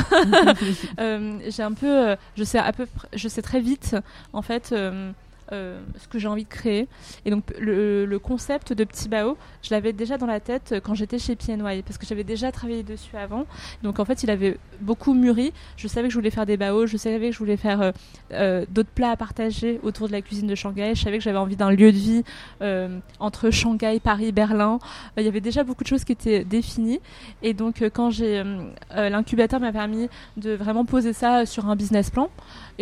Euh, 0.99 1.39
j'ai 1.47 1.63
un 1.63 1.73
peu, 1.73 2.15
je 2.35 2.43
sais 2.43 2.57
à 2.59 2.71
peu, 2.73 2.85
je 3.13 3.27
sais 3.27 3.41
très 3.41 3.59
vite, 3.61 3.95
en 4.33 4.41
fait, 4.41 4.71
euh, 4.71 5.11
ce 5.51 6.07
que 6.09 6.19
j'ai 6.19 6.27
envie 6.27 6.43
de 6.43 6.49
créer. 6.49 6.87
Et 7.25 7.31
donc 7.31 7.43
le, 7.59 8.17
concept 8.19 8.73
de 8.73 8.83
Petit 8.83 9.09
Bao, 9.09 9.37
je 9.61 9.71
l'avais 9.71 9.93
déjà 9.93 10.17
dans 10.17 10.25
la 10.27 10.39
tête 10.39 10.75
quand 10.83 10.93
j'étais 10.93 11.19
chez 11.19 11.35
PNY, 11.35 11.81
parce 11.81 11.97
que 11.97 12.05
j'avais 12.05 12.23
déjà 12.23 12.51
travaillé 12.51 12.83
dessus 12.83 13.15
avant. 13.17 13.45
Donc 13.83 13.99
en 13.99 14.05
fait, 14.05 14.23
il 14.23 14.29
avait 14.29 14.57
beaucoup 14.79 15.13
mûri. 15.13 15.53
Je 15.77 15.87
savais 15.87 16.07
que 16.07 16.13
je 16.13 16.17
voulais 16.17 16.29
faire 16.29 16.45
des 16.45 16.57
baos, 16.57 16.85
je 16.85 16.97
savais 16.97 17.29
que 17.29 17.33
je 17.33 17.39
voulais 17.39 17.57
faire 17.57 17.81
euh, 17.81 17.91
euh, 18.33 18.65
d'autres 18.69 18.89
plats 18.89 19.11
à 19.11 19.17
partager 19.17 19.79
autour 19.83 20.07
de 20.07 20.13
la 20.13 20.21
cuisine 20.21 20.47
de 20.47 20.55
Shanghai. 20.55 20.93
Je 20.95 21.03
savais 21.03 21.17
que 21.17 21.23
j'avais 21.23 21.37
envie 21.37 21.55
d'un 21.55 21.71
lieu 21.71 21.91
de 21.91 21.97
vie 21.97 22.23
euh, 22.61 22.99
entre 23.19 23.49
Shanghai, 23.49 23.99
Paris, 23.99 24.31
Berlin. 24.31 24.79
Euh, 25.17 25.21
il 25.21 25.25
y 25.25 25.27
avait 25.27 25.41
déjà 25.41 25.63
beaucoup 25.63 25.83
de 25.83 25.87
choses 25.87 26.03
qui 26.03 26.11
étaient 26.11 26.43
définies. 26.43 26.99
Et 27.41 27.53
donc 27.53 27.81
euh, 27.81 27.89
quand 27.91 28.09
j'ai 28.09 28.39
euh, 28.39 29.09
l'incubateur 29.09 29.59
m'a 29.59 29.71
permis 29.71 30.09
de 30.37 30.51
vraiment 30.51 30.85
poser 30.85 31.13
ça 31.13 31.45
sur 31.45 31.67
un 31.67 31.75
business 31.75 32.09
plan. 32.09 32.29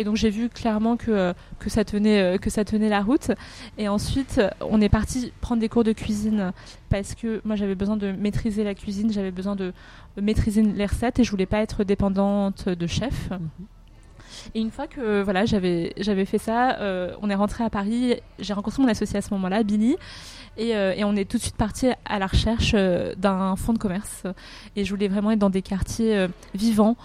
Et 0.00 0.04
donc 0.04 0.16
j'ai 0.16 0.30
vu 0.30 0.48
clairement 0.48 0.96
que, 0.96 1.10
euh, 1.10 1.32
que, 1.58 1.68
ça 1.68 1.84
tenait, 1.84 2.22
euh, 2.22 2.38
que 2.38 2.48
ça 2.48 2.64
tenait 2.64 2.88
la 2.88 3.02
route. 3.02 3.32
Et 3.76 3.86
ensuite, 3.86 4.38
euh, 4.38 4.48
on 4.62 4.80
est 4.80 4.88
parti 4.88 5.30
prendre 5.42 5.60
des 5.60 5.68
cours 5.68 5.84
de 5.84 5.92
cuisine 5.92 6.54
parce 6.88 7.14
que 7.14 7.42
moi 7.44 7.54
j'avais 7.54 7.74
besoin 7.74 7.98
de 7.98 8.10
maîtriser 8.10 8.64
la 8.64 8.74
cuisine, 8.74 9.12
j'avais 9.12 9.30
besoin 9.30 9.56
de 9.56 9.74
maîtriser 10.18 10.62
les 10.62 10.86
recettes 10.86 11.18
et 11.18 11.24
je 11.24 11.30
voulais 11.30 11.44
pas 11.44 11.58
être 11.58 11.84
dépendante 11.84 12.66
de 12.66 12.86
chef. 12.86 13.28
Et 14.54 14.60
une 14.60 14.70
fois 14.70 14.86
que 14.86 15.22
voilà, 15.22 15.44
j'avais 15.44 15.92
j'avais 15.98 16.24
fait 16.24 16.38
ça, 16.38 16.78
euh, 16.80 17.14
on 17.22 17.30
est 17.30 17.34
rentré 17.34 17.64
à 17.64 17.70
Paris. 17.70 18.16
J'ai 18.38 18.52
rencontré 18.52 18.82
mon 18.82 18.88
associé 18.88 19.18
à 19.18 19.22
ce 19.22 19.32
moment-là, 19.34 19.62
Billy, 19.62 19.96
et, 20.56 20.76
euh, 20.76 20.94
et 20.96 21.04
on 21.04 21.14
est 21.16 21.28
tout 21.28 21.36
de 21.36 21.42
suite 21.42 21.56
parti 21.56 21.88
à 22.04 22.18
la 22.18 22.26
recherche 22.26 22.72
euh, 22.74 23.14
d'un 23.16 23.56
fonds 23.56 23.72
de 23.72 23.78
commerce. 23.78 24.24
Et 24.76 24.84
je 24.84 24.90
voulais 24.90 25.08
vraiment 25.08 25.30
être 25.30 25.38
dans 25.38 25.50
des 25.50 25.62
quartiers 25.62 26.26
vivants. 26.54 26.96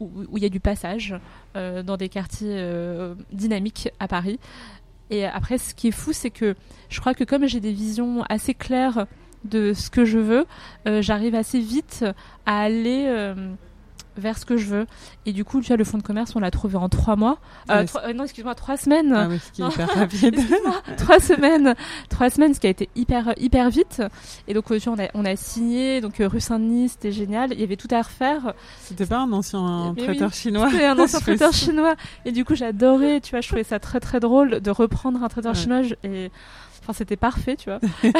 Où 0.00 0.36
il 0.36 0.42
y 0.42 0.46
a 0.46 0.48
du 0.48 0.60
passage, 0.60 1.14
euh, 1.56 1.82
dans 1.82 1.96
des 1.96 2.08
quartiers 2.08 2.54
euh, 2.54 3.14
dynamiques 3.32 3.90
à 4.00 4.08
Paris. 4.08 4.38
Et 5.10 5.24
après, 5.24 5.58
ce 5.58 5.74
qui 5.74 5.88
est 5.88 5.92
fou, 5.92 6.12
c'est 6.12 6.30
que 6.30 6.54
je 6.88 7.00
crois 7.00 7.14
que 7.14 7.24
comme 7.24 7.46
j'ai 7.46 7.60
des 7.60 7.72
visions 7.72 8.22
assez 8.28 8.54
claires 8.54 9.06
de 9.44 9.72
ce 9.72 9.90
que 9.90 10.04
je 10.04 10.18
veux, 10.18 10.46
euh, 10.86 11.02
j'arrive 11.02 11.34
assez 11.34 11.60
vite 11.60 12.04
à 12.46 12.60
aller 12.60 13.34
vers 14.16 14.38
ce 14.38 14.44
que 14.44 14.56
je 14.56 14.66
veux. 14.66 14.86
Et 15.26 15.32
du 15.32 15.44
coup, 15.44 15.60
tu 15.60 15.68
vois, 15.68 15.76
le 15.76 15.84
fonds 15.84 15.98
de 15.98 16.02
commerce, 16.02 16.34
on 16.36 16.40
l'a 16.40 16.50
trouvé 16.50 16.76
en 16.76 16.88
trois 16.88 17.16
mois. 17.16 17.38
Euh, 17.70 17.84
trois- 17.86 18.06
euh, 18.06 18.12
non, 18.12 18.24
excuse-moi, 18.24 18.54
trois 18.54 18.76
semaines. 18.76 19.12
Ah 19.14 19.26
oui, 19.28 19.38
ce 19.38 19.52
qui 19.52 19.62
est 19.62 19.64
Non. 19.64 19.70
hyper 19.70 19.88
rapide. 19.94 20.36
Trois 20.96 21.20
semaines, 21.20 21.74
trois 22.08 22.30
semaines, 22.30 22.54
ce 22.54 22.60
qui 22.60 22.66
a 22.66 22.70
été 22.70 22.88
hyper 22.96 23.32
hyper 23.38 23.70
vite. 23.70 24.02
Et 24.48 24.54
donc, 24.54 24.70
vois, 24.70 24.98
on 24.98 25.02
a 25.02 25.08
on 25.14 25.24
a 25.24 25.36
signé, 25.36 26.00
donc 26.00 26.20
euh, 26.20 26.28
rue 26.28 26.40
Saint-Denis, 26.40 26.90
c'était 26.90 27.12
génial. 27.12 27.52
Il 27.52 27.60
y 27.60 27.64
avait 27.64 27.76
tout 27.76 27.88
à 27.90 28.02
refaire. 28.02 28.54
C'était 28.80 29.06
pas 29.06 29.18
un 29.18 29.32
ancien 29.32 29.92
Mais 29.96 30.02
traiteur 30.04 30.30
oui. 30.32 30.36
chinois 30.36 30.68
C'était 30.70 30.84
un 30.86 30.98
ancien 30.98 31.20
traiteur 31.20 31.52
chinois. 31.52 31.94
Et 32.24 32.32
du 32.32 32.44
coup, 32.44 32.54
j'adorais, 32.54 33.20
tu 33.20 33.30
vois, 33.30 33.40
je 33.40 33.48
trouvais 33.48 33.64
ça 33.64 33.78
très 33.78 34.00
très 34.00 34.20
drôle 34.20 34.60
de 34.60 34.70
reprendre 34.70 35.22
un 35.22 35.28
traiteur 35.28 35.52
Ouais. 35.54 35.58
chinois. 35.58 35.80
Et 36.04 36.30
enfin, 36.82 36.92
c'était 36.92 37.16
parfait, 37.16 37.56
tu 37.56 37.70
vois. 37.70 37.80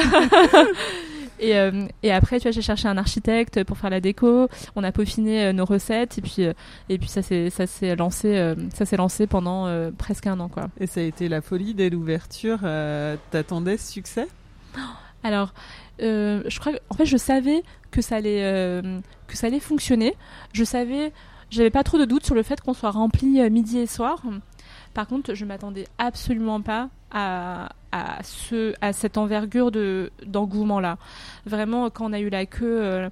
et, 1.41 1.57
euh, 1.57 1.85
et 2.03 2.11
après, 2.11 2.37
tu 2.37 2.43
vois, 2.43 2.51
j'ai 2.51 2.61
cherché 2.61 2.87
un 2.87 2.97
architecte 2.97 3.63
pour 3.65 3.77
faire 3.77 3.89
la 3.89 3.99
déco. 3.99 4.47
On 4.75 4.83
a 4.83 4.91
peaufiné 4.91 5.45
euh, 5.47 5.53
nos 5.53 5.65
recettes. 5.65 6.17
Et 6.17 6.21
puis, 6.21 6.45
euh, 6.45 6.53
et 6.89 6.97
puis 6.97 7.09
ça 7.09 7.21
s'est 7.21 7.49
ça 7.49 7.67
s'est 7.67 7.95
lancé, 7.95 8.53
ça 8.73 8.85
s'est 8.85 8.97
lancé 8.97 9.27
pendant 9.27 9.67
presque 9.97 10.27
un 10.27 10.39
an, 10.39 10.47
quoi. 10.47 10.69
Et 10.79 10.87
ça 10.87 11.01
a 11.01 11.03
été 11.03 11.27
la 11.27 11.41
folie 11.41 11.73
dès 11.73 11.89
l'ouverture. 11.89 12.59
T'attendais 13.31 13.77
ce 13.77 13.91
succès? 13.91 14.27
Alors, 15.23 15.53
euh, 16.01 16.41
je 16.47 16.59
crois, 16.59 16.73
que- 16.73 16.79
en 16.89 16.95
fait, 16.95 17.05
je 17.05 17.17
savais 17.17 17.63
que 17.91 18.01
ça 18.01 18.15
allait, 18.15 18.43
euh, 18.43 18.99
que 19.27 19.37
ça 19.37 19.47
allait 19.47 19.59
fonctionner. 19.59 20.15
Je 20.53 20.63
savais, 20.63 21.11
j'avais 21.51 21.69
pas 21.69 21.83
trop 21.83 21.99
de 21.99 22.05
doutes 22.05 22.25
sur 22.25 22.33
le 22.35 22.41
fait 22.43 22.59
qu'on 22.61 22.73
soit 22.73 22.89
rempli 22.91 23.39
euh, 23.39 23.49
midi 23.49 23.77
et 23.77 23.85
soir. 23.85 24.21
Par 24.93 25.07
contre, 25.07 25.35
je 25.35 25.45
m'attendais 25.45 25.85
absolument 25.99 26.61
pas 26.61 26.89
à, 27.11 27.69
à 27.91 28.23
ce, 28.23 28.73
à 28.81 28.93
cette 28.93 29.17
envergure 29.17 29.71
de 29.71 30.11
d'engouement 30.25 30.79
là. 30.79 30.97
Vraiment, 31.45 31.89
quand 31.89 32.09
on 32.09 32.13
a 32.13 32.19
eu 32.19 32.29
la 32.29 32.45
queue. 32.45 32.81
euh, 32.81 33.09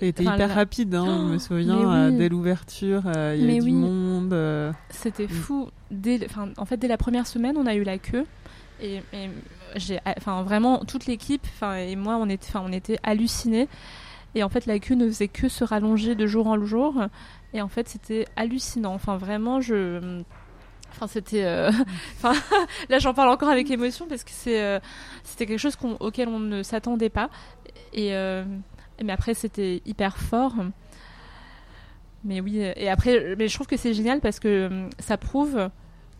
été 0.00 0.22
enfin, 0.26 0.34
hyper 0.36 0.48
la- 0.48 0.54
rapide, 0.54 0.94
hein, 0.94 1.04
je 1.28 1.32
me 1.32 1.38
souviens, 1.38 1.76
oui. 1.78 1.84
euh, 1.84 2.10
dès 2.18 2.28
l'ouverture, 2.28 3.02
euh, 3.06 3.34
il 3.36 3.40
y 3.42 3.44
avait 3.44 3.52
Mais 3.54 3.58
du 3.60 3.66
oui. 3.66 3.72
monde. 3.72 4.32
euh, 4.32 4.72
C'était 4.90 5.26
Mm. 5.26 5.28
fou. 5.30 5.68
Dès, 5.90 6.20
en 6.56 6.64
fait, 6.64 6.76
dès 6.78 6.88
la 6.88 6.96
première 6.96 7.26
semaine, 7.26 7.56
on 7.58 7.66
a 7.66 7.74
eu 7.74 7.82
la 7.82 7.98
queue. 7.98 8.24
Et, 8.80 8.96
et 9.12 9.30
j'ai, 9.76 9.98
enfin, 10.16 10.42
vraiment, 10.42 10.78
toute 10.84 11.06
l'équipe, 11.06 11.46
et 11.78 11.94
moi, 11.96 12.16
on 12.16 12.28
était, 12.28 12.50
on 12.56 12.72
était 12.72 12.98
hallucinés. 13.02 13.68
Et 14.34 14.42
en 14.42 14.48
fait, 14.48 14.64
la 14.64 14.78
queue 14.78 14.94
ne 14.94 15.06
faisait 15.06 15.28
que 15.28 15.48
se 15.48 15.62
rallonger 15.62 16.14
de 16.14 16.26
jour 16.26 16.46
en 16.46 16.64
jour. 16.64 16.94
Et 17.52 17.60
en 17.60 17.68
fait, 17.68 17.86
c'était 17.88 18.24
hallucinant. 18.34 18.94
Enfin, 18.94 19.18
vraiment, 19.18 19.60
je. 19.60 20.22
Enfin, 20.92 21.06
c'était. 21.06 21.44
euh, 21.44 21.70
là, 22.88 22.98
j'en 22.98 23.14
parle 23.14 23.30
encore 23.30 23.48
avec 23.48 23.70
émotion 23.70 24.06
parce 24.08 24.24
que 24.24 24.30
euh, 24.48 24.78
c'était 25.24 25.46
quelque 25.46 25.58
chose 25.58 25.76
auquel 26.00 26.28
on 26.28 26.38
ne 26.38 26.62
s'attendait 26.62 27.08
pas. 27.10 27.30
Et 27.92 28.14
euh, 28.14 28.44
mais 29.02 29.12
après, 29.12 29.34
c'était 29.34 29.82
hyper 29.86 30.18
fort. 30.18 30.54
Mais 32.24 32.40
oui, 32.40 32.58
et 32.58 32.88
après, 32.88 33.34
mais 33.36 33.48
je 33.48 33.54
trouve 33.54 33.66
que 33.66 33.76
c'est 33.76 33.94
génial 33.94 34.20
parce 34.20 34.38
que 34.38 34.88
ça 35.00 35.16
prouve 35.16 35.70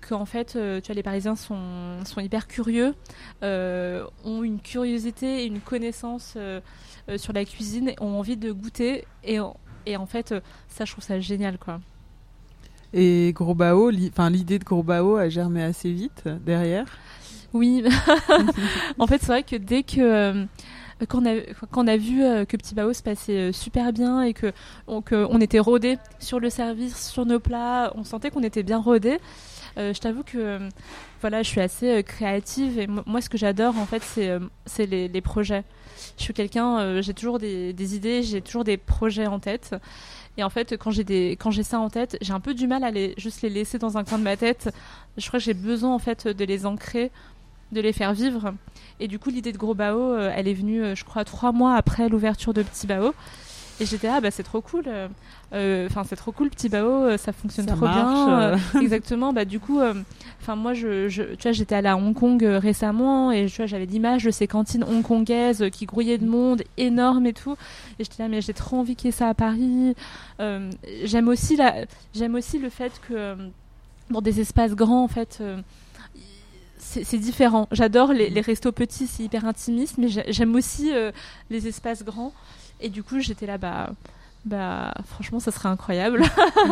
qu'en 0.01 0.25
fait, 0.25 0.55
tu 0.55 0.87
vois, 0.87 0.95
les 0.97 1.03
Parisiens 1.05 1.37
sont, 1.37 2.05
sont 2.05 2.21
hyper 2.21 2.49
curieux, 2.49 2.97
ont 3.41 4.43
une 4.43 4.59
curiosité 4.61 5.45
et 5.45 5.47
une 5.47 5.61
connaissance 5.61 6.37
sur 7.17 7.33
la 7.33 7.45
cuisine, 7.45 7.93
ont 8.01 8.19
envie 8.19 8.37
de 8.37 8.51
goûter 8.51 9.05
et, 9.23 9.39
et 9.87 9.97
en 9.97 10.07
fait, 10.07 10.35
ça, 10.67 10.85
je 10.85 10.91
trouve 10.91 11.05
ça 11.05 11.21
génial, 11.21 11.57
quoi. 11.57 11.79
Et 12.94 13.33
Gros 13.35 13.55
Bao, 13.55 13.90
li- 13.90 14.11
enfin 14.12 14.28
l'idée 14.31 14.59
de 14.59 14.64
Gros 14.64 14.83
Bao 14.83 15.16
a 15.16 15.28
germé 15.28 15.62
assez 15.62 15.90
vite 15.92 16.22
euh, 16.26 16.37
derrière. 16.44 16.85
Oui, 17.55 17.85
en 18.98 19.07
fait, 19.07 19.18
c'est 19.20 19.26
vrai 19.26 19.42
que 19.42 19.57
dès 19.57 19.83
que 19.83 20.00
euh, 20.00 20.44
quand 21.09 21.24
a, 21.26 21.92
a 21.92 21.96
vu 21.96 22.22
euh, 22.22 22.44
que 22.44 22.57
Petit 22.57 22.74
Bao 22.74 22.92
se 22.92 23.02
passait 23.02 23.52
super 23.52 23.92
bien 23.92 24.22
et 24.22 24.33
que 24.35 24.52
on, 24.87 25.02
était 25.40 25.59
rodé 25.59 25.98
sur 26.18 26.40
le 26.40 26.48
service, 26.50 27.11
sur 27.11 27.26
nos 27.26 27.40
plats, 27.40 27.92
on 27.96 28.05
sentait 28.05 28.31
qu'on 28.31 28.42
était 28.42 28.62
bien 28.62 28.78
rodé. 28.78 29.18
Je 29.76 29.98
t'avoue 29.98 30.22
que 30.22 30.59
voilà, 31.22 31.42
je 31.42 31.48
suis 31.48 31.61
assez 31.62 32.02
créative 32.02 32.78
et 32.78 32.87
mo- 32.87 33.02
moi, 33.07 33.22
ce 33.22 33.31
que 33.31 33.38
j'adore 33.38 33.76
en 33.78 33.87
fait, 33.87 34.02
c'est 34.66 34.87
les, 34.87 35.09
les 35.09 35.20
projets. 35.22 35.64
Je 36.18 36.24
suis 36.24 36.35
quelqu'un, 36.35 37.00
j'ai 37.00 37.14
toujours 37.14 37.38
des 37.38 37.96
idées, 37.96 38.22
j'ai 38.22 38.42
toujours 38.42 38.64
des 38.64 38.76
projets 38.76 39.26
en 39.26 39.38
tête. 39.38 39.74
Et 40.38 40.45
en 40.45 40.51
fait, 40.51 40.77
quand 40.77 40.90
j'ai 40.90 41.05
des, 41.05 41.33
quand 41.33 41.51
j'ai 41.51 41.62
ça 41.62 41.79
en 41.79 41.90
tête, 41.90 42.16
j'ai 42.21 42.33
un 42.33 42.40
peu 42.40 42.55
du 42.55 42.66
mal 42.66 42.85
à 42.85 42.90
les, 42.90 43.14
juste 43.18 43.42
les 43.42 43.51
laisser 43.51 43.79
dans 43.79 43.99
un 43.99 44.05
coin 44.05 44.18
de 44.18 44.23
ma 44.23 44.37
tête. 44.37 44.75
Je 45.18 45.27
crois 45.27 45.38
que 45.38 45.45
j'ai 45.45 45.55
besoin 45.55 45.95
en 45.95 45.99
fait 45.99 46.27
de 46.27 46.45
les 46.45 46.64
ancrer, 46.64 47.11
de 47.73 47.81
les 47.81 47.92
faire 47.92 48.14
vivre. 48.14 48.55
Et 49.01 49.09
du 49.09 49.18
coup, 49.18 49.31
l'idée 49.31 49.53
de 49.53 49.59
Gros 49.59 49.75
Bao, 49.75 49.99
euh, 49.99 50.33
elle 50.35 50.49
est 50.49 50.55
venue, 50.55 50.83
euh, 50.83 50.95
je 50.95 51.05
crois, 51.05 51.25
trois 51.25 51.53
mois 51.53 51.75
après 51.75 52.09
l'ouverture 52.09 52.55
de 52.55 52.62
Petit 52.62 52.87
Bao. 52.87 53.14
Et 53.81 53.87
j'étais 53.87 54.07
ah 54.09 54.21
bah 54.21 54.31
c'est 54.31 54.43
trop 54.43 54.61
cool. 54.61 54.85
euh, 54.87 55.09
euh, 55.55 55.87
Enfin 55.91 56.05
c'est 56.05 56.15
trop 56.17 56.31
cool 56.31 56.51
Petit 56.51 56.69
Bao, 56.69 56.87
euh, 56.87 57.17
ça 57.17 57.33
fonctionne 57.33 57.67
Ça 57.67 57.75
trop 57.75 57.87
marche, 57.87 58.61
bien. 58.75 58.81
exactement. 58.83 59.33
Bah 59.33 59.45
du 59.45 59.59
coup, 59.59 59.81
enfin 60.41 60.55
moi 60.57 60.73
je, 60.75 61.09
je, 61.09 61.23
tu 61.23 61.43
vois, 61.43 61.53
j'étais 61.53 61.75
allée 61.75 61.89
à 61.89 61.97
Hong 61.97 62.15
Kong 62.15 62.43
récemment 62.45 63.33
et 63.33 63.47
tu 63.47 63.57
vois, 63.57 63.67
j'avais 63.67 63.87
l'image 63.87 64.25
de 64.25 64.31
ces 64.31 64.47
cantines 64.47 64.85
hongkongaises 64.85 65.65
qui 65.73 65.87
grouillaient 65.87 66.19
de 66.19 66.27
monde, 66.27 66.63
énormes 66.77 67.27
et 67.27 67.33
tout. 67.33 67.57
Et 67.99 68.05
j'étais 68.05 68.23
là 68.23 68.29
mais 68.29 68.41
j'ai 68.41 68.55
trop 68.55 68.77
envie 68.79 68.95
qu'il 68.95 69.07
y 69.07 69.09
ait 69.09 69.17
ça 69.17 69.29
à 69.29 69.35
Paris. 69.35 69.95
J'aime 70.39 71.29
aussi 71.29 71.57
la, 71.57 71.85
j'aime 72.15 72.35
aussi 72.37 72.59
le 72.59 72.69
fait 72.69 72.93
que 73.09 73.37
dans 74.11 74.21
des 74.21 74.41
espaces 74.41 74.75
grands 74.75 75.03
en 75.05 75.09
fait. 75.09 75.43
c'est 76.79 77.19
différent. 77.19 77.69
J'adore 77.73 78.13
les, 78.13 78.29
les 78.29 78.41
restos 78.41 78.73
petits, 78.73 79.07
c'est 79.07 79.23
hyper 79.23 79.45
intimiste, 79.47 79.97
mais 79.99 80.09
j'ai- 80.09 80.25
j'aime 80.29 80.55
aussi 80.55 80.93
euh, 80.93 81.11
les 81.51 81.67
espaces 81.69 82.05
grands. 82.05 82.33
Et 82.83 82.88
du 82.90 83.03
coup, 83.03 83.21
j'étais 83.21 83.47
là, 83.47 83.59
bah, 83.59 83.90
bah, 84.45 84.92
franchement, 85.07 85.40
ça 85.40 85.51
serait 85.53 85.68
incroyable. 85.68 86.23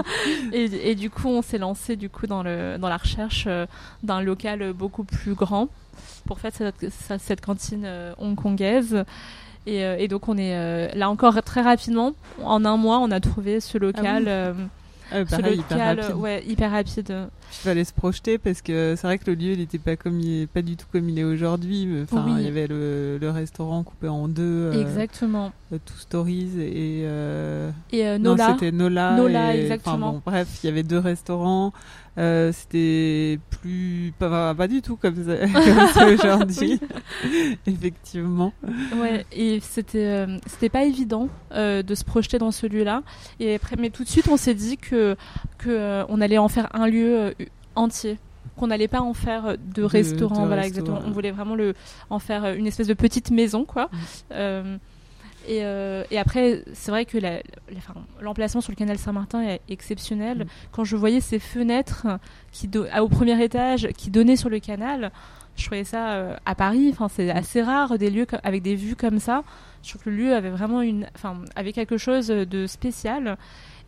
et, 0.53 0.91
et 0.91 0.95
du 0.95 1.11
coup, 1.11 1.29
on 1.29 1.43
s'est 1.43 1.59
lancé 1.59 1.97
du 1.97 2.09
coup 2.11 2.27
dans 2.27 2.43
le 2.43 2.77
dans 2.79 2.89
la 2.89 2.97
recherche 2.97 3.45
euh, 3.47 3.67
d'un 4.03 4.21
local 4.23 4.73
beaucoup 4.73 5.05
plus 5.05 5.35
grand 5.35 5.69
pour 6.27 6.41
faire 6.41 6.53
cette, 6.53 6.87
cette- 7.19 7.41
cantine 7.41 7.85
euh, 7.85 8.13
hongkongaise. 8.19 9.05
Et, 9.67 9.85
euh, 9.85 9.97
et 9.99 10.09
donc, 10.09 10.29
on 10.29 10.37
est 10.39 10.95
là 10.95 11.11
encore 11.11 11.41
très 11.43 11.61
rapidement. 11.63 12.13
En 12.43 12.65
un 12.65 12.77
mois, 12.77 12.99
on 12.99 13.11
a 13.11 13.21
trouvé 13.21 13.61
ce 13.61 13.79
local. 13.79 14.23
oui. 14.25 14.29
euh, 14.29 14.55
Ah, 15.13 15.25
pareil, 15.25 15.59
hyper 15.59 15.77
local, 15.79 16.01
rapide. 16.01 16.17
ouais, 16.17 16.45
hyper 16.47 16.71
rapide. 16.71 17.15
Il 17.53 17.57
fallait 17.65 17.85
se 17.85 17.93
projeter 17.93 18.39
parce 18.39 18.63
que 18.63 18.95
c'est 18.97 19.07
vrai 19.07 19.19
que 19.19 19.29
le 19.29 19.35
lieu 19.35 19.53
il 19.53 19.59
n'était 19.59 19.79
pas 19.79 19.97
comme 19.97 20.21
il 20.21 20.43
est, 20.43 20.47
pas 20.47 20.63
du 20.63 20.77
tout 20.77 20.87
comme 20.93 21.09
il 21.09 21.19
est 21.19 21.25
aujourd'hui. 21.25 21.89
Enfin, 22.05 22.25
Oui. 22.27 22.33
il 22.39 22.45
y 22.45 22.49
avait 22.49 22.69
le, 22.69 23.19
le 23.19 23.31
restaurant 23.31 23.83
coupé 23.83 24.09
en 24.09 24.29
deux, 24.29 24.73
Exactement. 24.73 25.53
Euh, 25.73 25.79
Two 25.85 25.97
Stories 25.99 26.51
et 26.61 27.03
euh, 27.05 27.71
Et 27.93 28.07
euh, 28.07 28.19
non 28.19 28.31
Nola. 28.31 28.49
c'était 28.53 28.73
Nola. 28.73 29.17
Nola, 29.17 29.55
et- 29.57 29.61
exactement. 29.63 30.13
bon, 30.15 30.23
bref, 30.25 30.49
il 30.63 30.67
y 30.67 30.71
avait 30.71 30.83
deux 30.83 30.99
restaurants. 30.99 31.73
Euh, 32.19 32.51
c'était 32.53 33.39
plus 33.51 34.13
pas, 34.19 34.53
pas 34.55 34.67
du 34.69 34.83
tout 34.83 34.97
comme 34.97 35.15
ça- 35.15 35.47
comme 35.47 35.89
c'est 35.95 36.15
aujourd'hui. 36.15 36.81
Effectivement. 37.67 38.53
Ouais, 39.01 39.25
et 39.33 39.61
c'était 39.61 40.27
c'était 40.47 40.69
pas 40.69 40.85
évident 40.85 41.29
de 41.55 41.95
se 41.95 42.05
projeter 42.05 42.39
dans 42.39 42.51
ce 42.51 42.67
lieu-là. 42.67 43.03
Et 43.39 43.55
après, 43.55 43.77
mais 43.79 43.91
tout 43.91 44.05
de 44.05 44.09
suite, 44.09 44.29
on 44.29 44.37
s'est 44.37 44.55
dit 44.55 44.77
que 44.77 45.17
que 45.59 46.05
on 46.09 46.21
allait 46.21 46.39
en 46.39 46.49
faire 46.49 46.69
un 46.75 46.87
lieu 46.89 47.35
entier 47.77 48.19
qu'on 48.57 48.67
n'allait 48.67 48.89
pas 48.89 49.01
en 49.01 49.15
faire 49.15 49.57
de, 49.75 49.83
restaurant, 49.83 50.43
de 50.43 50.47
voilà, 50.47 50.67
exactement. 50.67 51.01
On 51.07 51.11
voulait 51.13 51.31
vraiment 51.31 51.55
le, 51.55 51.75
en 52.11 52.19
faire 52.19 52.45
une 52.53 52.67
espèce 52.67 52.89
de 52.89 52.93
petite 52.95 53.31
maison, 53.31 53.65
quoi. 53.65 53.85
Mm. 53.85 53.97
Euh, 54.33 54.77
et, 55.49 55.65
euh, 55.65 56.05
et 56.11 56.19
après, 56.19 56.63
c'est 56.73 56.91
vrai 56.91 57.05
que 57.05 57.19
l'emplacement 58.21 58.61
sur 58.61 58.73
le 58.73 58.77
canal 58.77 58.99
Saint-Martin 58.99 59.43
est 59.43 59.61
exceptionnel. 59.69 60.39
Mm. 60.39 60.47
Quand 60.73 60.85
je 60.85 60.97
voyais 60.97 61.21
ces 61.21 61.39
fenêtres 61.39 62.07
qui 62.53 62.69
do- 62.69 62.87
au 63.01 63.09
premier 63.09 63.43
étage 63.43 63.89
qui 63.97 64.11
donnaient 64.11 64.37
sur 64.37 64.49
le 64.51 64.61
canal, 64.61 65.11
je 65.57 65.65
trouvais 65.67 65.85
ça 65.85 66.13
euh, 66.13 66.37
à 66.47 66.55
Paris. 66.55 66.89
Enfin, 66.93 67.09
c'est 67.09 67.31
assez 67.31 67.63
rare 67.63 67.99
des 67.99 68.11
lieux 68.11 68.27
avec 68.43 68.63
des 68.63 68.75
vues 68.75 68.97
comme 68.97 69.19
ça. 69.19 69.43
Je 69.83 69.91
trouve 69.91 70.03
que 70.05 70.11
le 70.11 70.17
lieu 70.17 70.35
avait 70.35 70.51
vraiment 70.51 70.83
une, 70.83 71.07
enfin, 71.15 71.37
avait 71.57 71.73
quelque 71.73 71.97
chose 71.97 72.29
de 72.29 72.67
spécial. 72.67 73.37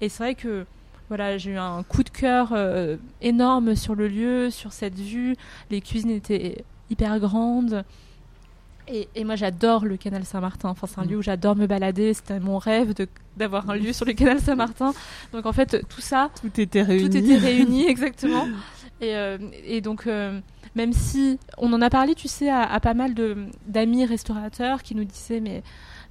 Et 0.00 0.08
c'est 0.08 0.22
vrai 0.22 0.34
que 0.34 0.64
voilà, 1.08 1.36
j'ai 1.36 1.50
eu 1.52 1.58
un 1.58 1.82
coup 1.82 2.02
de 2.02 2.08
cœur 2.08 2.52
euh, 2.52 2.96
énorme 3.20 3.74
sur 3.76 3.94
le 3.94 4.08
lieu, 4.08 4.50
sur 4.50 4.72
cette 4.72 4.98
vue. 4.98 5.36
Les 5.70 5.80
cuisines 5.82 6.10
étaient 6.10 6.64
hyper 6.90 7.20
grandes. 7.20 7.84
Et, 8.88 9.08
et 9.14 9.24
moi, 9.24 9.36
j'adore 9.36 9.84
le 9.84 9.96
canal 9.96 10.24
Saint-Martin. 10.24 10.68
Enfin, 10.70 10.86
c'est 10.86 10.98
un 11.00 11.04
Mm. 11.04 11.08
lieu 11.10 11.16
où 11.18 11.22
j'adore 11.22 11.56
me 11.56 11.66
balader. 11.66 12.14
C'était 12.14 12.40
mon 12.40 12.58
rêve 12.58 12.94
d'avoir 13.36 13.70
un 13.70 13.76
lieu 13.76 13.92
sur 13.92 14.04
le 14.04 14.12
canal 14.12 14.40
Saint-Martin. 14.40 14.92
Donc, 15.32 15.46
en 15.46 15.52
fait, 15.52 15.86
tout 15.88 16.00
ça, 16.00 16.30
Tout 16.40 16.60
était 16.60 16.82
réuni. 16.82 17.08
tout 17.10 17.16
était 17.16 17.36
réuni, 17.38 17.86
exactement. 17.88 18.46
Et, 19.00 19.14
euh, 19.16 19.38
et 19.64 19.80
donc, 19.80 20.06
euh, 20.06 20.38
même 20.74 20.92
si 20.92 21.38
on 21.58 21.72
en 21.72 21.80
a 21.80 21.90
parlé, 21.90 22.14
tu 22.14 22.28
sais, 22.28 22.48
à, 22.50 22.62
à 22.62 22.80
pas 22.80 22.94
mal 22.94 23.14
d'amis 23.66 24.04
restaurateurs 24.04 24.82
qui 24.82 24.94
nous 24.94 25.04
disaient, 25.04 25.40
mais, 25.40 25.62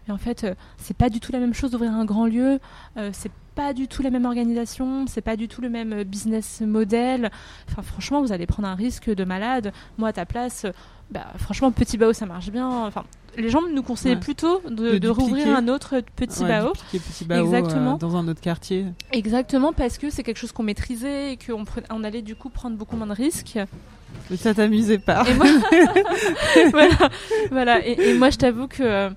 mais 0.08 0.14
en 0.14 0.18
fait, 0.18 0.44
euh, 0.44 0.56
c'est 0.78 0.96
pas 0.98 1.10
du 1.10 1.20
tout 1.20 1.32
la 1.32 1.40
même 1.40 1.54
chose 1.54 1.72
d'ouvrir 1.72 1.92
un 1.94 2.06
grand 2.06 2.26
lieu, 2.26 2.60
c'est 3.14 3.32
pas 3.56 3.74
du 3.74 3.88
tout 3.90 4.02
la 4.02 4.10
même 4.12 4.24
organisation, 4.26 5.06
c'est 5.08 5.22
pas 5.22 5.36
du 5.36 5.48
tout 5.50 5.62
le 5.62 5.70
même 5.70 6.04
business 6.04 6.62
model. 6.62 7.30
Enfin, 7.70 7.82
franchement, 7.82 8.22
vous 8.22 8.32
allez 8.32 8.46
prendre 8.46 8.68
un 8.70 8.76
risque 8.76 9.10
de 9.14 9.24
malade. 9.26 9.74
Moi, 9.98 10.08
à 10.10 10.14
ta 10.14 10.26
place, 10.26 10.66
bah, 11.12 11.28
franchement, 11.38 11.72
petit 11.72 11.98
bao, 11.98 12.14
ça 12.14 12.26
marche 12.26 12.50
bien. 12.52 12.68
Enfin, 12.86 13.04
les 13.38 13.50
gens 13.50 13.62
nous 13.74 13.84
conseillaient 13.84 14.16
Ouais. 14.16 14.20
plutôt 14.22 14.62
de, 14.70 14.92
De 14.94 14.98
de 14.98 15.10
rouvrir 15.10 15.56
un 15.56 15.68
autre 15.68 16.02
petit 16.16 16.44
Ouais, 16.44 16.50
bao. 16.50 16.74
petit 16.92 17.26
bao, 17.26 17.44
Exactement. 17.44 17.94
euh, 17.96 17.98
dans 17.98 18.16
un 18.16 18.28
autre 18.28 18.42
quartier. 18.42 18.86
Exactement, 19.12 19.74
parce 19.74 19.98
que 19.98 20.10
c'est 20.10 20.24
quelque 20.24 20.38
chose 20.38 20.52
qu'on 20.52 20.64
maîtrisait 20.64 21.34
et 21.34 21.38
qu'on 21.38 21.64
on 21.90 22.04
allait 22.04 22.22
du 22.22 22.36
coup 22.36 22.50
prendre 22.50 22.76
beaucoup 22.78 22.96
moins 22.98 23.08
de 23.08 23.14
risques. 23.14 23.60
Mais 24.30 24.38
ça 24.38 24.54
t'amusait 24.54 25.00
pas. 25.00 25.24
Et 25.30 25.34
moi, 25.34 25.46
voilà, 26.72 27.10
voilà. 27.52 27.88
Et, 27.88 28.10
et 28.10 28.14
moi, 28.14 28.30
je 28.30 28.38
t'avoue 28.38 28.68
que, 28.68 28.84
euh, 28.84 29.10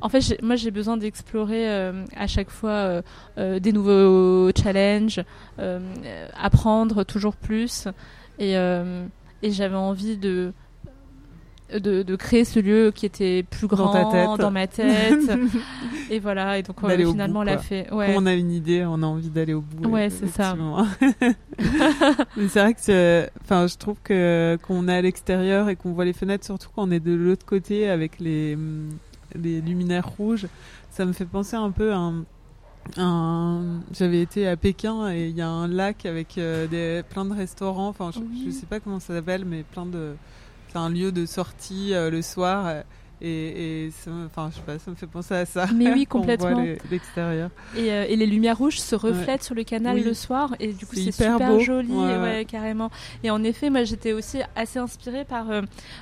en 0.00 0.08
fait, 0.08 0.20
j'ai- 0.20 0.38
moi, 0.42 0.56
j'ai 0.56 0.70
besoin 0.70 0.96
d'explorer 0.96 1.68
euh, 1.70 2.04
à 2.16 2.26
chaque 2.26 2.50
fois 2.50 2.70
euh, 2.70 3.02
euh, 3.38 3.58
des 3.60 3.72
nouveaux 3.72 4.50
challenges, 4.60 5.20
apprendre 6.36 7.04
toujours 7.04 7.36
plus. 7.36 7.86
Et, 8.38 8.54
et 8.54 9.50
j'avais 9.52 9.76
envie 9.76 10.16
de, 10.16 10.52
de, 11.78 12.02
de 12.02 12.16
créer 12.16 12.44
ce 12.44 12.58
lieu 12.60 12.90
qui 12.94 13.06
était 13.06 13.42
plus 13.42 13.68
Dans 13.68 13.76
grand 13.76 13.92
ta 13.92 14.04
tête. 14.06 14.38
dans 14.40 14.50
ma 14.50 14.66
tête. 14.66 15.30
et 16.10 16.18
voilà. 16.18 16.58
Et 16.58 16.62
donc, 16.62 16.76
euh, 16.82 16.96
finalement, 16.96 17.40
bout, 17.40 17.40
on 17.40 17.52
l'a 17.52 17.58
fait. 17.58 17.92
Ouais. 17.92 18.12
Quand 18.14 18.22
on 18.22 18.26
a 18.26 18.34
une 18.34 18.50
idée, 18.50 18.84
on 18.86 19.02
a 19.02 19.06
envie 19.06 19.30
d'aller 19.30 19.54
au 19.54 19.60
bout. 19.60 19.88
Ouais, 19.88 20.10
c'est 20.10 20.28
ça. 20.28 20.56
Mais 22.36 22.48
c'est 22.48 22.60
vrai 22.60 22.74
que, 22.74 23.28
enfin, 23.42 23.66
je 23.66 23.76
trouve 23.76 23.96
que 24.02 24.58
quand 24.62 24.74
on 24.74 24.88
est 24.88 24.94
à 24.96 25.02
l'extérieur 25.02 25.68
et 25.68 25.76
qu'on 25.76 25.92
voit 25.92 26.04
les 26.04 26.12
fenêtres, 26.12 26.44
surtout 26.44 26.68
quand 26.74 26.88
on 26.88 26.90
est 26.90 27.00
de 27.00 27.12
l'autre 27.14 27.44
côté 27.46 27.88
avec 27.88 28.18
les, 28.20 28.54
hum, 28.54 28.88
les 29.34 29.60
luminaires 29.60 30.08
rouges, 30.08 30.46
ça 30.90 31.04
me 31.04 31.12
fait 31.12 31.24
penser 31.24 31.56
un 31.56 31.70
peu 31.70 31.92
à 31.92 31.96
un. 31.98 32.24
un- 32.96 33.80
J'avais 33.92 34.20
été 34.22 34.46
à 34.48 34.56
Pékin 34.56 35.10
et 35.12 35.28
il 35.28 35.36
y 35.36 35.42
a 35.42 35.48
un 35.48 35.68
lac 35.68 36.06
avec 36.06 36.38
euh, 36.38 36.66
des, 36.66 37.02
plein 37.08 37.24
de 37.24 37.34
restaurants. 37.34 37.88
Enfin, 37.88 38.10
je, 38.12 38.20
Oui. 38.20 38.44
je 38.46 38.50
sais 38.50 38.66
pas 38.66 38.80
comment 38.80 39.00
ça 39.00 39.14
s'appelle, 39.14 39.44
mais 39.44 39.62
plein 39.62 39.86
de. 39.86 40.14
C'est 40.72 40.78
un 40.78 40.88
lieu 40.90 41.12
de 41.12 41.26
sortie 41.26 41.94
euh, 41.94 42.10
le 42.10 42.22
soir. 42.22 42.66
euh, 42.66 42.82
Et, 43.22 43.86
et 43.86 43.90
ça 43.90 44.10
me- 44.10 44.24
enfin, 44.24 44.48
je 44.50 44.56
sais 44.56 44.62
pas, 44.62 44.78
ça 44.78 44.90
me 44.90 44.96
fait 44.96 45.06
penser 45.06 45.34
à 45.34 45.44
ça. 45.44 45.66
Mais 45.74 45.92
oui, 45.92 46.06
complètement. 46.08 46.64
l'extérieur. 46.90 47.50
Et, 47.76 47.92
euh, 47.92 48.06
et 48.08 48.16
les 48.16 48.24
lumières 48.24 48.56
rouges 48.56 48.78
se 48.78 48.94
reflètent 48.96 49.42
sur 49.42 49.54
le 49.54 49.62
canal 49.62 49.96
Oui. 49.96 50.04
le 50.04 50.14
soir 50.14 50.54
et 50.58 50.72
du 50.72 50.86
coup 50.86 50.94
C'est 50.94 51.12
super 51.12 51.38
beau. 51.38 51.58
joli 51.60 51.92
Ouais, 51.92 52.16
ouais, 52.16 52.18
ouais. 52.18 52.44
carrément 52.46 52.90
et 53.22 53.30
en 53.30 53.44
effet 53.44 53.68
moi 53.68 53.84
j'étais 53.84 54.14
aussi 54.14 54.38
assez 54.56 54.78
inspirée 54.78 55.26
par 55.26 55.46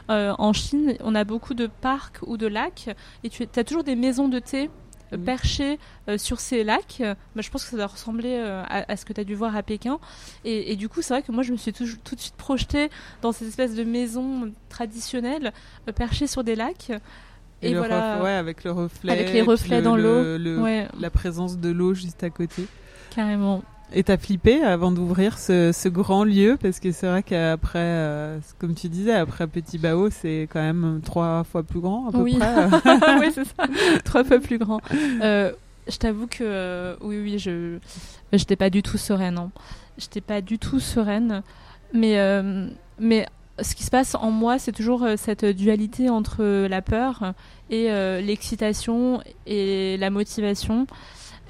en 0.09 0.53
Chine 0.53 0.95
on 1.01 1.15
a 1.17 1.25
beaucoup 1.25 1.55
de 1.55 1.67
parcs 1.67 2.19
ou 2.27 2.37
de 2.37 2.47
lacs 2.47 2.89
et 3.25 3.29
tu 3.31 3.43
as 3.57 3.65
toujours 3.65 3.83
des 3.85 3.97
maisons 3.97 4.29
de 4.29 4.39
thé 4.39 4.71
Mhm. 5.17 5.25
perchées 5.25 5.79
euh, 6.09 6.19
sur 6.19 6.39
ces 6.41 6.65
lacs 6.65 6.99
Euh, 7.01 7.15
moi, 7.35 7.43
je 7.43 7.51
pense 7.51 7.65
que 7.65 7.71
ça 7.71 7.77
doit 7.77 7.87
ressembler 7.87 8.35
euh, 8.39 8.63
à, 8.69 8.91
à 8.93 8.97
ce 8.97 9.05
que 9.05 9.13
tu 9.13 9.21
as 9.21 9.25
dû 9.25 9.35
voir 9.35 9.57
à 9.57 9.63
Pékin 9.63 9.99
et, 10.45 10.73
et 10.73 10.77
du 10.77 10.89
coup 10.89 11.01
c'est 11.03 11.15
vrai 11.15 11.23
que 11.23 11.33
moi 11.33 11.43
je 11.43 11.53
me 11.53 11.57
suis 11.57 11.73
tout, 11.73 11.87
tout 12.05 12.15
de 12.15 12.21
suite 12.21 12.35
projetée 12.37 12.91
dans 13.23 13.33
ces 13.33 13.47
espèces 13.49 13.75
de 13.75 13.85
maisons 13.85 14.53
traditionnelles 14.69 15.53
euh, 15.89 15.93
perchées 15.93 16.27
sur 16.27 16.45
des 16.45 16.57
lacs 16.57 16.91
Et, 17.63 17.71
Et 17.71 17.73
le 17.73 17.79
voilà. 17.79 18.19
ref- 18.19 18.23
ouais, 18.23 18.31
avec 18.33 18.65
le 18.65 18.71
reflet. 18.73 19.13
Avec 19.13 19.33
les 19.33 19.43
reflets 19.43 19.79
le- 19.79 19.83
dans 19.83 19.97
le- 19.97 20.37
l'eau. 20.39 20.63
ouais 20.63 20.87
La 21.01 21.11
présence 21.11 21.59
de 21.59 21.71
l'eau 21.71 21.95
juste 21.95 22.23
à 22.23 22.31
côté. 22.31 22.67
carrément 23.11 23.63
Et 23.93 24.03
t'as 24.03 24.19
flippé 24.19 24.63
avant 24.63 24.93
d'ouvrir 24.93 25.39
ce, 25.39 25.73
ce 25.73 25.89
grand 25.89 26.23
lieu 26.25 26.59
parce 26.61 26.79
que 26.79 26.93
c'est 26.93 27.07
vrai 27.07 27.23
qu'après, 27.23 27.79
euh, 27.79 28.39
comme 28.59 28.75
tu 28.75 28.89
disais, 28.91 29.13
après 29.15 29.47
Petit 29.47 29.79
Bao, 29.79 30.11
c'est 30.11 30.47
quand 30.53 30.61
même 30.61 31.01
trois 31.03 31.43
fois 31.45 31.63
plus 31.63 31.81
grand 31.81 32.09
à 32.09 32.13
peu 32.13 32.19
Oui. 32.19 32.37
près. 32.39 32.55
oui, 33.21 33.29
c'est 33.35 33.45
ça. 33.47 33.65
Trois 34.05 34.25
fois 34.25 34.41
plus 34.41 34.59
grand. 34.59 34.81
Euh, 35.23 35.53
je 35.89 35.97
t'avoue 35.97 36.27
que 36.27 36.43
euh, 36.43 36.97
oui, 37.01 37.19
oui, 37.23 37.39
je 37.39 37.79
j'étais 38.35 38.57
pas 38.57 38.69
du 38.69 38.83
tout 38.83 38.99
sereine. 38.99 39.37
Non. 39.37 39.51
J'étais 39.97 40.21
pas 40.21 40.43
du 40.43 40.59
tout 40.59 40.81
sereine. 40.81 41.43
Mais 41.95 42.19
mais 42.99 43.27
ce 43.61 43.75
qui 43.75 43.85
se 43.85 43.91
passe 43.91 44.15
en 44.15 44.31
moi, 44.31 44.59
c'est 44.59 44.73
toujours 44.73 45.07
cette 45.17 45.47
dualité 45.47 46.11
entre 46.11 46.45
la 46.67 46.83
peur 46.83 47.33
et 47.71 47.89
l'excitation 48.21 49.23
et 49.47 49.97
la 49.97 50.11
motivation. 50.11 50.87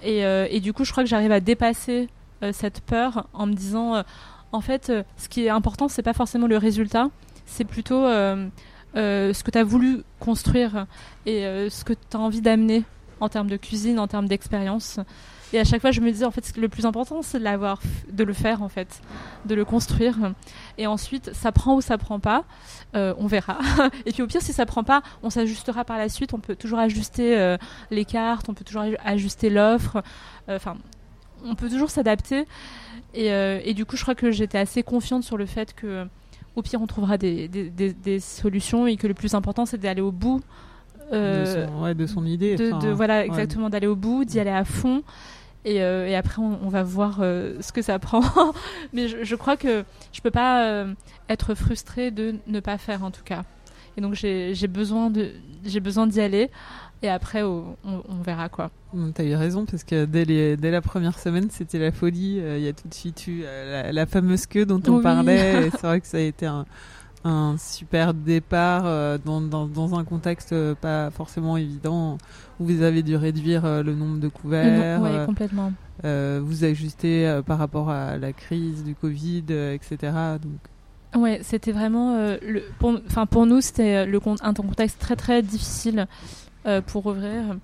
Et, 0.04 0.20
et 0.20 0.60
du 0.60 0.72
coup, 0.72 0.84
je 0.84 0.92
crois 0.92 1.02
que 1.02 1.10
j'arrive 1.10 1.32
à 1.32 1.40
dépasser 1.40 2.08
cette 2.52 2.80
peur 2.80 3.26
en 3.32 3.46
me 3.46 3.52
disant, 3.54 3.94
euh, 3.96 4.02
en 4.52 4.60
fait, 4.60 4.90
euh, 4.90 5.02
ce 5.16 5.28
qui 5.28 5.44
est 5.44 5.50
important, 5.50 5.88
c'est 5.88 6.02
pas 6.02 6.12
forcément 6.14 6.46
le 6.46 6.56
résultat, 6.56 7.08
c'est 7.46 7.64
plutôt 7.64 8.04
euh, 8.04 8.48
euh, 8.96 9.32
ce 9.32 9.42
que 9.44 9.50
tu 9.50 9.58
as 9.58 9.64
voulu 9.64 10.02
construire 10.20 10.86
et 11.26 11.44
euh, 11.46 11.68
ce 11.70 11.84
que 11.84 11.92
tu 11.92 12.16
as 12.16 12.20
envie 12.20 12.40
d'amener 12.40 12.84
en 13.20 13.28
termes 13.28 13.48
de 13.48 13.56
cuisine, 13.56 13.98
en 13.98 14.06
termes 14.06 14.28
d'expérience. 14.28 15.00
Et 15.54 15.58
à 15.58 15.64
chaque 15.64 15.80
fois, 15.80 15.90
je 15.92 16.02
me 16.02 16.10
disais, 16.12 16.26
en 16.26 16.30
fait, 16.30 16.56
le 16.58 16.68
plus 16.68 16.84
important, 16.84 17.22
c'est 17.22 17.38
de 17.38 17.44
l'avoir, 17.44 17.80
de 18.12 18.22
le 18.22 18.34
faire, 18.34 18.62
en 18.62 18.68
fait, 18.68 19.00
de 19.46 19.54
le 19.54 19.64
construire. 19.64 20.14
Et 20.76 20.86
ensuite, 20.86 21.30
ça 21.34 21.52
prend 21.52 21.74
ou 21.76 21.80
ça 21.80 21.96
prend 21.96 22.20
pas, 22.20 22.44
euh, 22.94 23.14
on 23.18 23.26
verra. 23.26 23.56
Et 24.06 24.12
puis 24.12 24.20
au 24.22 24.26
pire, 24.26 24.42
si 24.42 24.52
ça 24.52 24.66
prend 24.66 24.84
pas, 24.84 25.02
on 25.22 25.30
s'ajustera 25.30 25.84
par 25.84 25.96
la 25.96 26.10
suite. 26.10 26.34
On 26.34 26.38
peut 26.38 26.54
toujours 26.54 26.78
ajuster 26.78 27.38
euh, 27.38 27.56
les 27.90 28.04
cartes, 28.04 28.46
on 28.50 28.54
peut 28.54 28.64
toujours 28.64 28.82
aj- 28.82 28.98
ajuster 29.04 29.48
l'offre. 29.48 30.02
Euh, 30.50 30.56
Enfin, 30.56 30.76
on 31.44 31.54
peut 31.54 31.68
toujours 31.68 31.90
s'adapter. 31.90 32.44
Et, 33.14 33.32
euh, 33.32 33.60
et 33.64 33.74
du 33.74 33.84
coup, 33.86 33.96
je 33.96 34.02
crois 34.02 34.14
que 34.14 34.30
j'étais 34.30 34.58
assez 34.58 34.82
confiante 34.82 35.22
sur 35.24 35.36
le 35.36 35.46
fait 35.46 35.74
que, 35.74 36.06
au 36.56 36.62
pire, 36.62 36.80
on 36.82 36.86
trouvera 36.86 37.16
des, 37.18 37.48
des, 37.48 37.70
des- 37.70 37.92
des 37.92 38.20
solutions 38.20 38.86
et 38.86 38.96
que 38.96 39.06
le 39.06 39.14
plus 39.14 39.34
important, 39.34 39.64
c'est 39.66 39.78
d'aller 39.78 40.00
au 40.02 40.12
bout. 40.12 40.42
euh, 41.12 41.64
de, 41.66 41.66
son, 41.70 41.82
ouais, 41.82 41.94
de 41.94 42.06
son 42.06 42.26
idée. 42.26 42.56
de, 42.56 42.72
enfin, 42.72 42.86
de- 42.86 42.92
voilà 42.92 43.20
ouais. 43.20 43.26
exactement 43.26 43.70
d'aller 43.70 43.86
au 43.86 43.96
bout 43.96 44.24
d'y 44.26 44.38
aller 44.40 44.50
à 44.50 44.64
fond 44.64 45.02
et, 45.64 45.82
euh, 45.82 46.06
et 46.06 46.14
après 46.14 46.40
on, 46.42 46.58
on 46.62 46.68
va 46.68 46.82
voir 46.82 47.18
euh, 47.22 47.56
ce 47.62 47.72
que 47.72 47.80
ça 47.82 47.98
prend 47.98 48.20
mais 48.92 49.08
je, 49.08 49.24
je 49.24 49.34
crois 49.34 49.56
que 49.56 49.84
je 50.12 50.20
peux 50.20 50.30
pas 50.30 50.64
euh, 50.66 50.92
être 51.30 51.54
frustrée 51.54 52.10
de 52.10 52.34
ne 52.46 52.60
pas 52.60 52.76
faire 52.76 53.04
en 53.04 53.10
tout 53.10 53.24
cas 53.24 53.44
et 53.96 54.00
donc 54.02 54.12
j'ai 54.14 54.52
besoin 54.68 55.08
d'y 55.10 56.20
aller 56.20 56.50
et 57.02 57.08
après 57.08 57.42
on, 57.42 57.76
on 57.84 58.22
verra 58.22 58.48
quoi 58.48 58.70
T'as 59.14 59.24
eu 59.24 59.34
raison 59.34 59.66
parce 59.66 59.84
que 59.84 60.06
dès, 60.06 60.24
les, 60.24 60.56
dès 60.56 60.70
la 60.70 60.80
première 60.80 61.18
semaine 61.18 61.48
c'était 61.50 61.78
la 61.78 61.92
folie. 61.92 62.40
Euh, 62.40 62.56
Il 62.58 62.64
y 62.64 62.68
a 62.68 62.72
tout 62.72 62.88
de 62.88 62.94
suite 62.94 63.26
eu 63.26 63.42
euh, 63.44 63.82
la, 63.84 63.92
la 63.92 64.06
fameuse 64.06 64.46
queue 64.46 64.64
dont 64.64 64.80
on 64.88 64.96
Oui. 64.96 65.02
parlait. 65.02 65.70
c'est 65.72 65.82
vrai 65.82 66.00
que 66.00 66.06
ça 66.06 66.16
a 66.16 66.20
été 66.20 66.46
un, 66.46 66.64
un 67.24 67.56
super 67.58 68.14
départ 68.14 68.84
euh, 68.86 69.18
dans, 69.22 69.40
dans, 69.42 69.66
dans 69.66 69.98
un 69.98 70.04
contexte 70.04 70.54
pas 70.74 71.10
forcément 71.10 71.56
évident 71.56 72.16
où 72.58 72.64
vous 72.64 72.82
avez 72.82 73.02
dû 73.02 73.14
réduire 73.16 73.82
le 73.82 73.94
nombre 73.94 74.18
de 74.20 74.28
couverts, 74.28 75.02
euh, 75.04 75.26
complètement 75.26 75.72
vous 76.02 76.64
ajuster 76.64 77.40
par 77.44 77.58
rapport 77.58 77.90
à 77.90 78.16
la 78.16 78.32
crise 78.32 78.84
du 78.84 78.94
Covid, 78.94 79.44
etc. 79.74 80.12
Donc, 80.42 80.58
Ouais, 81.16 81.40
c'était 81.42 81.72
vraiment 81.72 82.14
euh, 82.16 82.36
le 82.46 82.62
pour 82.78 82.98
enfin 83.06 83.24
pour 83.24 83.46
nous 83.46 83.60
c'était 83.62 84.04
le 84.04 84.20
un 84.42 84.52
contexte 84.52 84.98
très 85.00 85.16
très 85.16 85.42
difficile 85.42 86.06
euh, 86.68 86.80
pour 86.80 87.06
ouvrir. 87.06 87.56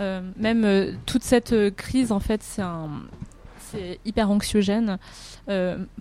Euh, 0.00 0.22
même 0.36 0.64
euh, 0.64 0.92
toute 1.04 1.22
cette 1.22 1.54
crise 1.76 2.12
en 2.12 2.20
fait 2.20 2.42
c'est 2.42 4.00
hyper 4.04 4.30
anxiogène 4.30 4.98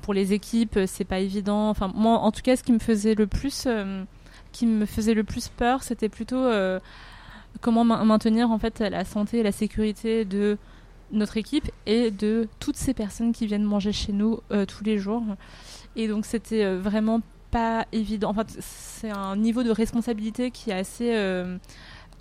pour 0.01 0.13
les 0.13 0.33
équipes 0.33 0.79
c'est 0.85 1.03
pas 1.03 1.19
évident. 1.19 1.69
Enfin 1.69 1.91
moi 1.93 2.19
en 2.19 2.31
tout 2.31 2.41
cas 2.41 2.55
ce 2.55 2.63
qui 2.63 2.71
me 2.71 2.79
faisait 2.79 3.15
le 3.15 3.27
plus 3.27 3.67
qui 4.51 4.65
me 4.65 4.85
faisait 4.85 5.13
le 5.13 5.23
plus 5.23 5.47
peur 5.47 5.81
c'était 5.83 6.09
plutôt 6.09 6.49
comment 7.61 7.83
ma- 7.83 8.03
maintenir 8.03 8.51
en 8.51 8.59
fait 8.59 8.79
la 8.79 9.03
santé 9.05 9.39
et 9.39 9.43
la 9.43 9.51
sécurité 9.51 10.25
de 10.25 10.57
notre 11.11 11.37
équipe 11.37 11.69
et 11.85 12.11
de 12.11 12.47
toutes 12.59 12.77
ces 12.77 12.93
personnes 12.93 13.33
qui 13.33 13.47
viennent 13.47 13.63
manger 13.63 13.91
chez 13.91 14.13
nous 14.13 14.39
tous 14.67 14.83
les 14.83 14.97
jours. 14.97 15.23
Et 15.95 16.07
donc 16.07 16.25
c'était 16.25 16.75
vraiment 16.75 17.21
pas 17.51 17.85
évident. 17.91 18.29
Enfin, 18.29 18.45
c'est 18.59 19.09
un 19.11 19.35
niveau 19.35 19.63
de 19.63 19.71
responsabilité 19.71 20.51
qui 20.51 20.69
est 20.69 20.73
assez, 20.73 21.11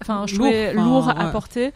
enfin, 0.01 0.25
je 0.27 0.37
Lourd, 0.37 0.47
trouvais 0.47 0.75
lourd 0.75 1.09
à 1.09 1.27
porter. 1.31 1.73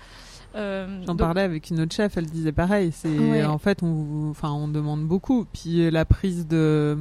Euh, 0.57 0.87
J'en 1.01 1.15
donc- 1.15 1.19
parlais 1.19 1.41
avec 1.41 1.71
une 1.71 1.81
autre 1.81 1.93
chef, 1.93 2.17
elle 2.17 2.27
disait 2.27 2.53
pareil. 2.53 2.93
C'est 2.95 3.09
Ouais. 3.19 3.45
en 3.45 3.59
fait, 3.59 3.83
on, 3.83 4.29
enfin, 4.31 4.53
on 4.53 4.69
demande 4.69 5.03
beaucoup. 5.05 5.47
Puis 5.53 5.91
la 5.91 6.05
prise 6.05 6.47
de, 6.47 6.97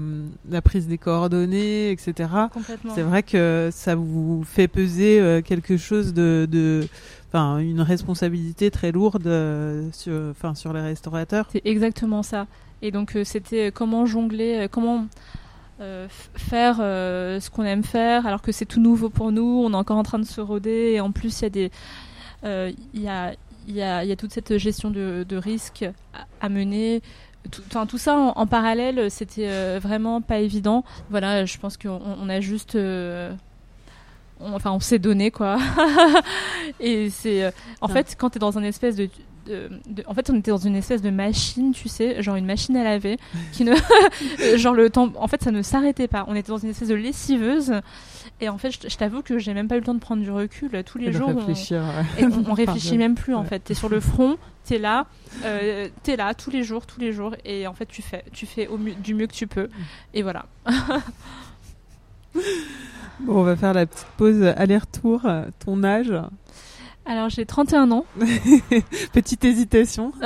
la 0.49 0.61
prise 0.63 0.87
des 0.87 0.97
coordonnées, 0.97 1.91
etc. 1.91 2.29
C'est 2.95 3.03
vrai 3.03 3.21
que 3.21 3.69
ça 3.71 3.93
vous 3.93 4.43
fait 4.43 4.67
peser 4.67 5.19
euh, 5.19 5.41
quelque 5.43 5.77
chose 5.77 6.15
de, 6.15 6.47
de, 6.49 6.87
enfin, 7.29 7.59
une 7.59 7.81
responsabilité 7.81 8.71
très 8.71 8.91
lourde 8.91 9.27
euh, 9.27 9.87
sur, 9.91 10.13
enfin, 10.31 10.55
sur 10.55 10.73
les 10.73 10.81
restaurateurs. 10.81 11.45
C'est 11.51 11.61
exactement 11.65 12.23
ça. 12.23 12.47
Et 12.81 12.89
donc 12.89 13.15
euh, 13.15 13.23
c'était 13.23 13.67
euh, 13.67 13.71
comment 13.71 14.07
jongler, 14.07 14.63
euh, 14.63 14.67
comment 14.69 15.05
euh, 15.83 16.07
faire 16.09 16.77
euh, 16.79 17.39
ce 17.39 17.49
qu'on 17.49 17.63
aime 17.63 17.83
faire, 17.83 18.25
alors 18.25 18.41
que 18.41 18.51
c'est 18.51 18.65
tout 18.65 18.79
nouveau 18.79 19.09
pour 19.09 19.31
nous. 19.31 19.61
On 19.65 19.71
est 19.73 19.75
encore 19.75 19.97
en 19.97 20.03
train 20.03 20.19
de 20.19 20.25
se 20.25 20.41
roder. 20.41 20.93
Et 20.95 20.99
en 21.01 21.11
plus, 21.11 21.39
il 21.39 21.43
y 21.43 21.45
a 21.45 21.49
des, 21.49 21.71
euh, 22.45 22.71
il 22.93 23.01
y 23.01 23.07
a, 23.07 23.33
il 23.67 23.75
y 23.75 23.81
a, 23.83 24.03
il 24.03 24.09
y 24.09 24.11
a 24.11 24.15
toute 24.15 24.31
cette 24.33 24.57
gestion 24.57 24.89
de, 24.89 25.25
de 25.27 25.37
risque 25.37 25.83
à, 26.13 26.25
à 26.45 26.49
mener. 26.49 27.01
Tout, 27.51 27.61
tout 27.87 27.97
ça 27.97 28.15
en, 28.17 28.29
en 28.37 28.47
parallèle, 28.47 29.11
c'était 29.11 29.77
vraiment 29.79 30.21
pas 30.21 30.39
évident. 30.39 30.83
Voilà, 31.09 31.43
je 31.45 31.57
pense 31.57 31.75
qu'on 31.77 31.99
on 32.21 32.29
a 32.29 32.39
juste 32.39 32.77
on- 34.39 34.53
enfin 34.53 34.71
on 34.71 34.79
s'est 34.79 34.99
donné 34.99 35.29
quoi 35.31 35.57
et 36.79 37.09
c'est 37.09 37.43
euh, 37.43 37.51
en 37.81 37.87
fait 37.87 38.15
quand 38.17 38.31
tu 38.31 38.37
es 38.37 38.39
dans 38.39 38.57
un 38.57 38.63
espèce 38.63 38.95
de, 38.95 39.09
de- 39.45 39.69
de- 39.89 40.03
en 40.07 40.13
fait 40.13 40.29
on 40.29 40.35
était 40.35 40.51
dans 40.51 40.57
une 40.57 40.75
espèce 40.75 41.01
de 41.01 41.09
machine 41.09 41.73
tu 41.73 41.89
sais 41.89 42.21
genre 42.21 42.35
une 42.35 42.45
machine 42.45 42.75
à 42.77 42.83
laver 42.83 43.17
qui 43.51 43.63
ne 43.63 43.71
euh, 43.73 44.57
genre 44.57 44.73
le 44.73 44.89
temps 44.89 45.11
en 45.17 45.27
fait 45.27 45.41
ça 45.43 45.51
ne 45.51 45.61
s'arrêtait 45.61 46.07
pas 46.07 46.25
on 46.27 46.35
était 46.35 46.49
dans 46.51 46.57
une 46.57 46.69
espèce 46.69 46.87
de 46.89 46.95
lessiveuse 46.95 47.73
et 48.41 48.49
en 48.49 48.57
fait 48.57 48.71
je, 48.71 48.89
je 48.89 48.95
t'avoue 48.97 49.21
que 49.21 49.37
j'ai 49.39 49.53
même 49.53 49.67
pas 49.67 49.75
eu 49.75 49.79
le 49.79 49.85
temps 49.85 49.93
de 49.93 49.99
prendre 49.99 50.21
du 50.23 50.31
recul 50.31 50.69
tous 50.85 50.97
les 50.97 51.07
Et 51.07 51.13
jours 51.13 51.29
on- 51.29 51.35
réfléchir. 51.35 51.81
ouais. 51.81 52.21
et 52.23 52.25
on, 52.25 52.49
on 52.49 52.53
réfléchit 52.53 52.89
Pardon. 52.89 52.97
même 53.03 53.15
plus 53.15 53.33
en 53.35 53.41
Ouais. 53.41 53.47
fait. 53.47 53.59
T'es 53.59 53.73
sur 53.73 53.89
le 53.89 53.99
front, 53.99 54.37
t'es 54.65 54.77
là, 54.79 55.05
euh, 55.45 55.87
t'es 56.03 56.15
là 56.15 56.33
tous 56.33 56.49
les 56.49 56.63
jours, 56.63 56.85
tous 56.85 56.99
les 56.99 57.11
jours, 57.13 57.35
et 57.45 57.67
en 57.67 57.73
fait 57.73 57.85
tu 57.85 58.01
fais, 58.01 58.23
tu 58.31 58.45
fais 58.45 58.67
au 58.67 58.77
mieux- 58.77 58.95
du 58.95 59.13
mieux 59.13 59.27
que 59.27 59.33
tu 59.33 59.47
peux. 59.47 59.69
Et 60.13 60.21
voilà. 60.23 60.45
Bon, 63.19 63.37
on 63.39 63.43
va 63.43 63.55
faire 63.55 63.73
la 63.73 63.85
petite 63.85 64.07
pause 64.17 64.43
aller-retour. 64.57 65.21
euh, 65.25 65.45
Ton 65.63 65.83
âge, 65.83 66.11
Alors 67.05 67.29
j'ai 67.29 67.45
31 67.45 67.91
ans. 67.91 68.05
petite 69.13 69.43
hésitation. 69.43 70.13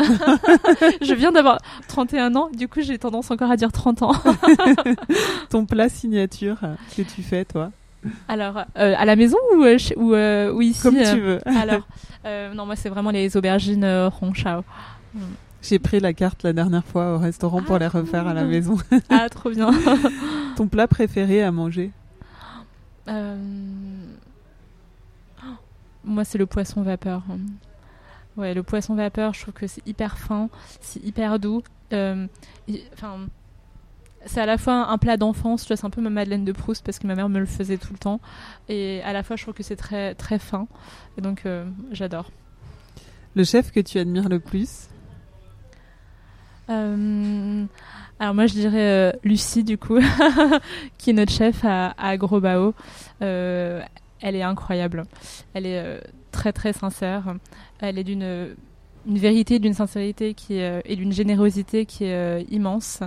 Je 1.01 1.13
viens 1.13 1.31
d'avoir 1.31 1.59
31 1.87 2.35
ans. 2.35 2.49
Du 2.55 2.67
coup 2.67 2.81
j'ai 2.81 2.97
tendance 2.99 3.31
encore 3.31 3.49
à 3.49 3.57
dire 3.57 3.71
30 3.71 4.03
ans. 4.03 4.11
Ton 5.49 5.65
plat 5.65 5.89
signature 5.89 6.59
que 6.95 7.01
tu 7.01 7.23
fais, 7.23 7.45
toi, 7.45 7.71
Alors 8.27 8.59
euh, 8.77 8.93
à 8.97 9.05
la 9.05 9.15
maison 9.15 9.37
ou 9.55 9.63
euh, 9.63 9.77
ou, 9.95 10.13
euh, 10.13 10.53
ou 10.53 10.61
ici 10.61 10.81
comme 10.81 10.95
tu 10.97 11.19
veux. 11.19 11.39
Alors 11.47 11.87
non 12.55 12.65
moi 12.65 12.75
c'est 12.75 12.89
vraiment 12.89 13.11
les 13.11 13.35
aubergines 13.37 13.85
Ronchao. 14.19 14.63
J'ai 15.63 15.79
pris 15.79 15.99
la 15.99 16.13
carte 16.13 16.43
la 16.43 16.53
dernière 16.53 16.85
fois 16.85 17.15
au 17.15 17.17
restaurant 17.17 17.63
pour 17.63 17.75
Ah, 17.75 17.79
les 17.79 17.87
refaire 17.87 18.27
à 18.27 18.33
la 18.35 18.43
maison. 18.43 18.77
Ah 19.09 19.27
trop 19.29 19.49
bien. 19.49 19.71
Ton 20.55 20.67
plat 20.67 20.87
préféré 20.87 21.41
à 21.41 21.51
manger? 21.51 21.91
Moi, 26.07 26.23
c'est 26.23 26.37
le 26.37 26.45
poisson 26.45 26.81
vapeur. 26.81 27.23
Ouais, 28.37 28.53
le 28.53 28.63
poisson 28.63 28.95
vapeur, 28.95 29.33
je 29.33 29.41
trouve 29.41 29.53
que 29.53 29.67
c'est 29.67 29.85
hyper 29.87 30.17
fin, 30.17 30.49
c'est 30.79 31.03
hyper 31.03 31.39
doux. 31.39 31.63
Euh, 31.93 32.27
Enfin, 32.93 33.27
c'est 34.25 34.41
à 34.41 34.45
la 34.45 34.57
fois 34.57 34.89
un 34.89 34.97
plat 34.97 35.17
d'enfance, 35.17 35.65
c'est 35.67 35.85
un 35.85 35.89
peu 35.89 36.01
ma 36.01 36.09
Madeleine 36.09 36.43
de 36.45 36.51
Proust 36.51 36.83
parce 36.85 36.99
que 36.99 37.07
ma 37.07 37.15
mère 37.15 37.29
me 37.29 37.39
le 37.39 37.45
faisait 37.45 37.77
tout 37.77 37.93
le 37.93 37.99
temps. 37.99 38.19
Et 38.67 39.01
à 39.03 39.13
la 39.13 39.23
fois, 39.23 39.35
je 39.35 39.43
trouve 39.43 39.53
que 39.53 39.63
c'est 39.63 39.75
très 39.75 40.15
très 40.15 40.39
fin. 40.39 40.67
Et 41.17 41.21
donc, 41.21 41.45
euh, 41.45 41.65
j'adore. 41.91 42.31
Le 43.35 43.43
chef 43.43 43.71
que 43.71 43.79
tu 43.79 43.99
admires 43.99 44.29
le 44.29 44.39
plus? 44.39 44.87
Euh, 46.69 47.65
alors 48.19 48.33
moi 48.33 48.45
je 48.45 48.53
dirais 48.53 48.81
euh, 48.81 49.11
Lucie 49.23 49.63
du 49.63 49.77
coup, 49.77 49.99
qui 50.97 51.11
est 51.11 51.13
notre 51.13 51.31
chef 51.31 51.63
à, 51.63 51.93
à 51.97 52.17
Gros 52.17 52.41
Bao. 52.41 52.73
Euh, 53.21 53.81
elle 54.21 54.35
est 54.35 54.43
incroyable. 54.43 55.05
Elle 55.53 55.65
est 55.65 55.79
euh, 55.79 55.99
très 56.31 56.53
très 56.53 56.73
sincère. 56.73 57.35
Elle 57.79 57.97
est 57.97 58.03
d'une 58.03 58.55
une 59.07 59.17
vérité, 59.17 59.59
d'une 59.59 59.73
sincérité 59.73 60.33
qui 60.33 60.57
est, 60.57 60.69
euh, 60.69 60.81
et 60.85 60.95
d'une 60.95 61.13
générosité 61.13 61.85
qui 61.85 62.03
est 62.03 62.13
euh, 62.13 62.43
immense. 62.49 62.99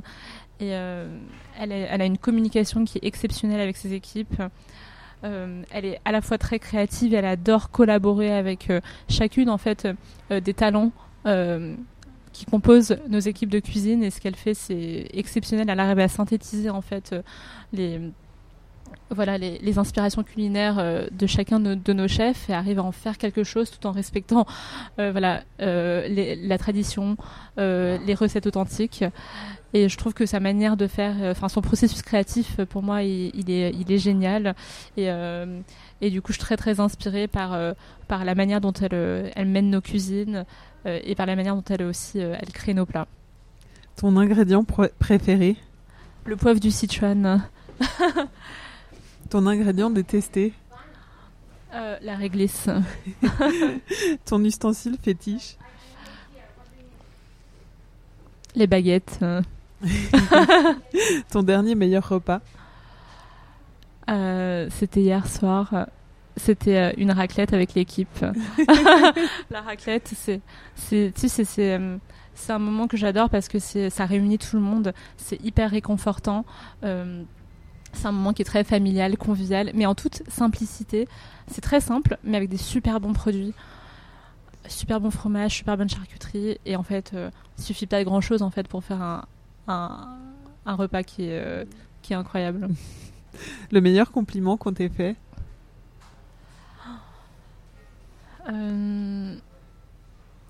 Et 0.58 0.74
euh, 0.74 1.08
elle, 1.58 1.72
a 1.72 2.04
une 2.04 2.18
communication 2.18 2.84
qui 2.84 2.98
est 2.98 3.06
exceptionnelle 3.06 3.61
avec 3.61 3.76
ses 3.76 3.92
équipes. 3.92 4.42
Euh, 5.24 5.62
elle 5.70 5.84
est 5.84 6.00
à 6.04 6.12
la 6.12 6.22
fois 6.22 6.38
très 6.38 6.58
créative 6.58 7.12
elle 7.12 7.26
adore 7.26 7.70
collaborer 7.70 8.32
avec 8.32 8.70
euh, 8.70 8.80
chacune 9.11 9.50
en 9.50 9.58
fait 9.58 9.86
euh, 10.30 10.40
des 10.40 10.54
talents 10.54 10.92
euh, 11.26 11.74
qui 12.32 12.46
composent 12.46 12.96
nos 13.06 13.18
équipes 13.18 13.50
de 13.50 13.61
cuisine 13.61 14.02
et 14.02 14.08
ce 14.08 14.18
qu'elle 14.18 14.36
fait 14.36 14.54
c'est 14.54 15.08
exceptionnel. 15.12 15.68
Elle 15.68 15.80
arrive 15.80 15.98
à 15.98 16.08
synthétiser 16.08 16.70
en 16.70 16.80
fait 16.80 17.12
euh, 17.12 17.22
les 17.74 18.00
voilà 19.11 19.38
les, 19.38 19.58
les 19.58 19.78
inspirations 19.78 20.22
culinaires 20.22 20.78
euh, 20.78 21.06
de 21.11 21.26
chacun 21.26 21.58
de, 21.61 21.74
de 21.74 21.92
nos 21.92 22.08
chefs 22.08 22.48
et 22.48 22.54
arrive 22.54 22.78
à 22.78 22.82
en 22.84 22.92
faire 22.92 23.18
quelque 23.18 23.42
chose 23.44 23.70
tout 23.70 23.86
en 23.86 23.92
respectant 23.92 24.46
euh, 24.98 25.11
voilà 25.12 25.42
euh, 25.61 26.06
les- 26.08 26.36
la 26.36 26.58
tradition, 26.58 27.16
les 27.56 28.14
recettes 28.14 28.46
authentiques. 28.46 29.04
Et 29.72 29.88
je 29.88 29.96
trouve 29.96 30.14
que 30.14 30.26
sa 30.26 30.40
manière 30.40 30.76
de 30.76 30.88
faire, 30.88 31.14
enfin 31.30 31.48
son 31.48 31.61
processus 31.61 32.02
créatif, 32.02 32.56
pour 32.70 32.82
moi, 32.82 33.04
il, 33.04 33.30
il 33.34 33.50
est, 33.52 33.70
il 33.72 33.92
est 33.92 33.98
génial. 33.98 34.56
Et, 34.96 35.08
et 36.00 36.11
du 36.11 36.20
coup, 36.22 36.32
je 36.32 36.38
suis 36.38 36.40
très 36.44 36.56
très 36.56 36.80
inspirée 36.80 37.28
par 37.28 37.56
par 38.08 38.24
la 38.24 38.34
manière 38.34 38.61
dont 38.61 38.72
elle 38.72 39.30
elle 39.36 39.46
mène 39.46 39.70
nos 39.70 39.80
cuisines 39.80 40.44
et 40.86 41.14
par 41.14 41.26
la 41.26 41.36
manière 41.36 41.54
dont 41.54 41.62
elle 41.70 41.82
aussi 41.84 42.18
elle 42.18 42.50
crée 42.52 42.74
nos 42.74 42.84
plats. 42.86 43.06
Ton 43.96 44.16
ingrédient 44.16 44.62
pr- 44.64 44.90
préféré? 44.98 45.56
Le 46.24 46.34
poivre 46.36 46.58
du 46.58 46.70
Sichuan, 46.72 47.42
Ton 49.30 49.46
ingrédient 49.46 49.90
détesté 49.90 50.52
euh, 51.72 51.96
la 52.02 52.16
réglisse, 52.16 52.68
Ton 54.24 54.42
ustensile 54.44 54.96
fétiche 55.00 55.56
les 58.56 58.66
baguettes. 58.66 59.20
euh, 59.22 59.40
Ton 61.30 61.44
dernier 61.44 61.76
meilleur 61.76 62.08
repas 62.08 62.40
Euh, 64.08 64.66
c'était 64.70 65.02
hier 65.02 65.28
soir. 65.28 65.86
C'était 66.36 66.76
euh, 66.76 66.92
une 66.96 67.12
raclette 67.12 67.52
avec 67.52 67.74
l'équipe. 67.74 68.08
la 69.50 69.60
raclette, 69.60 70.10
c'est, 70.16 70.40
c'est, 70.74 71.12
tu 71.14 71.28
sais, 71.28 71.28
c'est, 71.28 71.44
c'est, 71.44 71.80
c'est 72.34 72.52
un 72.52 72.58
moment 72.58 72.88
que 72.88 72.96
j'adore 72.96 73.30
parce 73.30 73.46
que 73.46 73.60
c'est, 73.60 73.90
ça 73.90 74.06
réunit 74.06 74.38
tout 74.38 74.56
le 74.56 74.62
monde. 74.62 74.92
C'est 75.16 75.40
hyper 75.44 75.70
réconfortant. 75.70 76.44
Euh, 76.82 77.22
c'est 77.93 78.07
un 78.07 78.12
moment 78.12 78.32
qui 78.32 78.43
est 78.43 78.45
très 78.45 78.64
familial, 78.64 79.16
convivial, 79.16 79.70
mais 79.74 79.86
en 79.86 79.95
toute 79.95 80.22
simplicité. 80.28 81.09
C'est 81.49 81.61
très 81.61 81.80
simple, 81.80 82.18
mais 82.24 82.36
avec 82.36 82.49
des 82.49 82.57
super 82.57 83.01
bons 83.01 83.12
produits. 83.12 83.55
Super 84.68 85.01
bon 85.01 85.11
fromage, 85.11 85.57
super 85.57 85.76
bonne 85.76 85.88
charcuterie. 85.88 86.59
Et 86.66 86.76
en 86.76 86.82
fait, 86.82 87.12
euh, 87.14 87.30
il 87.59 87.64
suffit 87.64 87.86
pas 87.86 87.99
de 87.99 88.05
grand 88.05 88.20
chose 88.20 88.43
en 88.43 88.51
fait 88.51 88.68
pour 88.68 88.84
faire 88.84 89.03
un, 89.03 89.24
un, 89.66 90.09
un 90.66 90.74
repas 90.74 91.03
qui 91.03 91.24
est, 91.24 91.41
euh, 91.41 91.64
qui 92.03 92.12
est 92.12 92.16
incroyable. 92.16 92.68
Le 93.70 93.80
meilleur 93.80 94.11
compliment 94.12 94.57
qu'on 94.57 94.72
t'ait 94.72 94.88
fait? 94.88 95.16
Euh, 98.49 99.36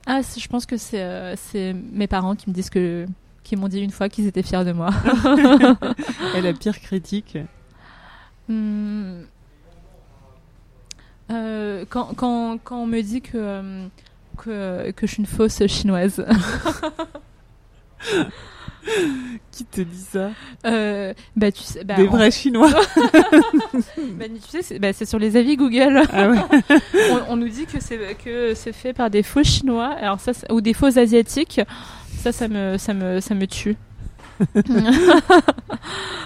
Ah, 0.07 0.22
je 0.22 0.49
pense 0.49 0.66
que 0.66 0.76
c'est 0.76 1.03
euh, 1.03 1.34
c'est 1.36 1.72
mes 1.72 2.07
parents 2.07 2.34
qui 2.34 2.49
me 2.49 2.55
disent 2.55 2.70
que 2.70 3.07
qui 3.45 3.57
m'ont 3.57 3.68
dit 3.68 3.80
une 3.80 3.91
fois 3.91 4.09
qu'ils 4.09 4.26
étaient 4.26 4.43
fiers 4.43 4.64
de 4.64 4.72
moi. 4.72 4.91
Et 6.36 6.41
la 6.41 6.53
pire 6.53 6.80
critique 6.80 7.38
Hmm. 8.49 9.22
Euh, 11.30 11.84
quand, 11.88 12.14
quand, 12.16 12.59
quand 12.64 12.78
on 12.78 12.86
me 12.86 13.01
dit 13.01 13.20
que, 13.20 13.30
euh, 13.36 13.86
que, 14.36 14.91
que 14.91 15.07
je 15.07 15.12
suis 15.12 15.20
une 15.20 15.26
fausse 15.26 15.64
chinoise, 15.68 16.26
Qui 19.53 19.64
te 19.66 19.82
dit 19.82 20.01
ça? 20.11 20.30
Euh, 20.66 21.12
bah, 21.36 21.53
tu 21.53 21.62
sais, 21.62 21.84
bah, 21.84 21.97
Des 21.97 22.07
vrais 22.07 22.30
chinois 22.30 22.70
bah, 22.97 24.24
tu 24.26 24.49
sais, 24.49 24.62
c'est 24.62 24.78
bah, 24.78 24.93
c'est 24.95 25.05
sur 25.05 25.18
les 25.18 25.36
avis 25.36 25.57
Google. 25.57 26.03
Ah 26.12 26.30
ouais. 26.30 26.38
on, 27.11 27.32
on 27.34 27.36
nous 27.36 27.49
dit 27.49 27.66
que 27.66 27.78
c'est 27.78 28.72
fait 28.72 28.95
par 28.95 29.11
des 29.11 29.22
faux 29.22 29.45
chinois, 29.45 29.88
alors 30.01 30.18
ça, 30.18 30.32
ou 30.51 30.62
des 30.62 30.72
faux 30.72 30.99
asiatiques. 30.99 31.61
Ça, 32.20 32.32
ça 32.32 32.48
me, 32.48 32.76
ça 32.76 32.92
me, 32.92 33.18
ça 33.20 33.34
me 33.34 33.46
tue. 33.46 33.78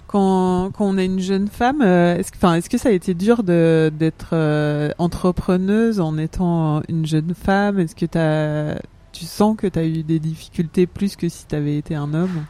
quand, 0.08 0.72
quand 0.72 0.84
on 0.84 0.98
est 0.98 1.06
une 1.06 1.20
jeune 1.20 1.46
femme, 1.46 1.82
euh, 1.82 2.16
est-ce 2.16 2.32
que, 2.68 2.78
ça 2.78 2.88
a 2.88 2.92
été 2.92 3.14
dur 3.14 3.44
d'être 3.44 4.30
euh, 4.32 4.90
entrepreneuse 4.98 6.00
en 6.00 6.18
étant 6.18 6.82
une 6.88 7.06
jeune 7.06 7.32
femme? 7.40 7.78
Est-ce 7.78 7.94
que 7.94 8.06
t'as, 8.06 8.74
tu 9.12 9.24
sens 9.24 9.56
que 9.56 9.68
tu 9.68 9.78
as 9.78 9.84
eu 9.84 10.02
des 10.02 10.18
difficultés 10.18 10.88
plus 10.88 11.14
que 11.14 11.28
si 11.28 11.46
tu 11.46 11.54
avais 11.54 11.76
été 11.78 11.94
un 11.94 12.12
homme? 12.12 12.44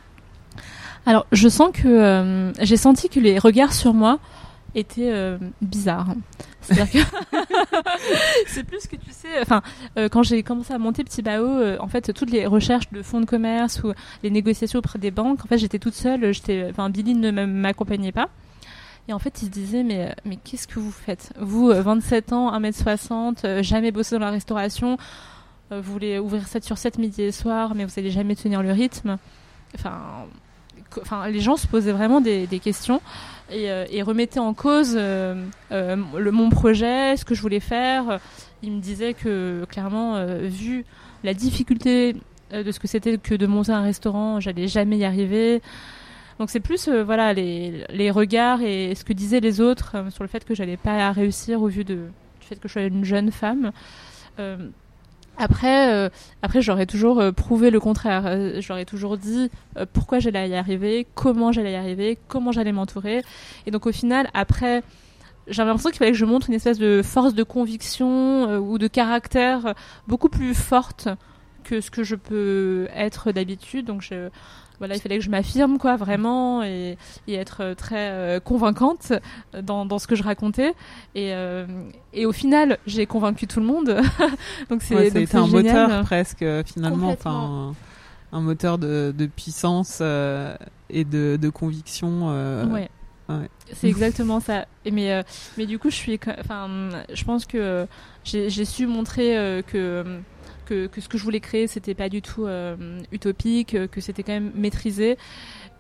Alors, 1.05 1.27
je 1.31 1.51
sens 1.51 1.69
que 1.71 1.87
euh, 1.87 2.51
j'ai 2.63 2.79
senti 2.79 3.11
que 3.11 3.21
les 3.21 3.39
regards 3.39 3.75
sur 3.75 3.93
moi 3.93 4.21
étaient 4.75 5.11
euh, 5.11 5.39
bizarres. 5.61 6.15
C'est-à-dire 6.61 6.91
que 6.91 7.37
c'est 8.47 8.65
plus 8.65 8.87
que 8.87 8.97
tu 8.97 9.11
sais. 9.11 9.41
Enfin, 9.41 9.63
euh, 9.99 10.09
quand 10.09 10.23
j'ai 10.23 10.43
commencé 10.43 10.73
à 10.73 10.79
monter 10.79 11.05
Petit 11.05 11.23
Bao, 11.23 11.45
euh, 11.45 11.77
en 11.81 11.89
fait, 11.89 12.13
toutes 12.13 12.31
les 12.31 12.47
recherches 12.47 12.91
de 12.91 13.03
fonds 13.03 13.21
de 13.21 13.27
commerce 13.27 13.83
ou 13.83 13.93
les 14.23 14.31
négociations 14.31 14.79
auprès 14.79 14.99
des 14.99 15.11
banques, 15.11 15.45
en 15.45 15.49
fait, 15.49 15.59
j'étais 15.59 15.79
toute 15.79 15.95
seule. 15.95 16.33
J'étais, 16.33 16.67
enfin, 16.71 16.91
Billy 16.91 17.15
ne 17.15 17.31
m'accompagnait 17.31 18.13
pas. 18.13 18.29
Et 19.09 19.13
en 19.13 19.19
fait, 19.19 19.43
il 19.43 19.47
se 19.47 19.51
disait, 19.51 19.83
mais, 19.83 20.15
mais 20.25 20.37
qu'est-ce 20.37 20.67
que 20.67 20.81
vous 20.81 20.91
faites? 20.91 21.33
Vous, 21.39 21.71
euh, 21.71 21.83
27 21.83 22.33
ans, 22.33 22.59
1m60, 22.59 23.45
euh, 23.45 23.63
jamais 23.63 23.93
bossé 23.93 24.15
dans 24.15 24.25
la 24.25 24.31
restauration, 24.31 24.97
vous 25.71 25.93
voulez 25.93 26.19
ouvrir 26.21 26.47
7 26.47 26.63
sur 26.63 26.79
7 26.79 26.99
midi 26.99 27.23
et 27.23 27.33
soir, 27.33 27.75
mais 27.75 27.85
vous 27.85 27.93
allez 27.97 28.11
jamais 28.11 28.37
tenir 28.37 28.63
le 28.63 28.71
rythme? 28.71 29.19
Enfin, 29.75 29.99
enfin 31.01 31.27
les 31.29 31.41
gens 31.41 31.57
se 31.57 31.67
posaient 31.67 31.91
vraiment 31.91 32.21
des, 32.21 32.47
des 32.47 32.61
questions 32.61 33.01
et, 33.51 33.71
euh, 33.71 33.85
et 33.91 34.03
remettaient 34.03 34.41
en 34.41 34.55
cause 34.55 34.95
euh, 34.97 35.45
euh, 35.73 35.97
mon 35.97 36.51
projet, 36.51 37.17
ce 37.17 37.25
que 37.25 37.35
je 37.35 37.43
voulais 37.43 37.61
faire. 37.61 38.21
Ils 38.63 38.73
me 38.73 38.81
disaient 38.81 39.15
que, 39.15 39.65
clairement, 39.69 40.25
vu 40.43 40.85
la 41.23 41.35
difficulté 41.35 42.17
de 42.53 42.73
ce 42.73 42.79
que 42.81 42.87
c'était 42.87 43.19
que 43.19 43.35
de 43.35 43.47
monter 43.47 43.73
un 43.73 43.83
restaurant, 43.83 44.41
j'allais 44.41 44.69
jamais 44.69 44.97
y 44.97 45.05
arriver. 45.05 45.61
Donc 46.39 46.51
c'est 46.51 46.61
plus 46.61 46.89
voilà 46.89 47.35
les, 47.35 47.85
les 47.91 48.11
regards 48.11 48.63
et 48.63 48.95
ce 48.95 49.05
que 49.05 49.13
disaient 49.13 49.41
les 49.41 49.61
autres 49.61 49.97
sur 50.11 50.25
le 50.25 50.29
fait 50.29 50.45
que 50.45 50.55
j'allais 50.55 50.79
pas 50.79 51.13
réussir 51.13 51.61
au 51.63 51.69
vu 51.69 51.85
de, 51.85 51.95
du 51.95 52.47
fait 52.47 52.57
que 52.57 52.69
je 52.69 52.73
sois 52.73 52.83
une 52.83 53.05
jeune 53.05 53.31
femme. 53.31 53.71
Après, 55.37 55.93
euh, 55.93 56.09
après 56.43 56.63
j'aurais 56.63 56.87
toujours 56.87 57.21
euh, 57.21 57.33
prouvé 57.33 57.71
le 57.71 57.81
contraire. 57.81 58.25
Euh, 58.27 58.61
j'aurais 58.61 58.85
toujours 58.85 59.17
dit 59.17 59.51
euh, 59.77 59.87
pourquoi 59.93 60.19
j'allais 60.19 60.49
y 60.49 60.55
arriver, 60.55 61.07
comment 61.15 61.53
j'allais 61.53 61.73
y 61.73 61.77
arriver, 61.77 62.19
comment 62.29 62.53
j'allais 62.53 62.73
m'entourer. 62.73 63.23
Et 63.67 63.71
donc 63.71 63.87
au 63.87 63.93
final, 63.93 64.29
après, 64.35 64.83
j'avais 65.49 65.69
l'impression 65.69 65.91
qu'il 65.91 65.99
fallait 65.99 66.13
que 66.13 66.19
je 66.19 66.25
montre 66.25 66.49
une 66.49 66.55
espèce 66.55 66.79
de 66.79 67.03
force 67.03 67.35
de 67.35 67.43
conviction 67.43 68.59
ou 68.59 68.79
de 68.79 68.87
caractère 68.87 69.75
beaucoup 70.07 70.29
plus 70.29 70.55
forte 70.55 71.09
que 71.65 71.81
ce 71.81 71.91
que 71.91 72.03
je 72.03 72.15
peux 72.15 72.89
être 72.95 73.33
d'habitude. 73.33 73.87
Donc 73.87 74.03
je, 74.03 74.29
voilà, 74.79 74.97
il 74.97 75.01
fallait 75.01 75.19
que 75.19 75.25
je 75.25 75.31
m'affirme 75.31 75.79
quoi 75.79 75.97
vraiment 75.97 76.63
et, 76.63 76.97
et 77.29 77.35
être 77.35 77.63
euh, 77.63 77.75
très 77.75 78.11
euh, 78.11 78.41
convaincante 78.41 79.13
dans, 79.63 79.87
dans 79.87 79.99
ce 79.99 80.07
que 80.07 80.17
je 80.17 80.23
racontais. 80.23 80.75
Et, 81.15 81.33
euh, 81.35 81.67
et 82.13 82.27
au 82.27 82.33
final, 82.33 82.79
j'ai 82.87 83.07
convaincu 83.07 83.47
tout 83.47 83.61
le 83.61 83.67
monde. 83.67 84.01
donc 84.71 84.83
c'est 84.83 84.95
Ouais, 84.95 85.11
donc 85.11 85.35
un 85.35 85.47
génial. 85.47 85.87
moteur 85.89 86.03
presque 86.05 86.43
euh, 86.43 86.63
finalement, 86.65 87.09
enfin 87.11 87.75
un, 88.33 88.39
un 88.39 88.41
moteur 88.41 88.79
de, 88.79 89.15
de 89.17 89.27
puissance 89.27 89.99
euh, 90.01 90.57
et 90.91 91.05
de, 91.05 91.39
de 91.41 91.49
conviction. 91.51 92.31
euh, 92.31 92.67
Ouais. 92.67 92.89
ouais. 93.29 93.49
C'est 93.73 93.89
exactement 93.89 94.41
ça. 94.41 94.67
Et 94.85 94.91
mais, 94.91 95.13
euh, 95.13 95.23
mais 95.57 95.67
du 95.67 95.79
coup, 95.79 95.89
je 95.91 95.95
suis, 95.97 96.21
enfin, 96.41 96.69
je 97.13 97.25
pense 97.25 97.47
que 97.47 97.57
euh, 97.59 97.87
j'ai 98.25 98.51
j'ai 98.51 98.65
su 98.65 98.87
montrer 98.87 99.39
euh, 99.39 99.63
que, 99.63 100.05
que 100.65 100.89
ce 100.99 101.09
que 101.09 101.19
je 101.19 101.25
voulais 101.25 101.41
créer, 101.41 101.67
c'était 101.67 101.95
pas 101.95 102.09
du 102.09 102.23
tout 102.23 102.47
euh, 102.47 103.01
utopique, 103.13 103.75
euh, 103.75 103.87
que 103.87 104.01
c'était 104.01 104.23
quand 104.23 104.33
même 104.33 104.53
maîtrisé. 104.55 105.17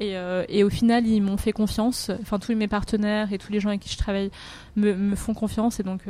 Et, 0.00 0.16
euh, 0.16 0.44
et 0.48 0.64
au 0.64 0.70
final, 0.70 1.06
ils 1.06 1.20
m'ont 1.20 1.36
fait 1.36 1.52
confiance. 1.52 2.10
Enfin, 2.22 2.38
tous 2.38 2.54
mes 2.54 2.68
partenaires 2.68 3.32
et 3.32 3.38
tous 3.38 3.52
les 3.52 3.60
gens 3.60 3.68
avec 3.68 3.80
qui 3.80 3.88
je 3.88 3.98
travaille 3.98 4.30
me, 4.76 5.14
font 5.16 5.34
confiance. 5.34 5.80
Et 5.80 5.82
donc, 5.82 6.02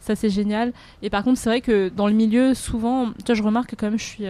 ça, 0.00 0.16
c'est 0.16 0.30
génial. 0.30 0.72
Et 1.02 1.10
par 1.10 1.22
contre, 1.22 1.38
c'est 1.38 1.50
vrai 1.50 1.60
que 1.60 1.88
dans 1.88 2.06
le 2.06 2.14
milieu, 2.14 2.54
souvent, 2.54 3.12
tu 3.12 3.26
vois, 3.26 3.34
je 3.34 3.42
remarque 3.42 3.74
que 3.76 3.84
même, 3.84 3.98
je 3.98 4.04
suis 4.04 4.24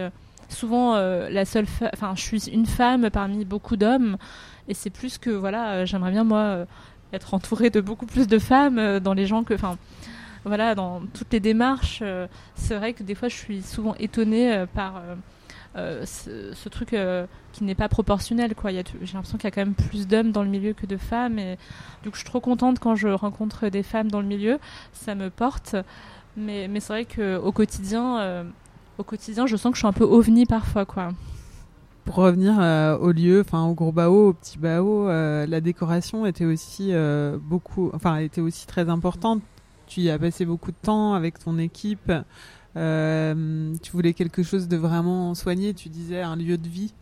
souvent 0.49 0.95
la 0.95 1.45
seule, 1.45 1.65
enfin, 1.93 2.13
je 2.15 2.21
suis 2.21 2.49
une 2.49 2.65
femme 2.65 3.09
parmi 3.09 3.45
beaucoup 3.45 3.77
d'hommes. 3.77 4.17
Et 4.67 4.73
c'est 4.73 4.89
plus 4.89 5.17
que, 5.17 5.29
voilà, 5.29 5.85
j'aimerais 5.85 6.11
bien, 6.11 6.25
moi, 6.25 6.65
être 7.13 7.33
entourée 7.33 7.69
de 7.69 7.79
beaucoup 7.79 8.05
plus 8.05 8.27
de 8.27 8.39
femmes 8.39 8.99
dans 8.99 9.13
les 9.13 9.25
gens 9.25 9.45
que, 9.45 9.53
voilà, 10.45 10.75
dans 10.75 11.01
toutes 11.13 11.31
les 11.31 11.39
démarches. 11.39 11.99
euh, 12.01 12.27
c'est 12.55 12.75
vrai 12.75 12.93
que 12.93 13.03
des 13.03 13.15
fois, 13.15 13.27
je 13.27 13.35
suis 13.35 13.61
souvent 13.61 13.95
étonnée 13.99 14.53
euh, 14.53 14.65
par 14.65 15.01
euh, 15.75 16.05
ce, 16.05 16.69
truc 16.69 16.95
qui 17.53 17.63
n'est 17.63 17.75
pas 17.75 17.89
proportionnel, 17.89 18.55
quoi. 18.55 18.71
J'ai 18.71 18.83
l'impression 19.13 19.37
qu'il 19.37 19.45
y 19.45 19.47
a 19.47 19.51
quand 19.51 19.61
même 19.61 19.75
plus 19.75 20.07
d'hommes 20.07 20.31
dans 20.31 20.43
le 20.43 20.49
milieu 20.49 20.73
que 20.73 20.85
de 20.85 20.97
femmes. 20.97 21.39
Et 21.39 21.57
donc, 22.03 22.13
je 22.13 22.19
suis 22.19 22.27
trop 22.27 22.39
contente 22.39 22.79
quand 22.79 22.95
je 22.95 23.09
rencontre 23.09 23.69
des 23.69 23.83
femmes 23.83 24.09
dans 24.09 24.21
le 24.21 24.27
milieu. 24.27 24.59
Ça 24.93 25.15
me 25.15 25.29
porte. 25.29 25.75
Mais, 26.35 26.67
mais 26.67 26.79
c'est 26.79 26.93
vrai 26.93 27.05
qu'au 27.05 27.51
quotidien, 27.51 28.45
au 28.97 29.03
quotidien, 29.03 29.45
je 29.47 29.55
sens 29.55 29.71
que 29.71 29.75
je 29.75 29.81
suis 29.81 29.87
un 29.87 29.93
peu 29.93 30.03
ovni 30.03 30.45
parfois, 30.45 30.85
quoi. 30.85 31.09
Pour 32.05 32.15
revenir 32.15 32.53
au 33.01 33.11
lieu, 33.11 33.41
enfin 33.41 33.65
au 33.65 33.73
gros 33.73 33.91
bao, 33.91 34.29
au 34.29 34.33
petit 34.33 34.57
bao, 34.57 35.07
la 35.07 35.61
décoration 35.61 36.25
était 36.25 36.45
aussi 36.45 36.91
beaucoup, 37.39 37.91
enfin 37.93 38.17
était 38.17 38.41
aussi 38.41 38.65
très 38.65 38.89
importante. 38.89 39.41
Tu 39.87 40.01
y 40.01 40.09
as 40.09 40.19
passé 40.19 40.45
beaucoup 40.45 40.71
de 40.71 40.77
temps 40.81 41.13
avec 41.13 41.39
ton 41.39 41.57
équipe. 41.57 42.11
Euh, 42.75 43.73
tu 43.81 43.91
voulais 43.91 44.13
quelque 44.13 44.43
chose 44.43 44.67
de 44.67 44.77
vraiment 44.77 45.33
soigné. 45.33 45.73
Tu 45.73 45.89
disais 45.89 46.21
un 46.21 46.35
lieu 46.35 46.57
de 46.57 46.67
vie. 46.67 46.93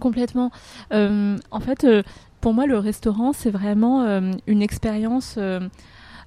Complètement. 0.00 0.50
Euh, 0.92 1.38
en 1.50 1.60
fait, 1.60 1.84
euh, 1.84 2.02
pour 2.40 2.52
moi, 2.52 2.66
le 2.66 2.78
restaurant, 2.78 3.32
c'est 3.32 3.50
vraiment 3.50 4.04
une 4.46 4.62
expérience 4.62 5.38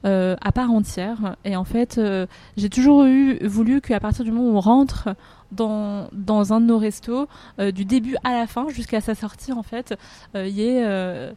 euh, 0.06 0.36
à 0.42 0.52
part 0.52 0.72
entière. 0.72 1.36
Et 1.44 1.56
en 1.56 1.66
fait, 1.66 1.98
euh, 1.98 2.26
j'ai 2.58 2.70
toujours 2.70 3.06
eu 3.06 3.38
voulu 3.46 3.82
qu'à 3.82 4.00
partir 4.00 4.24
du 4.24 4.32
moment 4.32 4.50
où 4.50 4.58
on 4.58 4.60
rentre 4.60 5.10
dans, 5.52 6.08
dans 6.14 6.54
un 6.54 6.62
de 6.62 6.68
nos 6.68 6.78
restos, 6.78 7.28
euh, 7.60 7.72
du 7.72 7.84
début 7.84 8.16
à 8.24 8.34
la 8.34 8.48
fin, 8.48 8.70
jusqu'à 8.70 9.02
sa 9.02 9.16
sortie, 9.16 9.52
en 9.52 9.64
fait, 9.64 9.96
il 10.36 10.48
y 10.48 10.62
ait 10.62 11.34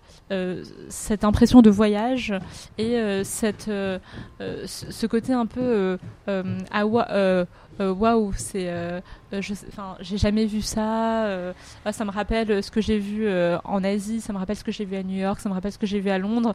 cette 0.89 1.25
impression 1.25 1.63
de 1.63 1.71
voyage 1.71 2.35
et 2.79 3.25
cette, 3.25 3.71
ce 3.71 5.07
côté 5.07 5.33
un 5.33 5.47
peu 5.47 5.99
euh, 7.11 7.45
euh, 7.83 7.93
wa- 7.93 8.11
euh, 8.11 8.13
euh, 8.13 8.15
waouh, 8.19 8.33
c'est, 8.37 8.69
euh, 8.69 9.01
euh, 9.33 9.41
j'ai 10.01 10.19
jamais 10.19 10.47
vu 10.47 10.63
ça. 10.63 11.27
euh, 11.27 11.53
ah, 11.85 11.93
ça 11.93 12.05
me 12.05 12.11
rappelle 12.11 12.63
ce 12.63 12.71
que 12.71 12.81
j'ai 12.81 12.99
vu 12.99 13.27
euh, 13.27 13.59
en 13.65 13.83
Asie, 13.85 14.21
ça 14.21 14.33
me 14.33 14.39
rappelle 14.39 14.57
ce 14.57 14.65
que 14.65 14.73
j'ai 14.73 14.85
vu 14.85 14.97
à 14.97 15.03
New 15.03 15.19
York, 15.19 15.41
ça 15.41 15.49
me 15.49 15.55
rappelle 15.55 15.73
ce 15.73 15.79
que 15.79 15.87
j'ai 15.87 16.01
vu 16.01 16.11
à 16.11 16.19
Londres. 16.19 16.55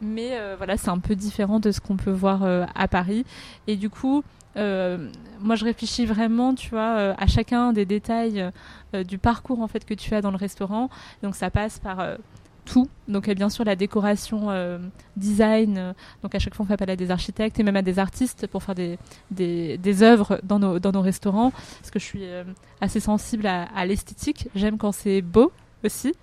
Mais 0.00 0.30
euh, 0.32 0.54
voilà, 0.56 0.76
c'est 0.76 0.90
un 0.90 0.98
peu 0.98 1.14
différent 1.14 1.60
de 1.60 1.70
ce 1.70 1.80
qu'on 1.80 1.96
peut 1.96 2.10
voir 2.10 2.42
euh, 2.42 2.64
à 2.74 2.88
Paris. 2.88 3.24
Et 3.66 3.76
du 3.76 3.90
coup, 3.90 4.22
euh, 4.56 5.08
moi, 5.40 5.56
je 5.56 5.64
réfléchis 5.64 6.04
vraiment, 6.06 6.54
tu 6.54 6.70
vois, 6.70 6.96
euh, 6.96 7.14
à 7.18 7.26
chacun 7.26 7.72
des 7.72 7.86
détails 7.86 8.50
euh, 8.94 9.04
du 9.04 9.18
parcours 9.18 9.60
en 9.60 9.68
fait 9.68 9.84
que 9.84 9.94
tu 9.94 10.14
as 10.14 10.20
dans 10.20 10.30
le 10.30 10.36
restaurant. 10.36 10.90
Donc, 11.22 11.36
ça 11.36 11.50
passe 11.50 11.78
par 11.78 12.00
euh, 12.00 12.16
tout. 12.64 12.88
Donc, 13.08 13.28
bien 13.30 13.48
sûr, 13.48 13.64
la 13.64 13.76
décoration, 13.76 14.50
euh, 14.50 14.78
design. 15.16 15.76
euh, 15.78 15.92
donc, 16.22 16.34
à 16.34 16.38
chaque 16.38 16.54
fois, 16.54 16.64
on 16.64 16.66
fait 16.66 16.74
appel 16.74 16.90
à 16.90 16.96
des 16.96 17.10
architectes 17.10 17.58
et 17.60 17.62
même 17.62 17.76
à 17.76 17.82
des 17.82 17.98
artistes 17.98 18.46
pour 18.46 18.62
faire 18.62 18.74
des, 18.74 18.98
des, 19.30 19.78
des 19.78 20.02
œuvres 20.02 20.40
dans 20.42 20.58
nos, 20.58 20.78
dans 20.78 20.92
nos 20.92 21.02
restaurants. 21.02 21.50
Parce 21.50 21.90
que 21.90 21.98
je 21.98 22.04
suis 22.04 22.24
euh, 22.24 22.44
assez 22.80 23.00
sensible 23.00 23.46
à, 23.46 23.64
à 23.74 23.86
l'esthétique. 23.86 24.48
J'aime 24.54 24.78
quand 24.78 24.92
c'est 24.92 25.22
beau 25.22 25.52
aussi. 25.84 26.14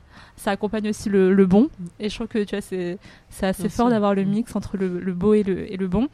Ça 0.43 0.49
accompagne 0.49 0.89
aussi 0.89 1.07
le, 1.07 1.35
le 1.35 1.45
bon. 1.45 1.69
Et 1.99 2.09
je 2.09 2.15
trouve 2.15 2.25
que 2.25 2.43
tu 2.43 2.55
vois, 2.55 2.63
c'est 2.63 2.97
assez 3.43 3.61
Bien 3.61 3.69
fort 3.69 3.89
d'avoir 3.91 4.15
le 4.15 4.23
mix 4.23 4.55
entre 4.55 4.75
le, 4.75 4.99
le 4.99 5.13
beau 5.13 5.35
et 5.35 5.43
le, 5.43 5.71
et 5.71 5.77
le 5.77 5.87
bon. 5.87 6.07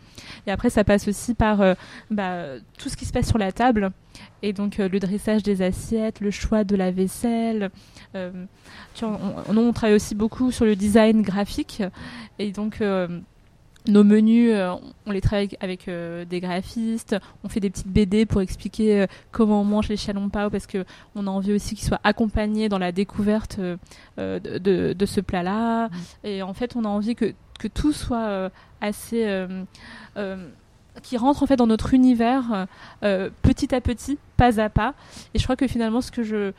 Et 0.46 0.52
après, 0.52 0.70
ça 0.70 0.84
passe 0.84 1.08
aussi 1.08 1.34
par 1.34 1.62
euh, 1.62 1.76
bah, 2.12 2.60
tout 2.78 2.90
ce 2.90 2.98
qui 2.98 3.06
se 3.06 3.14
passe 3.14 3.30
sur 3.30 3.38
la 3.38 3.54
table. 3.54 3.90
Et 4.44 4.52
donc, 4.52 4.82
euh, 4.82 4.90
le 4.90 5.00
dressage 5.00 5.44
des 5.44 5.62
assiettes, 5.62 6.20
le 6.20 6.30
choix 6.30 6.66
de 6.66 6.76
la 6.76 6.92
vaisselle. 6.92 7.70
Euh, 8.16 8.32
tu 8.96 9.06
vois, 9.06 9.18
on, 9.48 9.54
on, 9.56 9.58
on 9.70 9.72
travaille 9.72 9.96
aussi 9.96 10.14
beaucoup 10.14 10.52
sur 10.52 10.66
le 10.66 10.76
design 10.76 11.22
graphique. 11.22 11.82
Et 12.38 12.52
donc, 12.52 12.82
nos 13.90 14.04
menus, 14.04 14.52
euh, 14.54 14.76
on 15.06 15.12
les 15.12 15.22
travaille 15.22 15.50
avec, 15.60 15.88
euh, 15.88 16.26
des 16.26 16.40
graphistes. 16.40 17.16
On 17.44 17.50
fait 17.50 17.60
des 17.60 17.70
petites 17.70 17.88
BD 17.88 18.26
pour 18.26 18.42
expliquer 18.42 19.02
euh, 19.02 19.08
comment 19.32 19.62
on 19.62 19.66
mange 19.66 19.90
les 19.90 19.98
chalons 19.98 20.30
pao 20.30 20.50
parce 20.50 20.68
que 20.68 20.86
on 21.16 21.28
a 21.28 21.30
envie 21.30 21.54
aussi 21.54 21.76
qu'ils 21.76 21.88
soient 21.88 22.02
accompagnés 22.04 22.70
dans 22.70 22.78
la 22.78 22.92
découverte 22.92 23.60
de, 23.60 23.78
de, 24.40 24.94
de 24.94 25.06
ce 25.06 25.22
plat-là. 25.22 25.90
Et 26.24 26.42
en 26.42 26.54
fait, 26.54 26.76
on 26.76 26.86
a 26.86 26.88
envie 26.88 27.16
que, 27.16 27.34
que 27.60 27.68
tout 27.68 27.94
soit 27.94 28.52
assez 28.82 29.48
qui 31.04 31.16
rentre 31.18 31.44
en 31.44 31.46
fait 31.46 31.56
dans 31.56 31.68
notre 31.68 31.94
univers 31.94 32.68
petit 33.42 33.74
à 33.74 33.82
petit, 33.82 34.18
pas 34.36 34.60
à 34.60 34.70
pas. 34.70 34.94
Et 35.34 35.40
je 35.40 35.44
crois 35.44 35.56
que 35.56 35.68
finalement, 35.68 36.02
ce 36.02 36.12
que 36.12 36.24
je 36.24 36.54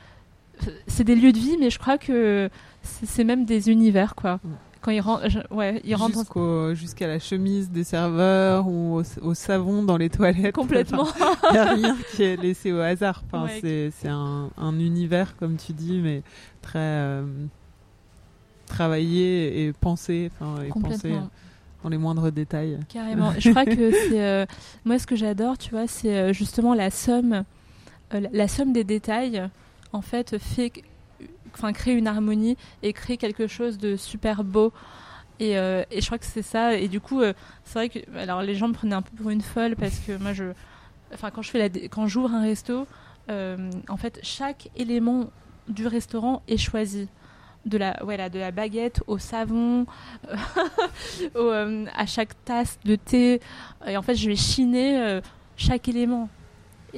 c'est 0.87 1.05
des 1.05 1.15
lieux 1.15 1.33
de 1.33 1.39
vie, 1.39 1.57
mais 1.59 1.71
je 1.71 1.79
crois 1.79 1.99
que 1.99 2.51
c'est 2.83 3.07
c'est 3.07 3.25
même 3.25 3.45
des 3.45 3.71
univers 3.71 4.15
quoi. 4.15 4.41
Mm. 4.43 4.49
Quand 4.89 4.93
ils 4.95 5.01
rentrent, 5.03 5.29
je- 5.29 5.55
ouais, 5.55 5.83
ils 5.85 5.95
rentrent 5.95 6.19
Jusqu'au- 6.21 6.75
Jusqu'à 6.75 7.07
la 7.09 7.19
chemise 7.19 7.71
des 7.71 7.85
serveurs 7.85 8.67
ou 8.69 8.99
au, 9.01 9.03
au 9.21 9.35
savon 9.35 9.83
dans 9.83 9.99
les 9.99 10.09
toilettes. 10.09 10.55
complètement. 10.55 11.07
Il 11.51 11.53
n'y 11.53 11.59
a 11.59 11.75
rien 11.75 11.97
qui 12.15 12.23
est 12.23 12.37
laissé 12.37 12.73
au 12.73 12.79
hasard. 12.81 13.23
Enfin, 13.27 13.45
Ouais. 13.45 13.91
c'est, 13.95 14.09
un, 14.09 14.49
un 14.57 14.79
univers, 14.79 15.37
comme 15.37 15.57
tu 15.57 15.75
dis, 15.75 15.99
mais 16.03 16.23
très 16.63 16.79
euh, 16.79 17.23
travaillé 18.67 19.67
et 19.67 19.73
pensé, 19.73 20.31
enfin, 20.41 20.63
et 20.63 20.69
pensé 20.69 20.81
complètement. 20.93 21.31
dans 21.83 21.89
les 21.91 21.99
moindres 21.99 22.31
détails. 22.33 22.79
Carrément. 22.89 23.33
Je 23.39 23.51
crois 23.51 23.65
que 23.67 23.91
c'est 24.09 24.23
euh, 24.25 24.47
moi 24.85 24.99
ce 24.99 25.07
que 25.07 25.17
j'adore, 25.17 25.59
tu 25.59 25.71
vois, 25.71 25.87
c'est 25.87 26.17
euh, 26.17 26.33
justement 26.33 26.75
la 26.75 26.91
somme, 26.91 27.45
euh, 28.15 28.21
la, 28.21 28.29
la 28.33 28.49
somme 28.49 28.73
des 28.73 28.85
détails. 28.85 29.43
En 29.93 30.03
fait, 30.03 30.39
fait 30.39 30.73
enfin 31.55 31.73
créer 31.73 31.95
une 31.95 32.07
harmonie 32.07 32.57
et 32.83 32.93
créer 32.93 33.17
quelque 33.17 33.47
chose 33.47 33.79
de 33.79 33.97
super 33.97 34.45
beau. 34.45 34.73
Et, 35.41 35.57
euh, 35.57 35.85
je 35.97 36.05
crois 36.05 36.19
que 36.19 36.27
c'est 36.27 36.43
ça. 36.43 36.75
Et 36.75 36.89
du 36.89 37.01
coup, 37.01 37.21
euh, 37.21 37.33
c'est 37.65 37.79
vrai 37.79 37.89
que 37.89 37.99
alors 38.17 38.43
les 38.43 38.55
gens 38.55 38.69
me 38.69 38.75
prenaient 38.75 38.95
un 38.95 39.03
peu 39.03 39.15
pour 39.17 39.31
une 39.31 39.41
folle 39.41 39.77
parce 39.77 39.99
que 40.01 40.17
moi, 40.19 40.33
je, 40.33 40.45
enfin 41.15 41.31
quand 41.31 41.43
je 41.43 41.51
fais 41.51 41.59
la, 41.59 41.69
quand 41.89 42.07
j'ouvre 42.07 42.35
un 42.35 42.43
resto, 42.43 42.87
euh, 43.31 43.71
en 43.89 43.97
fait, 43.97 44.19
chaque 44.23 44.71
élément 44.77 45.31
du 45.69 45.87
restaurant 45.87 46.43
est 46.49 46.57
choisi. 46.57 47.09
De 47.67 47.77
la, 47.77 47.99
voilà, 48.03 48.31
de 48.31 48.39
la 48.39 48.51
baguette 48.51 49.03
au 49.09 49.19
savon, 49.19 49.85
à 51.35 52.07
chaque 52.07 52.43
tasse 52.45 52.79
de 52.85 52.97
thé. 52.97 53.41
Et 53.87 53.97
en 53.97 54.03
fait, 54.03 54.15
je 54.15 54.29
vais 54.29 54.37
chiner 54.37 55.21
chaque 55.57 55.87
élément. 55.89 56.31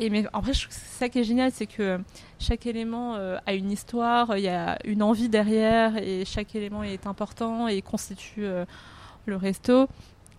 Et 0.01 0.09
mais 0.09 0.25
après, 0.33 0.53
ça 0.71 1.11
qui 1.11 1.19
est 1.19 1.25
génial, 1.25 1.53
c'est 1.53 1.67
que 1.67 2.01
chaque 2.39 2.65
élément 2.65 3.17
euh, 3.17 3.37
a 3.45 3.53
une 3.53 3.71
histoire, 3.71 4.39
il 4.39 4.43
y 4.43 4.49
a 4.49 4.79
une 4.87 5.03
envie 5.03 5.29
derrière, 5.29 5.99
et 5.99 6.25
chaque 6.25 6.55
élément 6.55 6.83
est 6.83 7.07
important 7.07 7.69
et 7.69 7.83
constitue 7.83 8.47
euh, 8.47 8.65
le 9.27 9.37
resto. 9.37 9.89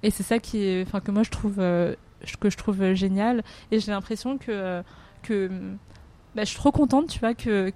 Et 0.02 0.10
c'est 0.10 0.24
ça 0.24 0.40
qui 0.40 0.84
enfin, 0.84 1.00
que 1.00 1.12
moi 1.12 1.22
je 1.22 1.30
trouve, 1.30 1.58
euh, 1.60 1.94
que 2.40 2.50
je 2.50 2.58
trouve 2.58 2.94
génial. 2.94 3.44
Et 3.70 3.80
j'ai 3.80 3.92
l'impression 3.92 4.40
que, 4.40 4.82
que 5.22 5.52
bah, 6.34 6.44
je 6.44 6.50
suis 6.50 6.58
trop 6.58 6.72
contente, 6.72 7.10
tu 7.10 7.20
vois, 7.20 7.36
que, 7.36 7.72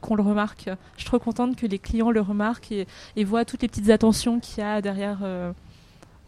qu'on 0.00 0.14
le 0.14 0.22
remarque. 0.22 0.70
Je 0.94 1.00
suis 1.00 1.06
trop 1.06 1.18
contente 1.18 1.56
que 1.56 1.66
les 1.66 1.80
clients 1.80 2.12
le 2.12 2.20
remarquent 2.20 2.70
et, 2.70 2.86
voient 3.24 3.44
toutes 3.44 3.62
les 3.62 3.68
petites 3.68 3.90
attentions 3.90 4.38
qu'il 4.38 4.62
y 4.62 4.62
a 4.62 4.80
derrière. 4.80 5.18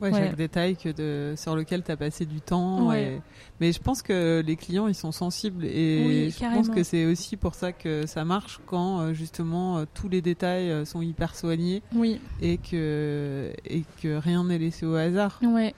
Ouais, 0.01 0.12
Ouais. 0.12 0.20
chaque 0.28 0.36
détail 0.36 0.76
que 0.76 0.90
de, 0.90 1.34
sur 1.36 1.57
lequel 1.57 1.82
tu 1.82 1.90
as 1.90 1.96
passé 1.96 2.24
du 2.24 2.40
temps. 2.40 2.88
Ouais. 2.88 3.14
et- 3.14 3.20
Mais 3.61 3.72
je 3.72 3.80
pense 3.80 4.03
que 4.03 4.42
les 4.46 4.55
clients, 4.55 4.86
ils 4.86 4.94
sont 4.94 5.11
sensibles 5.11 5.64
et 5.64 6.05
Oui, 6.07 6.30
je 6.30 6.38
carrément. 6.38 6.62
pense 6.62 6.74
que 6.74 6.84
c'est 6.84 7.05
aussi 7.07 7.36
pour 7.36 7.55
ça 7.57 7.72
que 7.72 8.07
ça 8.07 8.24
marche 8.24 8.61
quand 8.66 9.01
euh, 9.01 9.12
justement 9.12 9.78
euh, 9.78 9.84
tous 9.94 10.09
les 10.09 10.20
détails 10.22 10.70
euh, 10.70 10.84
sont 10.84 11.03
hyper 11.03 11.34
soignés 11.34 11.82
Oui, 11.92 12.20
et 12.40 12.59
que, 12.59 13.53
et 13.66 13.82
que 14.01 14.16
rien 14.16 14.44
n'est 14.44 14.59
laissé 14.59 14.86
au 14.86 14.94
hasard. 14.94 15.40
ouais, 15.42 15.74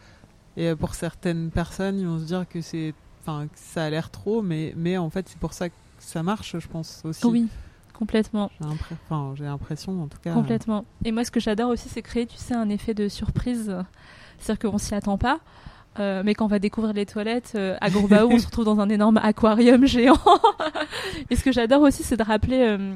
Et 0.58 0.74
pour 0.74 0.94
certaines 0.94 1.50
personnes, 1.50 1.98
ils 1.98 2.06
vont 2.06 2.18
se 2.18 2.24
dire 2.24 2.44
que 2.46 2.60
c'est, 2.60 2.92
enfin, 3.22 3.46
ça 3.54 3.84
a 3.84 3.90
l'air 3.90 4.10
trop, 4.10 4.42
mais, 4.42 4.74
mais 4.76 4.98
en 4.98 5.08
fait, 5.08 5.26
c'est 5.28 5.38
pour 5.38 5.54
ça 5.54 5.70
que 5.70 5.74
ça 5.98 6.22
marche, 6.22 6.56
je 6.58 6.68
pense 6.68 7.00
aussi. 7.04 7.24
oui, 7.26 7.48
complètement. 8.00 8.50
J'ai 9.36 9.44
l'impression, 9.44 10.02
en 10.02 10.08
tout 10.08 10.18
cas. 10.18 10.34
Complètement. 10.34 10.84
Et 11.04 11.12
moi, 11.12 11.24
ce 11.24 11.30
que 11.30 11.38
j'adore 11.38 11.70
aussi, 11.70 11.88
c'est 11.88 12.02
créer, 12.02 12.26
tu 12.26 12.36
sais, 12.36 12.54
un 12.54 12.68
effet 12.68 12.94
de 12.94 13.08
surprise. 13.08 13.76
C'est-à-dire 14.38 14.70
qu'on 14.70 14.78
s'y 14.78 14.94
attend 14.96 15.18
pas. 15.18 15.38
Euh, 15.98 16.22
mais 16.24 16.34
quand 16.34 16.44
on 16.44 16.48
va 16.48 16.60
découvrir 16.60 16.92
les 16.94 17.04
toilettes 17.04 17.52
euh, 17.56 17.76
à 17.80 17.90
Gourbao, 17.90 18.28
on 18.30 18.38
se 18.38 18.46
retrouve 18.46 18.64
dans 18.64 18.78
un 18.78 18.88
énorme 18.88 19.18
aquarium 19.20 19.86
géant. 19.86 20.18
et 21.30 21.36
ce 21.36 21.42
que 21.42 21.50
j'adore 21.50 21.82
aussi, 21.82 22.04
c'est 22.04 22.16
de 22.16 22.22
rappeler, 22.22 22.60
euh, 22.60 22.94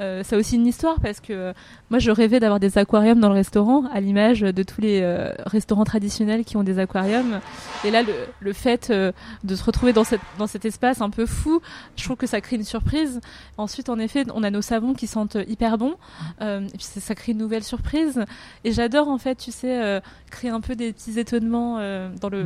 euh, 0.00 0.22
ça 0.24 0.36
aussi 0.36 0.56
une 0.56 0.66
histoire 0.66 0.98
parce 1.00 1.20
que 1.20 1.52
moi, 1.88 2.00
je 2.00 2.10
rêvais 2.10 2.40
d'avoir 2.40 2.58
des 2.58 2.78
aquariums 2.78 3.20
dans 3.20 3.28
le 3.28 3.34
restaurant, 3.34 3.84
à 3.92 4.00
l'image 4.00 4.40
de 4.40 4.62
tous 4.64 4.80
les 4.80 5.02
restaurants 5.46 5.84
traditionnels 5.84 6.44
qui 6.44 6.56
ont 6.56 6.64
des 6.64 6.78
aquariums. 6.78 7.40
Et 7.84 7.90
là, 7.90 8.02
le, 8.02 8.12
le 8.40 8.52
fait 8.52 8.90
de 8.90 9.54
se 9.54 9.62
retrouver 9.62 9.92
dans, 9.92 10.04
cette, 10.04 10.20
dans 10.38 10.46
cet 10.46 10.64
espace 10.64 11.00
un 11.00 11.10
peu 11.10 11.26
fou, 11.26 11.60
je 11.96 12.04
trouve 12.04 12.16
que 12.16 12.26
ça 12.26 12.40
crée 12.40 12.56
une 12.56 12.64
surprise. 12.64 13.20
Ensuite, 13.58 13.88
en 13.88 13.98
effet, 13.98 14.24
on 14.34 14.42
a 14.42 14.50
nos 14.50 14.62
savons 14.62 14.94
qui 14.94 15.06
sentent 15.06 15.36
hyper 15.46 15.78
bon. 15.78 15.94
Et 16.40 16.60
puis 16.72 16.82
ça, 16.82 17.14
crée 17.14 17.32
une 17.32 17.38
nouvelle 17.38 17.64
surprise. 17.64 18.24
Et 18.64 18.72
j'adore 18.72 19.08
en 19.08 19.18
fait, 19.18 19.36
tu 19.36 19.52
sais, 19.52 20.00
créer 20.30 20.50
un 20.50 20.60
peu 20.60 20.74
des 20.74 20.92
petits 20.92 21.18
étonnements 21.18 21.76
dans 22.20 22.30
le, 22.30 22.41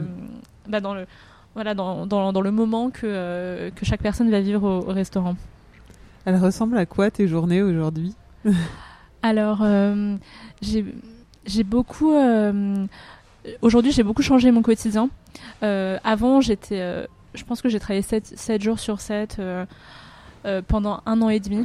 bah, 0.68 0.80
dans 0.80 0.94
le, 0.94 1.06
voilà, 1.54 1.74
dans, 1.74 2.06
dans, 2.06 2.32
dans 2.32 2.40
le 2.40 2.50
moment 2.50 2.90
que 2.90 3.00
euh, 3.04 3.70
que 3.70 3.84
chaque 3.84 4.02
personne 4.02 4.30
va 4.30 4.40
vivre 4.40 4.62
au, 4.68 4.90
au 4.90 4.92
restaurant. 4.92 5.36
Elle 6.24 6.36
ressemble 6.36 6.76
à 6.78 6.86
quoi 6.86 7.10
tes 7.10 7.28
journées 7.28 7.62
aujourd'hui? 7.62 8.14
Alors, 9.22 9.60
euh, 9.62 10.16
j'ai 10.62 10.84
j'ai 11.46 11.64
beaucoup. 11.64 12.12
euh, 12.14 12.86
Aujourd'hui, 13.62 13.92
j'ai 13.92 14.02
beaucoup 14.02 14.22
changé 14.22 14.50
mon 14.50 14.62
quotidien. 14.62 15.08
Euh, 15.62 15.98
avant, 16.02 16.40
j'étais. 16.40 16.80
euh, 16.80 17.06
je 17.34 17.44
pense 17.44 17.62
que 17.62 17.68
j'ai 17.68 17.78
travaillé 17.78 18.02
7, 18.02 18.60
jours 18.62 18.80
sur 18.80 19.00
7 19.00 19.40
pendant 20.66 21.00
un 21.06 21.22
an 21.22 21.28
et 21.28 21.38
demi. 21.40 21.64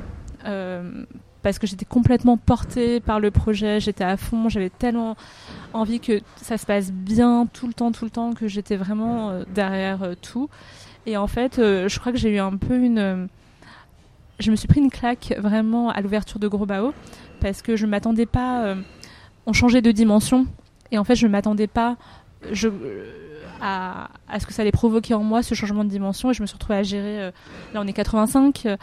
Parce 1.42 1.60
que 1.60 1.68
j'étais 1.68 1.86
complètement 1.86 2.38
portée 2.38 3.00
par 3.00 3.20
le 3.20 3.32
projet, 3.32 3.80
j'étais 3.80 4.04
à 4.04 4.18
fond, 4.18 4.50
j'avais 4.50 4.70
tellement 4.70 5.16
envie 5.74 6.00
que 6.00 6.22
ça 6.36 6.58
se 6.58 6.66
passe 6.66 6.92
bien 6.92 7.48
tout 7.52 7.68
le 7.68 7.74
temps, 7.74 7.92
tout 7.92 8.06
le 8.06 8.12
temps, 8.12 8.34
que 8.34 8.48
j'étais 8.48 8.76
vraiment 8.76 9.30
euh, 9.30 9.44
derrière 9.54 10.04
euh, 10.04 10.14
tout. 10.20 10.50
Et 11.06 11.18
en 11.18 11.28
fait, 11.28 11.60
euh, 11.60 11.90
je 11.90 12.00
crois 12.00 12.12
que 12.12 12.18
j'ai 12.18 12.36
eu 12.36 12.40
un 12.40 12.56
peu 12.58 12.76
une. 12.76 13.28
je 14.40 14.52
me 14.52 14.56
suis 14.56 14.68
pris 14.68 14.80
une 14.82 14.92
claque 14.92 15.34
vraiment 15.40 15.90
à 15.90 16.02
l'ouverture 16.02 16.40
de 16.40 16.48
Gros 16.48 16.66
Bao 16.66 16.94
parce 17.40 17.62
que 17.62 17.76
je 17.76 17.88
m'attendais 17.88 18.28
pas. 18.28 18.76
on 19.48 19.54
changeait 19.54 19.82
de 19.82 19.92
dimension 19.92 20.46
et 20.92 21.00
en 21.00 21.04
fait, 21.04 21.16
je 21.16 21.26
m'attendais 21.26 21.68
pas 21.68 21.98
je, 22.52 22.70
à, 23.62 24.10
à 24.28 24.40
ce 24.40 24.46
que 24.46 24.54
ça 24.54 24.64
allait 24.64 24.72
provoquer 24.72 25.14
en 25.14 25.24
moi 25.24 25.44
ce 25.44 25.54
changement 25.56 25.84
de 25.84 25.90
dimension 25.90 26.32
et 26.32 26.34
je 26.34 26.42
me 26.42 26.48
suis 26.48 26.56
retrouvée 26.56 26.80
à 26.80 26.84
gérer. 26.84 27.22
euh, 27.22 27.32
là, 27.74 27.82
on 27.84 27.88
est 27.88 27.94
85, 27.94 28.66
euh, 28.66 28.78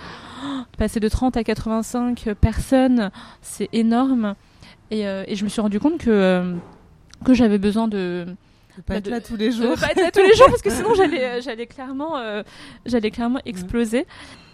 passer 0.76 1.01
de 1.01 1.09
30 1.09 1.37
à 1.37 1.45
85 1.45 2.35
personnes, 2.41 3.11
c'est 3.43 3.68
énorme. 3.72 4.35
Et, 4.91 5.07
euh, 5.07 5.24
je 5.33 5.45
me 5.45 5.49
suis 5.49 5.61
rendu 5.61 5.81
compte 5.81 6.07
euh, 6.07 6.55
que 7.24 7.35
j'avais 7.35 7.59
besoin 7.59 7.89
de, 7.89 8.26
De 8.79 8.83
pas 8.83 8.95
Bah, 8.95 8.99
être 8.99 9.05
de- 9.07 9.11
là 9.11 9.20
tous 9.20 9.37
les 9.37 9.51
je 9.51 9.57
jours. 9.61 9.70
veux 9.72 9.76
pas 9.76 9.91
être 9.91 10.01
là 10.01 10.11
tous 10.12 10.20
les 10.22 10.35
jours 10.37 10.47
parce 10.47 10.62
que 10.62 10.70
sinon 10.70 10.95
j'allais 10.95 11.43
j'allais 11.43 11.66
clairement 11.66 12.16
euh, 12.16 12.43
j'allais 12.87 13.11
clairement 13.11 13.41
exploser. 13.45 14.07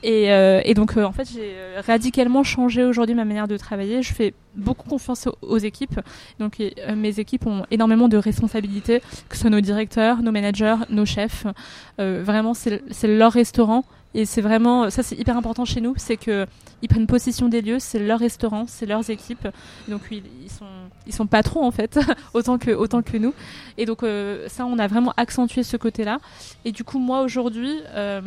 Et, 0.02 0.32
euh, 0.32 0.60
et 0.64 0.72
donc 0.74 0.96
euh, 0.96 1.04
en 1.04 1.12
fait 1.12 1.28
j'ai 1.30 1.54
radicalement 1.86 2.42
changé 2.42 2.84
aujourd'hui 2.84 3.14
ma 3.14 3.26
manière 3.26 3.48
de 3.48 3.56
travailler. 3.58 4.02
Je 4.02 4.14
fais 4.14 4.32
beaucoup 4.56 4.88
confiance 4.88 5.26
aux, 5.26 5.36
aux 5.42 5.58
équipes. 5.58 6.00
Donc 6.38 6.58
et, 6.58 6.74
mes 6.96 7.20
équipes 7.20 7.46
ont 7.46 7.66
énormément 7.70 8.08
de 8.08 8.16
responsabilités 8.16 9.00
que 9.28 9.34
ce 9.36 9.42
soit 9.42 9.50
nos 9.50 9.60
directeurs 9.60 10.22
nos 10.22 10.32
managers 10.32 10.76
nos 10.88 11.04
chefs. 11.04 11.46
Vraiment 11.98 12.54
c'est 12.54 12.82
c'est 12.90 13.08
leur 13.08 13.32
restaurant 13.32 13.84
et 14.14 14.24
c'est 14.24 14.40
vraiment 14.40 14.90
ça 14.90 15.02
c'est 15.02 15.16
hyper 15.16 15.36
important 15.36 15.64
chez 15.64 15.80
nous 15.80 15.94
c'est 15.96 16.16
que 16.16 16.46
ils 16.82 16.88
prennent 16.88 17.06
possession 17.06 17.48
des 17.48 17.62
lieux 17.62 17.78
c'est 17.78 17.98
leur 17.98 18.18
restaurant 18.18 18.66
c'est 18.66 18.86
leurs 18.86 19.10
équipes 19.10 19.48
donc 19.88 20.02
ils, 20.10 20.22
ils 20.42 20.50
sont 20.50 20.66
ils 21.06 21.14
sont 21.14 21.26
patrons 21.26 21.64
en 21.64 21.70
fait 21.70 21.98
autant 22.34 22.58
que 22.58 22.70
autant 22.70 23.02
que 23.02 23.16
nous 23.16 23.34
et 23.76 23.86
donc 23.86 24.02
euh, 24.02 24.48
ça, 24.48 24.66
on 24.66 24.78
a 24.78 24.86
vraiment 24.86 25.12
accentué 25.16 25.62
ce 25.62 25.76
côté-là. 25.76 26.18
Et 26.64 26.72
du 26.72 26.84
coup, 26.84 26.98
moi 26.98 27.22
aujourd'hui, 27.22 27.80
euh, 27.94 28.20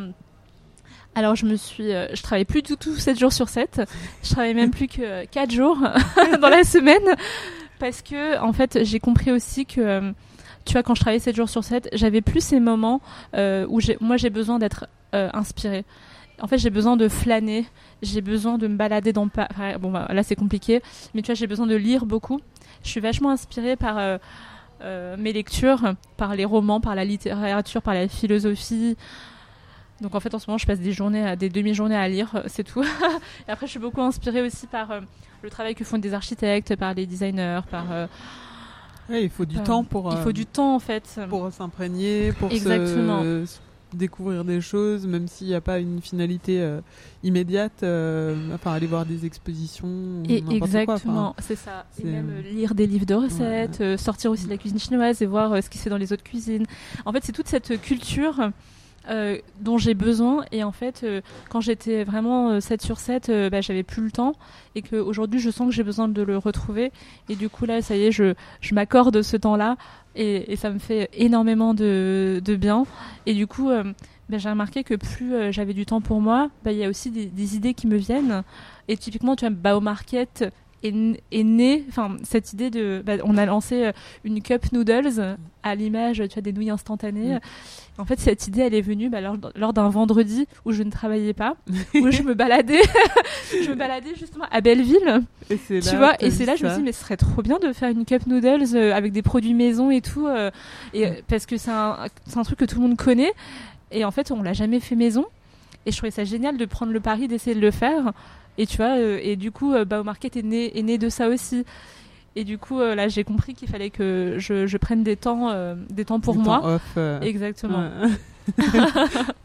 alors 1.16 1.36
je 1.36 1.46
me 1.46 1.56
suis, 1.56 1.94
euh, 1.94 2.08
je 2.14 2.22
travaille 2.22 2.46
plus 2.46 2.62
du 2.62 2.76
tout 2.78 2.96
7 2.96 3.18
jours 3.20 3.34
sur 3.34 3.50
7. 3.50 3.82
Je 4.24 4.30
travaille 4.30 4.54
même 4.54 4.72
plus 4.72 4.88
que 4.88 5.26
4 5.26 5.52
jours 5.52 5.78
dans 6.42 6.50
la 6.50 6.64
semaine 6.64 7.16
parce 7.80 8.02
que 8.02 8.40
en 8.40 8.54
fait, 8.54 8.84
j'ai 8.84 9.00
compris 9.00 9.32
aussi 9.32 9.66
que 9.66 10.14
tu 10.66 10.74
vois, 10.74 10.84
quand 10.84 10.96
je 10.96 11.00
travaillais 11.00 11.20
7 11.20 11.36
jours 11.36 11.50
sur 11.50 11.64
7, 11.64 11.90
j'avais 11.94 12.22
plus 12.22 12.42
ces 12.42 12.60
moments 12.60 13.02
euh, 13.36 13.66
où 13.70 13.80
moi 14.02 14.18
j'ai 14.18 14.30
besoin 14.30 14.60
d'être 14.60 14.88
euh, 15.16 15.30
inspirée. 15.34 15.86
En 16.40 16.48
fait, 16.48 16.58
j'ai 16.60 16.70
besoin 16.70 16.98
de 16.98 17.08
flâner, 17.08 17.66
j'ai 18.02 18.22
besoin 18.22 18.58
de 18.58 18.68
me 18.68 18.76
balader 18.76 19.12
dans 19.12 19.28
pas. 19.28 19.48
enfin, 19.52 19.78
bon, 19.80 19.92
bah, 19.92 20.08
là 20.12 20.22
c'est 20.22 20.36
compliqué, 20.36 20.82
mais 21.14 21.22
tu 21.22 21.28
vois, 21.28 21.36
j'ai 21.36 21.48
besoin 21.48 21.66
de 21.66 21.76
lire 21.76 22.06
beaucoup. 22.06 22.40
Je 22.84 22.90
suis 22.90 23.00
vachement 23.00 23.32
inspirée 23.32 23.76
par 23.76 23.98
euh, 23.98 24.18
euh, 24.82 25.18
mes 25.18 25.34
lectures, 25.34 25.96
par 26.16 26.36
les 26.36 26.46
romans, 26.46 26.80
par 26.80 26.94
la 26.94 27.06
littérature, 27.06 27.82
par 27.82 27.96
la 27.96 28.08
philosophie. 28.08 28.96
Donc 30.02 30.14
en 30.14 30.20
fait, 30.20 30.34
en 30.36 30.40
ce 30.40 30.46
moment, 30.48 30.60
je 30.60 30.68
passe 30.68 30.80
des 30.80 30.92
journées, 30.92 31.28
à, 31.28 31.36
des 31.36 31.50
demi-journées 31.50 31.98
à 31.98 32.08
lire, 32.08 32.30
euh, 32.36 32.44
c'est 32.46 32.64
tout. 32.64 32.84
Et 33.48 33.52
après, 33.52 33.66
je 33.66 33.72
suis 33.72 33.80
beaucoup 33.80 34.02
inspirée 34.02 34.44
aussi 34.44 34.68
par 34.68 34.90
le 35.42 35.50
travail 35.50 35.74
que 35.74 35.84
font 35.84 35.98
des 35.98 36.14
architectes, 36.14 36.76
par 36.76 36.94
les 36.94 37.08
designers, 37.08 37.62
par. 37.72 37.86
Ouais, 39.10 39.24
il 39.24 39.30
faut 39.30 39.46
du 39.46 39.58
temps 39.64 39.84
pour, 39.86 40.12
Il 40.12 40.18
faut 40.18 40.34
du 40.34 40.46
temps 40.46 40.76
en 40.76 40.80
fait. 40.80 41.20
pour 41.30 41.52
s'imprégner, 41.52 42.34
pour 42.34 42.52
Exactement. 42.52 43.24
se 43.24 43.58
découvrir 43.98 44.46
des 44.46 44.62
choses, 44.62 45.06
même 45.06 45.28
s'il 45.28 45.48
n'y 45.48 45.54
a 45.54 45.62
pas 45.62 45.80
une 45.80 46.02
finalité 46.02 46.62
euh, 46.62 46.80
immédiate. 47.24 47.84
euh, 47.84 48.36
enfin, 48.54 48.72
aller 48.72 48.88
voir 48.88 49.06
des 49.06 49.26
expositions. 49.26 50.24
Et 50.30 50.44
exactement, 50.50 51.30
enfin. 51.30 51.36
c'est 51.40 51.56
ça. 51.56 51.86
Et 52.02 52.06
même 52.06 52.30
euh, 52.30 52.42
lire 52.42 52.76
des 52.76 52.88
livres 52.88 53.06
de 53.06 53.16
recettes, 53.16 53.84
sortir 54.00 54.32
aussi 54.32 54.46
de 54.46 54.50
la 54.50 54.58
cuisine 54.58 54.80
chinoise 54.80 55.22
et 55.22 55.26
voir 55.26 55.62
ce 55.62 55.70
qui 55.70 55.78
se 55.78 55.84
fait 55.84 55.90
dans 55.90 55.98
les 55.98 56.14
autres 56.14 56.24
cuisines. 56.24 56.66
En 57.06 57.12
fait, 57.12 57.24
c'est 57.24 57.34
toute 57.34 57.48
cette 57.48 57.82
culture 57.82 58.52
euh, 59.10 59.38
dont 59.62 59.78
j'ai 59.78 59.94
besoin. 59.94 60.46
Et 60.52 60.64
en 60.64 60.72
fait, 60.72 61.02
euh, 61.04 61.22
quand 61.50 61.62
j'étais 61.62 62.04
vraiment 62.04 62.52
euh, 62.52 62.60
7 62.60 62.82
sur 62.82 63.00
7, 63.00 63.30
euh, 63.30 63.50
bah, 63.50 63.62
j'avais 63.62 63.84
plus 63.84 64.04
le 64.04 64.12
temps. 64.12 64.34
Et 64.76 64.82
qu'aujourd'hui, 64.82 65.40
je 65.40 65.50
sens 65.50 65.68
que 65.68 65.74
j'ai 65.74 65.84
besoin 65.84 66.08
de 66.08 66.22
le 66.22 66.38
retrouver. 66.38 66.92
Et 67.30 67.36
du 67.36 67.50
coup, 67.50 67.66
là, 67.66 67.82
ça 67.82 67.96
y 67.96 68.04
est, 68.06 68.12
je, 68.12 68.34
je 68.62 68.76
m'accorde 68.76 69.22
ce 69.22 69.38
temps-là. 69.38 69.78
Et, 70.16 70.52
et 70.52 70.56
ça 70.56 70.70
me 70.70 70.80
fait 70.80 71.10
énormément 71.14 71.74
de, 71.74 72.42
de 72.44 72.56
bien. 72.56 72.86
Et 73.26 73.34
du 73.34 73.48
coup, 73.48 73.70
bah, 74.30 74.38
j'ai 74.38 74.50
remarqué 74.50 74.84
que 74.84 74.96
plus 74.96 75.52
j'avais 75.52 75.74
du 75.74 75.86
temps 75.86 76.02
pour 76.02 76.22
moi, 76.22 76.50
bah, 76.64 76.72
il 76.72 76.80
y 76.80 76.84
a 76.84 76.90
aussi 76.90 77.12
des, 77.12 77.56
idées 77.56 77.76
qui 77.76 77.86
me 77.86 77.98
viennent. 77.98 78.44
Et 78.88 78.98
typiquement, 78.98 79.36
tu 79.36 79.46
vois, 79.46 79.56
Bao 79.56 79.80
Market, 79.80 80.52
est, 80.84 81.44
née, 81.44 81.86
enfin 81.90 82.18
cette 82.24 82.54
idée 82.54 82.70
de, 82.72 83.04
bah, 83.06 83.14
on 83.24 83.38
a 83.38 83.46
lancé 83.46 83.92
une 84.24 84.42
cup 84.42 84.72
noodles 84.72 85.38
à 85.62 85.76
l'image, 85.76 86.24
tu 86.28 86.34
vois, 86.34 86.42
des 86.42 86.54
nouilles 86.54 86.72
instantanées. 86.72 87.36
Mm. 87.36 87.40
En 88.00 88.06
fait, 88.06 88.20
cette 88.20 88.48
idée, 88.48 88.62
elle 88.62 88.76
est 88.76 88.82
venue 88.82 89.10
bah, 89.10 89.22
lors, 89.22 89.38
lors 89.56 89.74
d'un 89.74 89.90
vendredi 89.90 90.48
où 90.66 90.72
je 90.72 90.84
ne 90.84 90.92
travaillais 90.92 91.34
pas, 91.34 91.56
où 91.96 92.12
je 92.12 92.22
me 92.22 92.34
baladais, 92.36 92.82
je 93.64 93.70
me 93.70 93.76
baladais 93.76 94.14
justement 94.16 94.46
à 94.52 94.62
Belleville, 94.62 95.22
Et 95.50 95.58
c'est 95.58 95.80
tu 95.80 95.92
là 95.94 95.98
vois. 95.98 96.14
que 96.14 96.26
Et 96.26 96.32
c'est 96.32 96.46
là, 96.46 96.56
je 96.56 96.64
me 96.64 96.70
suis 96.70 96.78
dit, 96.80 96.84
mais 96.84 96.92
ce 96.92 97.02
serait 97.02 97.18
trop 97.18 97.42
bien 97.42 97.58
de 97.60 97.74
faire 97.74 97.90
une 97.90 98.06
cup 98.06 98.28
noodles 98.28 98.64
euh, 98.76 98.94
avec 98.94 99.14
des 99.14 99.22
produits 99.24 99.54
maison 99.56 99.90
et 99.90 100.02
tout, 100.02 100.28
euh, 100.28 100.52
et 100.94 101.08
euh, 101.08 101.12
parce 101.28 101.46
que 101.48 101.58
c'est 101.58 101.72
un, 101.72 101.98
c'est 102.28 102.38
un 102.38 102.44
truc 102.44 102.60
que 102.60 102.66
tout 102.66 102.76
le 102.80 102.88
monde 102.88 102.98
connaît. 102.98 103.34
Et 103.92 104.06
en 104.06 104.12
fait, 104.12 104.32
on 104.32 104.44
l'a 104.44 104.54
jamais 104.54 104.80
fait 104.80 104.96
maison. 104.96 105.26
Et 105.86 105.92
je 105.92 105.98
trouvais 105.98 106.12
ça 106.12 106.26
génial 106.26 106.58
de 106.58 106.66
prendre 106.66 106.92
le 106.92 107.00
pari 107.00 107.28
d'essayer 107.28 107.56
de 107.56 107.62
le 107.62 107.72
faire. 107.72 108.12
Et 108.58 108.66
tu 108.68 108.78
vois, 108.78 108.98
euh, 108.98 109.20
et 109.22 109.36
du 109.36 109.52
coup, 109.52 109.74
euh, 109.74 109.86
Bao 109.86 110.04
Market 110.04 110.36
est 110.36 110.44
né, 110.44 110.78
est 110.78 110.82
né 110.84 110.98
de 110.98 111.10
ça 111.10 111.30
aussi. 111.30 111.64
Et 112.40 112.44
du 112.44 112.60
coup, 112.60 112.80
euh, 112.80 112.94
là, 112.94 113.08
j'ai 113.08 113.24
compris 113.24 113.56
qu'il 113.56 113.68
fallait 113.68 113.90
que 113.90 114.36
je, 114.38 114.68
je 114.68 114.78
prenne 114.78 115.02
des 115.04 115.16
temps, 115.16 115.50
euh, 115.50 115.74
des 115.90 116.06
temps 116.06 116.20
pour 116.20 116.36
Du 116.36 116.44
moi. 116.44 116.60
temps 116.60 116.68
off, 116.76 116.94
euh, 116.96 117.20
Exactement. 117.22 117.80
ouais. 117.80 118.10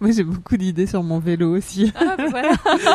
Moi, 0.01 0.11
j'ai 0.11 0.23
beaucoup 0.25 0.59
d'idées 0.59 0.87
sur 0.87 1.03
mon 1.03 1.19
vélo 1.19 1.57
aussi. 1.57 1.91
Ah, 1.97 2.17
bah 2.19 2.27
voilà. 2.29 2.53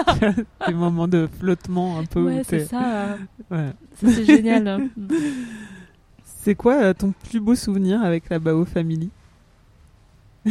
Des 0.67 0.73
moments 0.75 1.07
de 1.07 1.27
flottement 1.39 1.97
un 1.97 2.05
peu. 2.05 2.21
ouais, 2.25 2.43
c'est 2.47 2.65
ça. 2.65 2.81
euh, 2.83 3.15
Ouais. 3.49 3.73
c'est 3.95 4.23
génial. 4.23 4.87
C'est 6.23 6.53
quoi 6.55 6.93
ton 6.93 7.11
plus 7.11 7.39
beau 7.41 7.55
souvenir 7.55 8.01
avec 8.03 8.29
la 8.29 8.37
Bao 8.39 8.63
Family? 8.65 9.09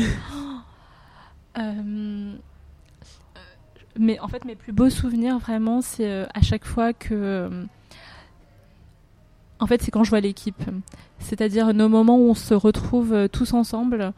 Mais 3.99 4.18
en 4.20 4.28
fait, 4.28 4.44
mes 4.44 4.57
plus 4.57 4.72
beaux 4.72 4.90
souvenirs, 4.90 5.38
vraiment, 5.38 5.80
c'est 5.80 6.26
à 6.34 6.42
chaque 6.42 6.64
fois 6.66 6.92
que. 6.92 7.49
En 9.61 9.66
fait, 9.66 9.82
c'est 9.82 9.90
quand 9.90 10.04
je 10.04 10.11
vois 10.11 10.20
l'équipe. 10.20 10.62
C'est-à-dire 11.18 11.72
nos 11.74 11.88
moments 11.88 12.18
où 12.18 12.30
on 12.30 12.34
se 12.34 12.54
retrouve 12.54 13.12
euh, 13.12 13.28
tous 13.28 13.54
ensemble 13.54 14.12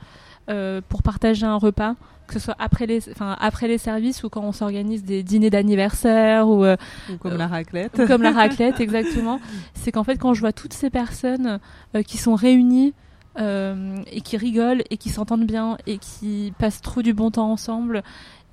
euh, 0.50 0.80
pour 0.88 1.02
partager 1.02 1.46
un 1.46 1.56
repas, 1.56 1.94
que 2.26 2.34
ce 2.34 2.40
soit 2.40 2.56
après 2.58 2.86
les, 2.86 3.08
enfin, 3.10 3.36
après 3.40 3.68
les 3.68 3.78
services 3.78 4.22
ou 4.22 4.28
quand 4.28 4.42
on 4.42 4.52
s'organise 4.52 5.04
des 5.04 5.22
dîners 5.22 5.50
d'anniversaire 5.50 6.48
ou, 6.48 6.64
euh, 6.64 6.76
Ou 7.10 7.16
comme 7.16 7.32
Euh, 7.32 7.36
la 7.38 7.46
raclette 7.46 7.98
ou 7.98 8.06
comme 8.06 8.22
la 8.22 8.32
raclette, 8.32 8.80
exactement. 8.80 9.40
C'est 9.74 9.92
qu'en 9.92 10.04
fait, 10.04 10.16
quand 10.16 10.34
je 10.34 10.40
vois 10.40 10.52
toutes 10.52 10.74
ces 10.74 10.90
personnes 10.90 11.58
euh, 11.94 12.02
qui 12.02 12.18
sont 12.18 12.34
réunies 12.34 12.92
euh, 13.38 13.96
et 14.10 14.20
qui 14.20 14.36
rigolent 14.36 14.82
et 14.90 14.96
qui 14.96 15.10
s'entendent 15.10 15.46
bien 15.46 15.78
et 15.86 15.98
qui 15.98 16.52
passent 16.58 16.80
trop 16.82 17.02
du 17.02 17.14
bon 17.14 17.30
temps 17.30 17.50
ensemble 17.50 18.02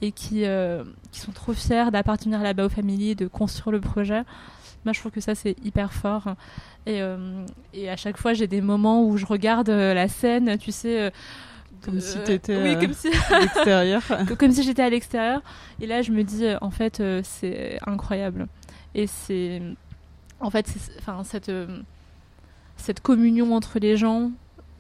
et 0.02 0.12
qui, 0.12 0.46
euh, 0.46 0.84
qui 1.12 1.20
sont 1.20 1.32
trop 1.32 1.54
fiers 1.54 1.92
d'appartenir 1.92 2.40
à 2.42 2.44
la 2.44 2.54
Bao 2.54 2.70
Family 2.70 3.12
et 3.12 3.16
de 3.16 3.28
construire 3.28 3.72
le 3.72 3.80
projet, 3.82 4.24
moi 4.84 4.94
je 4.94 5.00
trouve 5.00 5.12
que 5.12 5.22
ça 5.22 5.34
c'est 5.36 5.56
hyper 5.64 5.92
fort. 5.94 6.36
Et, 6.86 7.02
euh, 7.02 7.18
et 7.74 7.90
à 7.90 7.96
chaque 7.98 8.18
fois, 8.18 8.34
j'ai 8.34 8.48
des 8.48 8.62
moments 8.62 9.04
où 9.06 9.18
je 9.18 9.26
regarde 9.26 9.70
euh, 9.70 9.94
la 9.94 10.08
scène, 10.08 10.58
tu 10.58 10.72
sais. 10.72 11.02
euh, 11.02 11.10
Comme 11.84 12.00
si 12.00 12.18
t'étais, 12.20 12.62
Oui, 12.62 12.78
comme 12.80 12.94
si 12.94 13.08
à 13.32 13.40
l'extérieur. 13.40 14.02
comme 14.40 14.52
si 14.52 14.64
j'étais 14.64 14.84
à 14.84 14.90
l'extérieur. 14.90 15.42
Et 15.82 15.88
là, 15.88 16.02
je 16.02 16.12
me 16.12 16.24
dis, 16.24 16.46
en 16.62 16.70
fait, 16.72 17.02
c'est 17.24 17.80
incroyable. 17.88 18.48
Et 18.94 19.08
c'est. 19.08 19.62
En 20.40 20.50
fait, 20.52 20.68
enfin, 21.00 21.24
cette, 21.24 21.52
cette 22.78 23.00
communion 23.00 23.56
entre 23.56 23.80
les 23.80 23.98
gens 23.98 24.32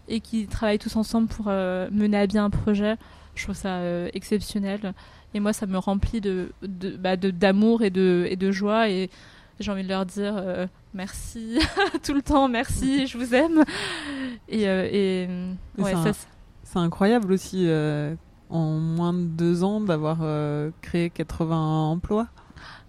et 0.07 0.19
qui 0.19 0.47
travaillent 0.47 0.79
tous 0.79 0.95
ensemble 0.95 1.27
pour 1.27 1.45
euh, 1.47 1.87
mener 1.91 2.17
à 2.17 2.27
bien 2.27 2.45
un 2.45 2.49
projet, 2.49 2.97
je 3.35 3.43
trouve 3.43 3.55
ça 3.55 3.77
euh, 3.77 4.09
exceptionnel. 4.13 4.93
Et 5.33 5.39
moi, 5.39 5.53
ça 5.53 5.65
me 5.65 5.77
remplit 5.77 6.21
de, 6.21 6.51
de, 6.61 6.95
bah, 6.97 7.17
de- 7.17 7.31
d'amour 7.31 7.81
et 7.83 7.89
de, 7.89 8.27
et 8.29 8.35
de 8.35 8.51
joie. 8.51 8.89
Et 8.89 9.09
j'ai 9.59 9.71
envie 9.71 9.83
de 9.83 9.89
leur 9.89 10.05
dire 10.05 10.35
euh, 10.37 10.67
merci 10.93 11.59
tout 12.03 12.13
le 12.13 12.21
temps, 12.21 12.47
merci, 12.47 13.07
je 13.07 13.17
vous 13.17 13.33
aime. 13.33 13.63
Et, 14.47 14.67
euh, 14.67 14.87
et 14.91 15.23
Et 15.77 15.81
ouais, 15.81 15.93
c'est 16.63 16.79
incroyable 16.79 17.31
aussi, 17.31 17.65
euh, 17.67 18.15
en 18.49 18.71
moins 18.79 19.13
de 19.13 19.25
deux 19.25 19.63
ans, 19.63 19.79
d'avoir 19.79 20.19
créé 20.81 21.09
80 21.09 21.55
emplois. 21.55 22.27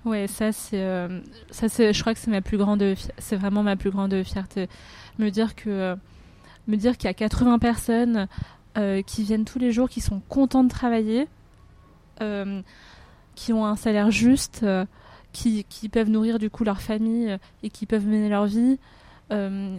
Ouais, 0.04 0.28
ça 0.28 0.52
c'est 0.52 1.08
ça 1.50 1.68
c'est 1.68 1.92
je 1.92 2.00
crois 2.00 2.14
que 2.14 2.20
c'est 2.20 2.30
ma 2.30 2.40
plus 2.40 2.58
grande 2.58 2.94
c'est 3.18 3.34
vraiment 3.34 3.64
ma 3.64 3.74
plus 3.74 3.90
grande 3.90 4.22
fierté 4.22 4.68
me 5.18 5.30
dire 5.30 5.56
que 5.56 5.96
me 6.68 6.76
dire 6.76 6.96
qu'il 6.96 7.08
y 7.08 7.10
a 7.10 7.14
80 7.14 7.58
personnes 7.58 8.28
euh, 8.76 9.00
qui 9.02 9.22
viennent 9.22 9.46
tous 9.46 9.58
les 9.58 9.72
jours 9.72 9.88
qui 9.88 10.00
sont 10.00 10.20
contents 10.28 10.62
de 10.62 10.68
travailler 10.68 11.28
euh, 12.20 12.60
qui 13.34 13.52
ont 13.54 13.64
un 13.64 13.76
salaire 13.76 14.10
juste 14.10 14.66
qui, 15.36 15.88
peuvent 15.88 16.08
nourrir 16.08 16.38
du 16.38 16.50
coup 16.50 16.64
leur 16.64 16.80
famille 16.80 17.30
euh, 17.30 17.38
et 17.62 17.70
qui 17.70 17.86
peuvent 17.86 18.06
mener 18.06 18.28
leur 18.28 18.46
vie 18.46 18.78
euh, 19.32 19.78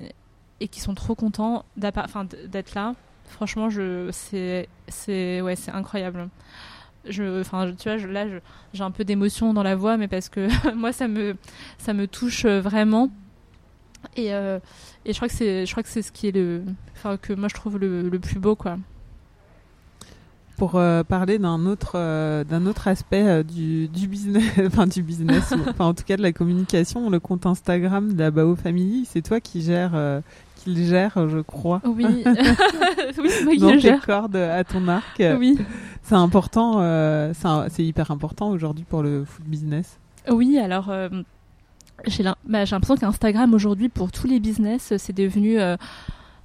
et 0.59 0.67
qui 0.67 0.79
sont 0.79 0.93
trop 0.93 1.15
contents 1.15 1.65
d'être 1.75 2.73
là 2.75 2.95
franchement 3.25 3.69
c'est 4.11 4.67
ouais 5.41 5.55
incroyable 5.73 6.29
je 7.07 7.41
enfin 7.41 7.71
tu 7.77 7.89
vois 7.89 7.97
là 8.07 8.25
j'ai 8.73 8.83
un 8.83 8.91
peu 8.91 9.05
d'émotion 9.05 9.53
dans 9.53 9.63
la 9.63 9.75
voix, 9.75 9.95
mais 9.95 10.07
parce 10.09 10.27
que 10.27 10.49
moi 10.75 10.91
ça 10.91 11.07
me 11.07 11.37
ça 11.77 11.93
me 11.93 12.05
touche 12.07 12.43
euh, 12.45 12.59
vraiment. 12.59 13.09
Et, 14.15 14.27
et 14.27 15.11
je 15.11 15.13
crois 15.13 15.27
que 15.27 15.33
c'est 15.33 15.65
je 15.65 15.71
crois 15.71 15.83
que 15.83 15.89
c'est 15.89 16.01
ce 16.01 16.11
qui 16.11 16.27
est 16.27 16.31
le 16.31 16.63
que 17.21 17.33
moi 17.33 17.47
je 17.47 17.55
trouve 17.55 17.77
le, 17.77 18.09
le 18.09 18.19
plus 18.19 18.39
beau 18.39 18.55
quoi. 18.55 18.77
Pour 20.57 20.75
euh, 20.75 21.03
parler 21.03 21.37
d'un 21.37 21.67
autre, 21.67 21.91
euh, 21.95 22.43
d'un 22.43 22.65
autre 22.65 22.87
aspect 22.87 23.23
euh, 23.23 23.43
du, 23.43 23.87
du 23.87 24.07
business, 24.07 24.43
enfin 24.65 24.87
du 24.87 25.03
business, 25.03 25.53
enfin 25.69 25.85
en 25.85 25.93
tout 25.93 26.03
cas 26.03 26.17
de 26.17 26.23
la 26.23 26.31
communication, 26.33 27.11
le 27.11 27.19
compte 27.19 27.45
Instagram 27.45 28.13
de 28.13 28.19
la 28.19 28.31
Bao 28.31 28.55
Family, 28.55 29.05
c'est 29.07 29.21
toi 29.21 29.39
qui 29.39 29.61
gère, 29.61 29.91
qui 30.55 30.73
le 30.73 30.83
gère, 30.83 31.29
je 31.29 31.39
crois. 31.39 31.81
Oui, 31.85 32.05
oui 32.25 33.29
c'est 33.29 33.43
moi 33.43 33.53
qui 33.53 33.59
dans 33.59 33.71
le 33.71 33.79
tes 33.79 33.99
cordes 33.99 34.35
à 34.35 34.63
ton 34.63 34.87
arc. 34.87 35.21
Oui, 35.37 35.59
C'est 36.01 36.15
important, 36.15 36.79
c'est 37.69 37.85
hyper 37.85 38.09
important 38.09 38.49
aujourd'hui 38.49 38.83
pour 38.83 39.03
le 39.03 39.25
food 39.25 39.45
business. 39.45 39.99
oui. 40.27 40.57
Alors 40.57 40.91
j'ai 42.05 42.23
bah, 42.23 42.65
j'ai 42.65 42.75
l'impression 42.75 42.95
qu'Instagram 42.95 43.53
aujourd'hui 43.53 43.89
pour 43.89 44.11
tous 44.11 44.27
les 44.27 44.39
business 44.39 44.93
c'est 44.97 45.15
devenu 45.15 45.57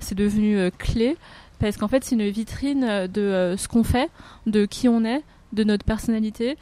c'est 0.01 0.15
devenu 0.15 0.71
clé 0.79 1.17
parce 1.63 1.77
qu'en 1.77 1.89
fait 1.89 2.05
c'est 2.05 2.17
une 2.17 2.29
vitrine 2.29 2.85
euh, 2.85 3.07
de 3.07 3.21
euh, 3.21 3.57
ce 3.57 3.69
qu'on 3.69 3.85
fait, 3.85 4.11
de 4.47 4.67
qui 4.67 4.89
on 4.89 5.05
est, 5.05 5.23
de 5.53 5.65
notre 5.65 5.85
personnalité. 5.85 6.57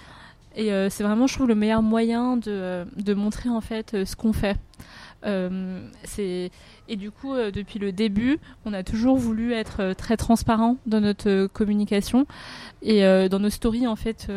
Et 0.57 0.73
euh, 0.73 0.91
c'est 0.91 1.05
vraiment, 1.05 1.27
je 1.27 1.35
trouve, 1.35 1.49
le 1.49 1.55
meilleur 1.55 1.81
moyen 1.81 2.37
de, 2.37 2.85
de 2.97 3.15
montrer 3.15 3.49
en 3.49 3.61
fait 3.61 4.05
ce 4.05 4.17
qu'on 4.17 4.33
fait. 4.33 4.57
C'est 6.05 6.51
et 6.91 6.97
du 6.97 7.11
coup, 7.11 7.33
euh, 7.33 7.51
depuis 7.51 7.79
le 7.79 7.93
début, 7.93 8.39
on 8.67 8.73
a 8.75 8.83
toujours 8.83 9.17
voulu 9.17 9.53
être 9.53 9.77
euh, 9.81 9.95
très 9.95 10.17
transparent 10.17 10.77
dans 10.87 11.01
notre 11.01 11.29
euh, 11.31 11.49
communication 11.49 12.27
et 12.83 13.03
dans 13.29 13.39
nos 13.39 13.51
stories. 13.51 13.87
En 13.87 13.95
fait, 13.97 14.29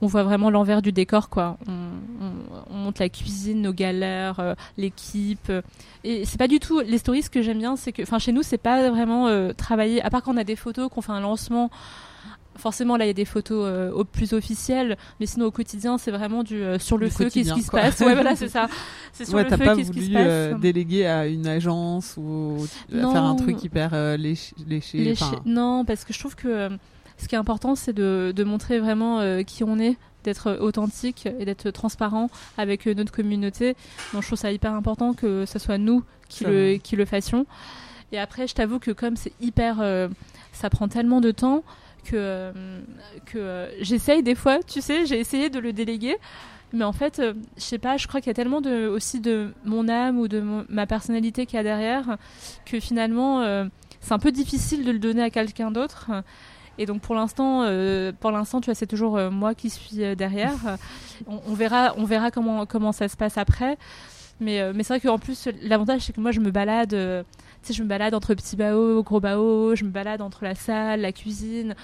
on 0.00 0.06
voit 0.06 0.22
vraiment 0.22 0.50
l'envers 0.50 0.82
du 0.82 0.92
décor, 0.92 1.28
quoi. 1.28 1.58
On, 1.66 1.72
on- 1.72 2.64
on 2.70 2.76
montre 2.76 3.02
la 3.02 3.08
cuisine, 3.08 3.60
nos 3.60 3.72
galères, 3.72 4.54
l'équipe. 4.78 5.50
et 6.04 6.24
c'est 6.24 6.38
pas 6.38 6.46
du 6.46 6.60
tout 6.60 6.78
les 6.80 6.98
stories. 6.98 7.22
Ce 7.22 7.30
que 7.30 7.42
j'aime 7.42 7.58
bien, 7.58 7.74
c'est 7.74 7.90
que, 7.92 8.02
enfin, 8.02 8.20
chez 8.20 8.30
nous, 8.32 8.42
c'est 8.44 8.56
pas 8.56 8.88
vraiment 8.90 9.28
travailler. 9.54 10.00
À 10.02 10.10
part 10.10 10.22
quand 10.22 10.32
on 10.34 10.36
a 10.36 10.44
des 10.44 10.54
photos, 10.56 10.88
qu'on 10.90 11.00
fait 11.02 11.10
un 11.12 11.20
lancement. 11.20 11.70
Forcément, 12.56 12.96
là, 12.98 13.04
il 13.04 13.08
y 13.08 13.10
a 13.10 13.14
des 13.14 13.24
photos 13.24 13.64
euh, 13.66 13.90
au 13.92 14.04
plus 14.04 14.34
officielles, 14.34 14.96
mais 15.20 15.26
sinon 15.26 15.46
au 15.46 15.50
quotidien, 15.50 15.96
c'est 15.98 16.10
vraiment 16.10 16.42
du 16.42 16.62
euh, 16.62 16.78
sur 16.78 16.98
le 16.98 17.06
Du 17.08 17.12
feu, 17.12 17.30
qu'est-ce 17.30 17.54
qui 17.54 17.62
se 17.62 17.70
passe. 17.70 18.00
Ouais, 18.00 18.12
voilà, 18.14 18.36
c'est 18.36 18.48
ça. 18.48 18.68
C'est 19.12 19.24
sur 19.24 19.34
ouais, 19.36 19.44
le 19.44 19.50
feu, 19.50 19.56
qu'est-ce 19.76 19.90
qui 19.90 20.00
se 20.00 20.04
voulu 20.04 20.12
passe. 20.14 20.26
euh, 20.26 20.58
déléguer 20.58 21.06
à 21.06 21.26
une 21.26 21.46
agence 21.46 22.14
ou 22.18 22.58
Non. 22.90 23.12
faire 23.12 23.24
un 23.24 23.36
truc 23.36 23.62
hyper 23.64 23.90
euh, 23.94 24.16
léché. 24.16 24.54
Non, 25.46 25.84
parce 25.86 26.04
que 26.04 26.12
je 26.12 26.18
trouve 26.18 26.34
que 26.36 26.48
euh, 26.48 26.68
ce 27.18 27.26
qui 27.28 27.34
est 27.34 27.38
important, 27.38 27.74
c'est 27.74 27.92
de, 27.92 28.32
de 28.34 28.44
montrer 28.44 28.80
vraiment 28.80 29.20
euh, 29.20 29.42
qui 29.42 29.64
on 29.64 29.78
est, 29.78 29.96
d'être 30.24 30.58
authentique 30.60 31.26
et 31.38 31.44
d'être 31.44 31.70
transparent 31.70 32.28
avec 32.58 32.86
euh, 32.86 32.94
notre 32.94 33.12
communauté. 33.12 33.74
Donc 34.12 34.22
je 34.22 34.26
trouve 34.28 34.38
ça 34.38 34.52
hyper 34.52 34.72
important 34.74 35.14
que 35.14 35.46
ce 35.46 35.58
soit 35.58 35.78
nous 35.78 36.04
qui 36.28 36.44
le, 36.44 36.72
va. 36.72 36.78
qui 36.78 36.96
le 36.96 37.04
fassions. 37.06 37.46
Et 38.12 38.18
après, 38.18 38.46
je 38.46 38.54
t'avoue 38.54 38.78
que 38.78 38.90
comme 38.90 39.16
c'est 39.16 39.32
hyper... 39.40 39.78
euh, 39.80 40.08
ça 40.52 40.68
prend 40.68 40.86
tellement 40.86 41.20
de 41.22 41.30
temps 41.30 41.64
que, 42.04 42.10
euh, 42.14 42.52
que 43.26 43.38
euh, 43.38 43.82
j'essaye 43.82 44.22
des 44.22 44.34
fois, 44.34 44.62
tu 44.62 44.80
sais, 44.80 45.06
j'ai 45.06 45.18
essayé 45.18 45.50
de 45.50 45.58
le 45.58 45.72
déléguer. 45.72 46.16
Mais 46.72 46.84
en 46.84 46.92
fait, 46.92 47.18
euh, 47.18 47.34
je 47.56 47.62
sais 47.62 47.78
pas, 47.78 47.96
je 47.98 48.06
crois 48.06 48.20
qu'il 48.20 48.28
y 48.28 48.30
a 48.30 48.34
tellement 48.34 48.60
de, 48.60 48.88
aussi 48.88 49.20
de 49.20 49.52
mon 49.64 49.88
âme 49.88 50.18
ou 50.18 50.26
de 50.26 50.42
ma 50.68 50.86
personnalité 50.86 51.44
qu'il 51.44 51.56
y 51.56 51.60
a 51.60 51.62
derrière 51.62 52.16
que 52.64 52.80
finalement, 52.80 53.44
c'est 54.00 54.12
un 54.12 54.18
peu 54.18 54.32
difficile 54.32 54.84
de 54.84 54.90
le 54.90 54.98
donner 54.98 55.22
à 55.22 55.30
quelqu'un 55.30 55.70
d'autre. 55.70 56.10
Et 56.78 56.86
donc 56.86 57.02
pour 57.02 57.14
l'instant, 57.14 57.66
pour 58.20 58.30
l'instant, 58.30 58.62
tu 58.62 58.66
vois, 58.66 58.74
c'est 58.74 58.86
toujours 58.86 59.18
moi 59.30 59.54
qui 59.54 59.68
suis 59.68 60.16
derrière. 60.16 60.78
On, 61.26 61.40
on 61.46 61.52
verra, 61.52 61.92
on 61.98 62.04
verra 62.04 62.30
comment 62.30 62.64
comment 62.64 62.92
ça 62.92 63.08
se 63.08 63.18
passe 63.18 63.36
après. 63.36 63.76
Mais 64.40 64.72
mais 64.72 64.82
c'est 64.82 64.94
vrai 64.98 65.00
qu'en 65.00 65.18
plus 65.18 65.48
l'avantage 65.60 66.00
c'est 66.00 66.14
que 66.14 66.20
moi 66.22 66.30
je 66.32 66.40
me 66.40 66.50
balade, 66.50 66.96
sais, 67.68 67.72
je 67.74 67.82
me 67.82 67.88
balade 67.88 68.14
entre 68.14 68.34
petits 68.34 68.56
baos, 68.56 69.02
gros 69.02 69.20
baos, 69.20 69.74
je 69.76 69.84
me 69.84 69.90
balade 69.90 70.20
entre 70.22 70.44
la 70.44 70.54
salle, 70.54 71.00
la 71.00 71.12
cuisine. 71.12 71.74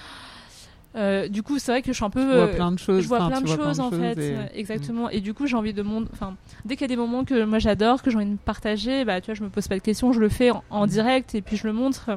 Euh, 0.95 1.27
du 1.27 1.43
coup, 1.43 1.59
c'est 1.59 1.71
vrai 1.71 1.81
que 1.83 1.89
je 1.91 1.93
suis 1.97 2.03
un 2.05 2.09
peu. 2.09 2.19
Tu 2.21 2.25
vois 2.25 2.35
euh, 2.47 2.55
plein 2.55 2.71
de 2.71 2.79
choses. 2.79 3.03
je 3.03 3.07
vois 3.07 3.27
plein 3.27 3.41
de 3.41 3.47
choses 3.47 3.79
en 3.79 3.91
fait, 3.91 4.17
et- 4.17 4.35
euh, 4.37 4.45
exactement. 4.55 5.07
Et 5.11 5.21
du 5.21 5.35
coup, 5.35 5.45
j'ai 5.45 5.55
envie 5.55 5.73
de 5.73 5.83
mon... 5.83 6.03
enfin, 6.11 6.35
dès 6.65 6.75
qu'il 6.75 6.81
y 6.81 6.85
a 6.85 6.87
des 6.87 6.95
moments 6.95 7.23
que 7.25 7.43
moi 7.45 7.59
j'adore, 7.59 8.01
que 8.01 8.09
j'ai 8.09 8.17
envie 8.17 8.25
de 8.25 8.37
partager, 8.37 9.05
bah 9.05 9.21
tu 9.21 9.27
vois, 9.27 9.35
je 9.35 9.43
me 9.43 9.49
pose 9.49 9.67
pas 9.67 9.75
de 9.75 9.83
questions, 9.83 10.11
je 10.13 10.19
le 10.19 10.29
fais 10.29 10.49
en, 10.49 10.63
en 10.71 10.85
Mm. 10.85 10.89
direct 10.89 11.35
et 11.35 11.41
puis 11.43 11.57
je 11.57 11.67
le 11.67 11.73
montre. 11.73 12.09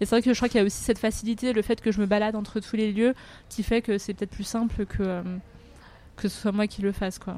Et 0.00 0.04
c'est 0.04 0.16
vrai 0.16 0.22
que 0.22 0.32
je 0.32 0.36
crois 0.38 0.48
qu'il 0.48 0.58
y 0.58 0.62
a 0.62 0.66
aussi 0.66 0.82
cette 0.82 0.98
facilité, 0.98 1.52
le 1.52 1.62
fait 1.62 1.80
que 1.80 1.92
je 1.92 2.00
me 2.00 2.06
balade 2.06 2.34
entre 2.34 2.58
tous 2.58 2.74
les 2.74 2.90
lieux, 2.92 3.14
qui 3.48 3.62
fait 3.62 3.82
que 3.82 3.98
c'est 3.98 4.14
peut-être 4.14 4.30
plus 4.32 4.42
simple 4.44 4.84
que 4.84 4.96
euh, 5.02 5.22
que 6.16 6.26
ce 6.28 6.40
soit 6.40 6.50
moi 6.52 6.66
qui 6.66 6.82
le 6.82 6.90
fasse, 6.90 7.20
quoi. 7.20 7.36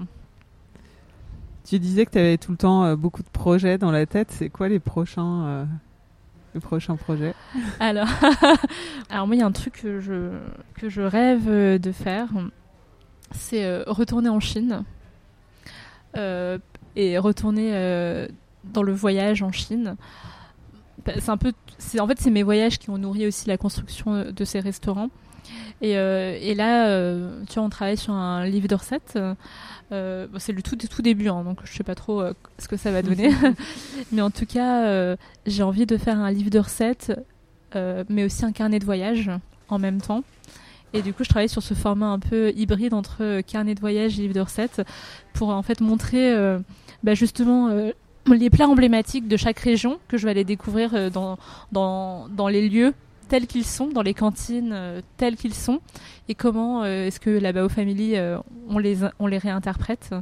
Tu 1.65 1.79
disais 1.79 2.05
que 2.05 2.11
tu 2.11 2.19
avais 2.19 2.37
tout 2.37 2.51
le 2.51 2.59
temps 2.59 2.85
euh, 2.85 2.95
beaucoup 2.95 3.23
de 3.23 3.29
projets 3.29 3.79
dans 3.79 3.91
la 3.91 4.05
tête. 4.05 4.31
C'est 4.31 4.51
quoi 4.51 4.69
les 4.69 4.81
prochains, 4.81 5.47
euh, 5.47 5.65
les 6.55 6.61
prochains 6.61 6.97
projets 6.97 7.35
Alors, 7.81 8.09
alors 9.09 9.27
moi, 9.27 9.35
il 9.35 9.39
y 9.39 9.43
a 9.43 9.47
un 9.47 9.53
truc 9.53 9.81
que 9.83 9.99
je, 10.01 10.39
que 10.75 10.91
je 10.91 11.01
rêve 11.01 11.49
euh, 11.49 11.79
de 11.79 11.91
faire, 11.91 12.29
c'est 13.33 13.83
retourner 13.87 14.29
en 14.29 14.41
Chine 14.41 14.85
et 16.15 17.19
retourner 17.19 18.29
dans 18.63 18.85
le 18.85 18.93
voyage 18.93 19.43
en 19.43 19.51
Chine. 19.51 19.97
Bah, 21.05 21.15
C'est 21.19 21.31
un 21.31 21.37
peu, 21.37 21.53
en 21.99 22.07
fait 22.07 22.21
c'est 22.21 22.31
mes 22.31 22.45
voyages 22.45 22.79
qui 22.79 22.91
ont 22.91 22.99
nourri 22.99 23.27
aussi 23.27 23.49
la 23.49 23.57
construction 23.57 24.31
de 24.31 24.45
ces 24.45 24.61
restaurants. 24.61 25.11
Et, 25.81 25.95
et 25.95 26.55
là, 26.55 26.87
tu 27.49 27.55
vois, 27.55 27.65
on 27.65 27.71
travaille 27.71 27.97
sur 27.97 28.13
un 28.13 28.47
livre 28.47 28.69
de 28.69 28.77
recettes. 28.77 29.19
Euh, 29.93 30.27
c'est 30.39 30.53
le 30.53 30.63
tout, 30.63 30.77
tout 30.77 31.03
début, 31.03 31.29
hein, 31.29 31.45
donc 31.45 31.59
je 31.65 31.73
sais 31.73 31.85
pas 31.85 31.95
trop 31.95 32.21
euh, 32.21 32.33
ce 32.59 32.69
que 32.69 32.77
ça 32.77 32.91
va 32.91 33.03
donner. 33.03 33.31
Mais 34.13 34.23
en 34.23 34.31
tout 34.31 34.47
cas, 34.47 34.87
euh, 34.87 35.17
j'ai 35.47 35.63
envie 35.63 35.87
de 35.87 35.97
faire 35.97 36.19
un 36.19 36.31
livre 36.31 36.51
de 36.51 36.59
recettes, 36.59 37.13
mais 38.09 38.23
aussi 38.23 38.45
un 38.45 38.53
carnet 38.53 38.79
de 38.79 38.85
voyage 38.85 39.29
en 39.69 39.81
même 39.81 40.01
temps. 40.01 40.23
Et 40.93 41.03
du 41.03 41.13
coup, 41.13 41.25
je 41.25 41.29
travaille 41.29 41.49
sur 41.49 41.61
ce 41.61 41.75
format 41.75 42.07
un 42.07 42.21
peu 42.21 42.53
hybride 42.55 42.95
entre 42.95 43.41
carnet 43.41 43.75
de 43.75 43.81
voyage 43.81 44.17
et 44.17 44.23
livre 44.23 44.35
de 44.35 44.41
recettes 44.41 44.81
pour 45.33 45.49
en 45.49 45.63
fait 45.63 45.81
montrer 45.81 46.33
bah, 47.03 47.15
justement 47.15 47.69
les 48.29 48.49
plats 48.49 48.69
emblématiques 48.69 49.27
de 49.27 49.37
chaque 49.37 49.59
région 49.59 49.99
que 50.07 50.19
je 50.19 50.25
vais 50.25 50.31
aller 50.31 50.45
découvrir 50.45 51.11
dans, 51.11 51.37
dans, 51.73 52.29
dans 52.29 52.47
les 52.47 52.69
lieux 52.69 52.95
tels 53.29 53.47
qu'ils 53.47 53.65
sont, 53.65 53.89
dans 53.89 54.03
les 54.03 54.15
cantines 54.15 54.73
euh, 54.73 55.01
tels 55.17 55.37
qu'ils 55.37 55.55
sont, 55.55 55.81
et 56.29 56.35
comment 56.35 56.83
euh, 56.83 57.07
est-ce 57.07 57.21
que 57.21 57.31
la 57.31 57.53
Bao 57.53 57.69
Family, 57.69 58.17
euh, 58.17 58.39
on, 58.69 58.79
les, 58.79 58.99
on 59.19 59.27
les 59.27 59.39
réinterprète. 59.39 60.15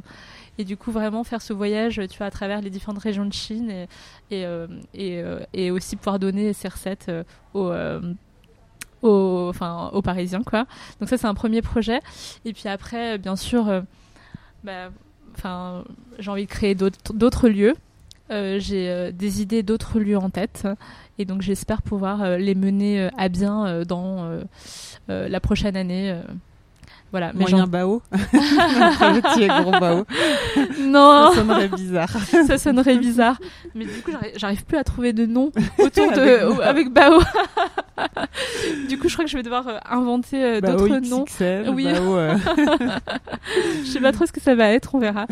Et 0.57 0.65
du 0.65 0.77
coup, 0.77 0.91
vraiment 0.91 1.23
faire 1.23 1.41
ce 1.41 1.53
voyage, 1.53 2.01
tu 2.09 2.17
vois, 2.17 2.27
à 2.27 2.31
travers 2.31 2.61
les 2.61 2.69
différentes 2.69 2.99
régions 2.99 3.25
de 3.25 3.33
Chine 3.33 3.71
et, 3.71 3.87
et, 4.29 4.45
euh, 4.45 5.39
et, 5.53 5.71
aussi 5.71 5.95
pouvoir 5.95 6.19
donner 6.19 6.53
ces 6.53 6.67
recettes 6.67 7.11
aux, 7.55 7.71
aux, 9.01 9.49
enfin, 9.49 9.89
aux 9.93 10.01
Parisiens, 10.03 10.43
quoi. 10.43 10.67
Donc 10.99 11.09
ça, 11.09 11.17
c'est 11.17 11.25
un 11.25 11.33
premier 11.33 11.63
projet. 11.63 12.01
Et 12.45 12.53
puis 12.53 12.69
après, 12.69 13.17
bien 13.17 13.35
sûr, 13.35 13.83
bah, 14.63 14.91
j'ai 16.19 16.29
envie 16.29 16.45
de 16.45 16.51
créer 16.51 16.75
d'autres 16.75 17.49
lieux. 17.49 17.73
J'ai 18.29 19.11
des 19.11 19.41
idées 19.41 19.63
d'autres 19.63 19.99
lieux 19.99 20.17
en 20.17 20.29
tête. 20.29 20.67
Et 21.19 21.25
donc 21.25 21.41
j'espère 21.41 21.81
pouvoir 21.81 22.23
euh, 22.23 22.37
les 22.37 22.55
mener 22.55 22.99
euh, 23.01 23.09
à 23.17 23.29
bien 23.29 23.65
euh, 23.67 23.85
dans 23.85 24.27
la 25.07 25.39
prochaine 25.39 25.75
année. 25.77 26.15
Voilà, 27.11 27.31
mais 27.35 27.41
Moyen 27.41 27.67
bao 27.67 28.01
petit 28.11 29.43
et 29.43 29.47
gros 29.47 29.69
bao. 29.69 30.03
non, 30.81 31.29
Ça 31.29 31.35
sonnerait 31.35 31.67
bizarre. 31.67 32.09
ça 32.47 32.57
sonnerait 32.57 32.97
bizarre. 32.97 33.37
Mais 33.75 33.85
du 33.85 34.01
coup, 34.01 34.09
j'arrive- 34.35 34.65
plus 34.65 34.77
à 34.77 34.83
trouver 34.83 35.13
de 35.13 35.27
nom 35.27 35.51
autour 35.77 36.11
de 36.11 36.59
Avec 36.63 36.89
Bao. 36.91 37.19
du 38.89 38.97
coup, 38.97 39.09
je 39.09 39.13
crois 39.13 39.25
que 39.25 39.29
je 39.29 39.37
vais 39.37 39.43
devoir 39.43 39.65
inventer 39.87 40.43
euh, 40.43 40.59
d'autres 40.61 40.97
noms. 41.07 41.25
Oui. 41.71 41.83
bao, 41.93 42.15
euh, 42.17 42.35
Je 43.83 43.89
sais 43.91 43.99
pas 44.01 44.11
trop 44.11 44.25
ce 44.25 44.31
que 44.31 44.41
ça 44.41 44.55
va 44.55 44.69
être, 44.69 44.95
on 44.95 44.99
verra. 44.99 45.27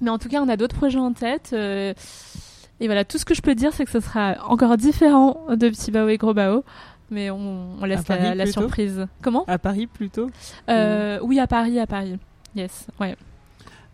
Mais 0.00 0.10
en 0.10 0.18
tout 0.18 0.28
cas, 0.28 0.40
on 0.42 0.48
a 0.48 0.56
d'autres 0.56 0.74
projets 0.76 0.98
en 0.98 1.12
tête. 1.12 1.54
Et 2.84 2.86
voilà, 2.86 3.06
tout 3.06 3.16
ce 3.16 3.24
que 3.24 3.32
je 3.32 3.40
peux 3.40 3.54
dire, 3.54 3.72
c'est 3.72 3.86
que 3.86 3.90
ce 3.90 4.00
sera 4.00 4.36
encore 4.46 4.76
différent 4.76 5.46
de 5.48 5.70
Petit 5.70 5.90
Bao 5.90 6.06
et 6.08 6.18
Gros 6.18 6.34
Bao. 6.34 6.64
Mais 7.10 7.30
on, 7.30 7.78
on 7.80 7.84
laisse 7.86 8.06
la, 8.06 8.44
surprise. 8.44 9.06
Comment? 9.22 9.44
À 9.46 9.56
Paris 9.58 9.86
plutôt? 9.86 10.28
Euh, 10.68 11.18
Oui, 11.22 11.40
à 11.40 11.46
Paris, 11.46 11.80
à 11.80 11.86
Paris. 11.86 12.18
Yes, 12.54 12.86
ouais. 13.00 13.16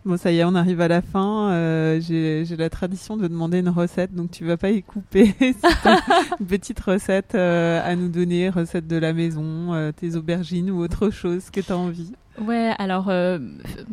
Bon, 0.03 0.17
ça 0.17 0.29
y 0.33 0.39
est, 0.39 0.43
on 0.43 0.55
arrive 0.55 0.81
à 0.81 0.89
la 0.89 1.01
fin. 1.01 1.51
Euh, 1.51 2.01
J'ai 2.01 2.43
la 2.57 2.69
tradition 2.69 3.15
de 3.15 3.29
demander 3.29 3.59
une 3.59 3.69
recette, 3.69 4.13
donc 4.13 4.29
tu 4.31 4.43
vas 4.43 4.57
pas 4.57 4.71
y 4.71 4.83
couper. 4.83 5.35
Une 6.41 6.45
petite 6.47 6.81
recette 6.81 7.33
euh, 7.35 7.79
à 7.85 7.95
nous 7.95 8.09
donner, 8.09 8.49
recette 8.49 8.87
de 8.87 8.97
la 8.97 9.13
maison, 9.13 9.73
euh, 9.73 9.93
tes 9.93 10.17
aubergines 10.17 10.69
ou 10.69 10.83
autre 10.83 11.11
chose 11.11 11.49
que 11.49 11.61
tu 11.61 11.71
as 11.71 11.77
envie. 11.77 12.11
Ouais, 12.39 12.71
alors, 12.79 13.07
euh, 13.09 13.39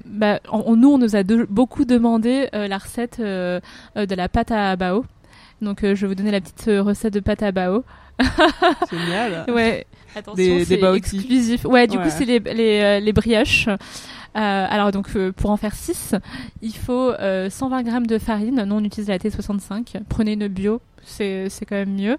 bah, 0.04 0.40
on- 0.52 0.76
nous, 0.76 0.88
on 0.92 0.98
nous 0.98 1.16
a 1.16 1.22
de- 1.22 1.46
beaucoup 1.50 1.84
demandé 1.84 2.48
euh, 2.54 2.68
la 2.68 2.78
recette 2.78 3.18
euh, 3.20 3.60
euh, 3.96 4.06
de 4.06 4.14
la 4.14 4.28
pâte 4.28 4.50
à 4.52 4.76
bao. 4.76 5.04
Donc, 5.60 5.82
euh, 5.82 5.94
je 5.94 6.02
vais 6.02 6.08
vous 6.08 6.14
donner 6.14 6.30
la 6.30 6.40
petite 6.40 6.68
euh, 6.68 6.82
recette 6.82 7.12
de 7.14 7.20
pâte 7.20 7.42
à 7.42 7.50
bao. 7.52 7.84
Génial. 8.90 9.44
Ouais, 9.48 9.86
attention, 10.14 10.34
Des- 10.36 10.64
c'est 10.64 10.80
exclusif. 10.96 11.64
Ouais, 11.64 11.86
du 11.86 11.96
Ouais. 11.96 12.04
coup, 12.04 12.10
c'est 12.10 12.24
les, 12.24 12.38
les, 12.38 12.80
euh, 12.80 13.00
les 13.00 13.12
brioches. 13.12 13.68
Euh, 13.68 14.66
alors, 14.70 14.92
donc, 14.92 15.08
euh, 15.16 15.32
pour 15.32 15.50
en 15.50 15.56
faire 15.56 15.74
6, 15.74 16.14
il 16.62 16.74
faut 16.76 17.10
euh, 17.12 17.50
120 17.50 17.82
grammes 17.82 18.06
de 18.06 18.18
farine. 18.18 18.62
Nous, 18.66 18.74
on 18.74 18.84
utilise 18.84 19.08
la 19.08 19.18
T65. 19.18 19.96
Prenez 20.08 20.32
une 20.34 20.48
bio, 20.48 20.80
c'est 21.02 21.48
c'est 21.48 21.64
quand 21.64 21.76
même 21.76 21.94
mieux. 21.94 22.16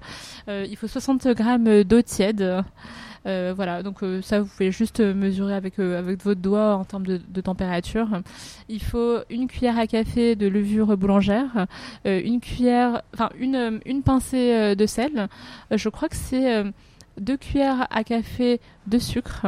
Euh, 0.49 0.65
il 0.70 0.76
faut 0.76 0.88
60 0.88 1.28
grammes 1.30 1.84
d'eau 1.84 2.01
tiède. 2.01 2.63
Euh, 3.26 3.53
voilà, 3.55 3.84
donc 3.84 4.01
euh, 4.01 4.22
ça, 4.22 4.41
vous 4.41 4.47
pouvez 4.47 4.72
juste 4.72 4.99
euh, 5.01 5.13
mesurer 5.13 5.53
avec, 5.53 5.78
avec 5.80 6.24
votre 6.24 6.39
doigt 6.39 6.76
en 6.76 6.86
termes 6.86 7.05
de, 7.05 7.20
de 7.28 7.41
température. 7.41 8.07
Il 8.70 8.82
faut 8.82 9.17
une 9.30 9.47
cuillère 9.47 9.78
à 9.78 9.88
café 9.88 10.36
de 10.36 10.47
levure 10.47 10.95
boulangère, 10.97 11.67
une 12.05 12.39
cuillère, 12.39 13.01
enfin 13.13 13.30
une, 13.39 13.80
une 13.86 14.03
pincée 14.03 14.76
de 14.76 14.86
sel. 14.86 15.28
Je 15.72 15.89
crois 15.89 16.09
que 16.09 16.15
c'est 16.15 16.63
deux 17.20 17.38
cuillères 17.38 17.88
à 17.89 18.03
café 18.03 18.59
de 18.88 18.99
sucre. 18.99 19.47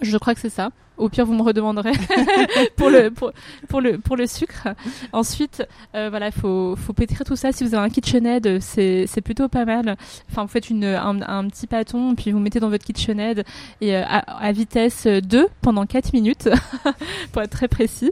Je 0.00 0.16
crois 0.18 0.34
que 0.34 0.40
c'est 0.40 0.50
ça. 0.50 0.70
Au 0.98 1.08
pire, 1.08 1.26
vous 1.26 1.34
me 1.34 1.42
redemanderez 1.42 1.92
pour 2.76 2.88
le 2.90 3.10
pour, 3.10 3.80
le 3.80 3.98
pour 3.98 4.16
le 4.16 4.26
sucre. 4.26 4.68
Ensuite, 5.12 5.66
euh, 5.94 6.08
voilà, 6.08 6.30
faut 6.30 6.74
faut 6.76 6.92
pétrir 6.92 7.24
tout 7.24 7.36
ça. 7.36 7.52
Si 7.52 7.64
vous 7.64 7.74
avez 7.74 7.84
un 7.84 7.90
KitchenAid, 7.90 8.60
c'est 8.60 9.06
c'est 9.06 9.20
plutôt 9.20 9.48
pas 9.48 9.64
mal. 9.64 9.96
Enfin, 10.30 10.42
vous 10.42 10.48
faites 10.48 10.70
une 10.70 10.84
un, 10.84 11.20
un 11.22 11.48
petit 11.48 11.66
pâton, 11.66 12.14
puis 12.14 12.32
vous 12.32 12.38
mettez 12.38 12.60
dans 12.60 12.70
votre 12.70 12.84
KitchenAid 12.84 13.44
et 13.80 13.96
euh, 13.96 14.02
à, 14.06 14.52
vitesse 14.52 15.06
2 15.06 15.48
pendant 15.60 15.84
4 15.86 16.12
minutes 16.12 16.48
pour 17.32 17.42
être 17.42 17.50
très 17.50 17.68
précis. 17.68 18.10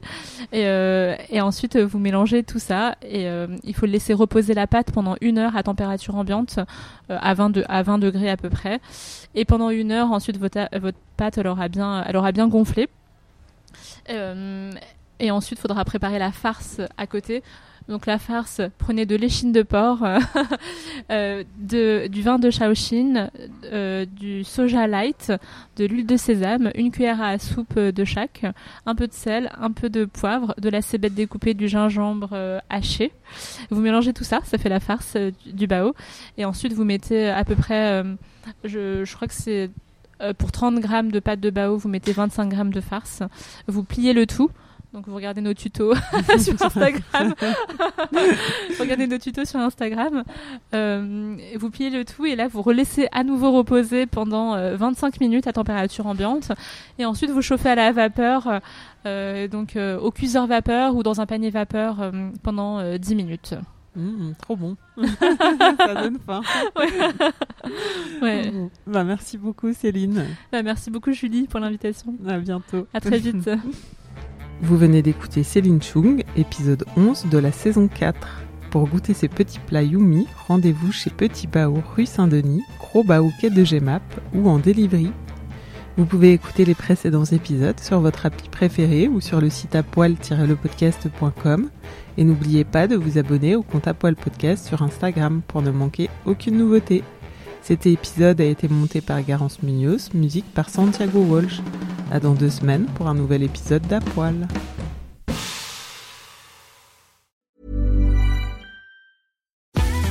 Et 0.52 0.66
euh, 0.66 1.14
et 1.30 1.40
ensuite, 1.40 1.76
vous 1.78 1.98
mélangez 1.98 2.42
tout 2.42 2.58
ça 2.58 2.96
et 3.02 3.28
euh, 3.28 3.46
il 3.64 3.74
faut 3.74 3.86
laisser 3.86 4.12
reposer 4.12 4.54
la 4.54 4.66
pâte 4.66 4.92
pendant 4.92 5.16
une 5.20 5.38
heure 5.38 5.56
à 5.56 5.62
température 5.62 6.16
ambiante 6.16 6.58
à 7.08 7.34
20 7.34 7.50
de, 7.50 7.64
à 7.68 7.82
20 7.82 7.98
degrés 7.98 8.30
à 8.30 8.36
peu 8.36 8.50
près. 8.50 8.80
Et 9.34 9.44
pendant 9.44 9.70
une 9.70 9.92
heure, 9.92 10.12
ensuite 10.12 10.38
votre 10.38 10.68
votre 10.78 10.98
pâte 11.16 11.38
elle 11.38 11.70
bien 11.70 12.04
elle 12.06 12.16
aura 12.16 12.32
bien 12.32 12.48
gonflé. 12.48 12.73
Euh, 14.10 14.70
et 15.20 15.30
ensuite, 15.30 15.58
il 15.58 15.62
faudra 15.62 15.84
préparer 15.84 16.18
la 16.18 16.32
farce 16.32 16.80
à 16.96 17.06
côté. 17.06 17.42
Donc 17.86 18.06
la 18.06 18.18
farce, 18.18 18.62
prenez 18.78 19.04
de 19.04 19.14
l'échine 19.14 19.52
de 19.52 19.62
porc, 19.62 20.06
euh, 21.10 21.44
du 21.58 22.22
vin 22.22 22.38
de 22.38 22.50
Shaoxin, 22.50 23.28
euh, 23.64 24.06
du 24.06 24.42
soja 24.42 24.86
light, 24.86 25.30
de 25.76 25.84
l'huile 25.84 26.06
de 26.06 26.16
sésame, 26.16 26.70
une 26.76 26.90
cuillère 26.90 27.20
à 27.20 27.38
soupe 27.38 27.78
de 27.78 28.04
chaque, 28.06 28.46
un 28.86 28.94
peu 28.94 29.06
de 29.06 29.12
sel, 29.12 29.50
un 29.60 29.70
peu 29.70 29.90
de 29.90 30.06
poivre, 30.06 30.54
de 30.56 30.70
la 30.70 30.80
cébette 30.80 31.14
découpée, 31.14 31.52
du 31.52 31.68
gingembre 31.68 32.60
haché. 32.70 33.12
Vous 33.68 33.82
mélangez 33.82 34.14
tout 34.14 34.24
ça, 34.24 34.40
ça 34.44 34.56
fait 34.56 34.70
la 34.70 34.80
farce 34.80 35.18
du, 35.44 35.66
bao. 35.66 35.94
Et 36.38 36.46
ensuite, 36.46 36.72
vous 36.72 36.84
mettez 36.84 37.28
à 37.28 37.44
peu 37.44 37.54
près, 37.54 38.02
je, 38.64 39.14
crois 39.14 39.28
que 39.28 39.34
c'est 39.34 39.70
pour 40.38 40.52
30 40.52 40.80
grammes 40.80 41.10
de 41.10 41.20
pâte 41.20 41.40
de 41.40 41.50
bao, 41.50 41.76
vous 41.76 41.88
mettez 41.88 42.12
25 42.12 42.48
grammes 42.48 42.72
de 42.72 42.80
farce. 42.80 43.22
Vous 43.66 43.84
pliez 43.84 44.12
le 44.12 44.26
tout. 44.26 44.50
Donc 44.94 45.08
vous 45.08 45.16
regardez 45.16 45.40
nos 45.40 45.54
tutos 45.54 45.92
sur 46.38 46.54
Instagram. 46.62 47.34
vous 48.12 48.78
regardez 48.78 49.08
nos 49.08 49.18
tutos 49.18 49.44
sur 49.44 49.58
Instagram. 49.58 50.22
Euh, 50.72 51.36
vous 51.56 51.70
pliez 51.70 51.90
le 51.90 52.04
tout 52.04 52.26
et 52.26 52.36
là 52.36 52.46
vous 52.46 52.62
relaissez 52.62 53.08
à 53.10 53.24
nouveau 53.24 53.50
reposer 53.50 54.06
pendant 54.06 54.54
euh, 54.54 54.76
25 54.76 55.20
minutes 55.20 55.48
à 55.48 55.52
température 55.52 56.06
ambiante. 56.06 56.52
Et 57.00 57.04
ensuite 57.04 57.30
vous 57.30 57.42
chauffez 57.42 57.70
à 57.70 57.74
la 57.74 57.90
vapeur, 57.90 58.60
euh, 59.04 59.48
donc 59.48 59.74
euh, 59.74 59.98
au 59.98 60.12
cuiseur 60.12 60.46
vapeur 60.46 60.94
ou 60.94 61.02
dans 61.02 61.20
un 61.20 61.26
panier 61.26 61.50
vapeur 61.50 62.00
euh, 62.00 62.30
pendant 62.44 62.78
euh, 62.78 62.96
10 62.96 63.16
minutes. 63.16 63.54
Mmh, 63.96 64.32
trop 64.40 64.56
bon. 64.56 64.76
ça 64.96 65.94
donne 65.94 66.18
faim. 66.26 66.42
Ouais. 68.20 68.50
Bon. 68.50 68.70
Bah, 68.86 69.04
merci 69.04 69.38
beaucoup 69.38 69.72
Céline. 69.72 70.24
Bah, 70.52 70.62
merci 70.62 70.90
beaucoup 70.90 71.12
Julie 71.12 71.46
pour 71.46 71.60
l'invitation. 71.60 72.14
À 72.26 72.38
bientôt. 72.38 72.86
À 72.92 73.00
très 73.00 73.18
vite. 73.18 73.50
Vous 74.62 74.76
venez 74.76 75.02
d'écouter 75.02 75.42
Céline 75.42 75.82
Chung, 75.82 76.24
épisode 76.36 76.84
11 76.96 77.26
de 77.26 77.38
la 77.38 77.52
saison 77.52 77.88
4. 77.88 78.44
Pour 78.70 78.88
goûter 78.88 79.14
ces 79.14 79.28
petits 79.28 79.58
plats 79.60 79.82
Yumi, 79.82 80.26
rendez-vous 80.48 80.90
chez 80.90 81.10
Petit 81.10 81.46
Bao 81.46 81.82
rue 81.94 82.06
Saint-Denis, 82.06 82.62
Gros 82.78 83.04
Bao 83.04 83.30
quai 83.40 83.50
de 83.50 83.62
Gemap 83.62 84.02
ou 84.34 84.48
en 84.48 84.58
delivery. 84.58 85.12
Vous 85.96 86.06
pouvez 86.06 86.32
écouter 86.32 86.64
les 86.64 86.74
précédents 86.74 87.24
épisodes 87.24 87.78
sur 87.78 88.00
votre 88.00 88.26
appli 88.26 88.48
préférée 88.48 89.06
ou 89.06 89.20
sur 89.20 89.40
le 89.40 89.48
site 89.48 89.76
apoil-lepodcast.com 89.76 91.70
et 92.16 92.24
n'oubliez 92.24 92.64
pas 92.64 92.86
de 92.86 92.96
vous 92.96 93.18
abonner 93.18 93.56
au 93.56 93.62
compte 93.62 93.88
Apoil 93.88 94.16
Podcast 94.16 94.66
sur 94.66 94.82
Instagram 94.82 95.42
pour 95.46 95.62
ne 95.62 95.70
manquer 95.70 96.10
aucune 96.26 96.56
nouveauté. 96.56 97.02
Cet 97.62 97.86
épisode 97.86 98.40
a 98.40 98.44
été 98.44 98.68
monté 98.68 99.00
par 99.00 99.22
Garance 99.22 99.62
Munoz, 99.62 100.10
musique 100.12 100.52
par 100.52 100.68
Santiago 100.68 101.20
Walsh. 101.20 101.62
À 102.10 102.20
dans 102.20 102.34
deux 102.34 102.50
semaines 102.50 102.86
pour 102.94 103.08
un 103.08 103.14
nouvel 103.14 103.42
épisode 103.42 103.86
d'Apoil. 103.86 104.46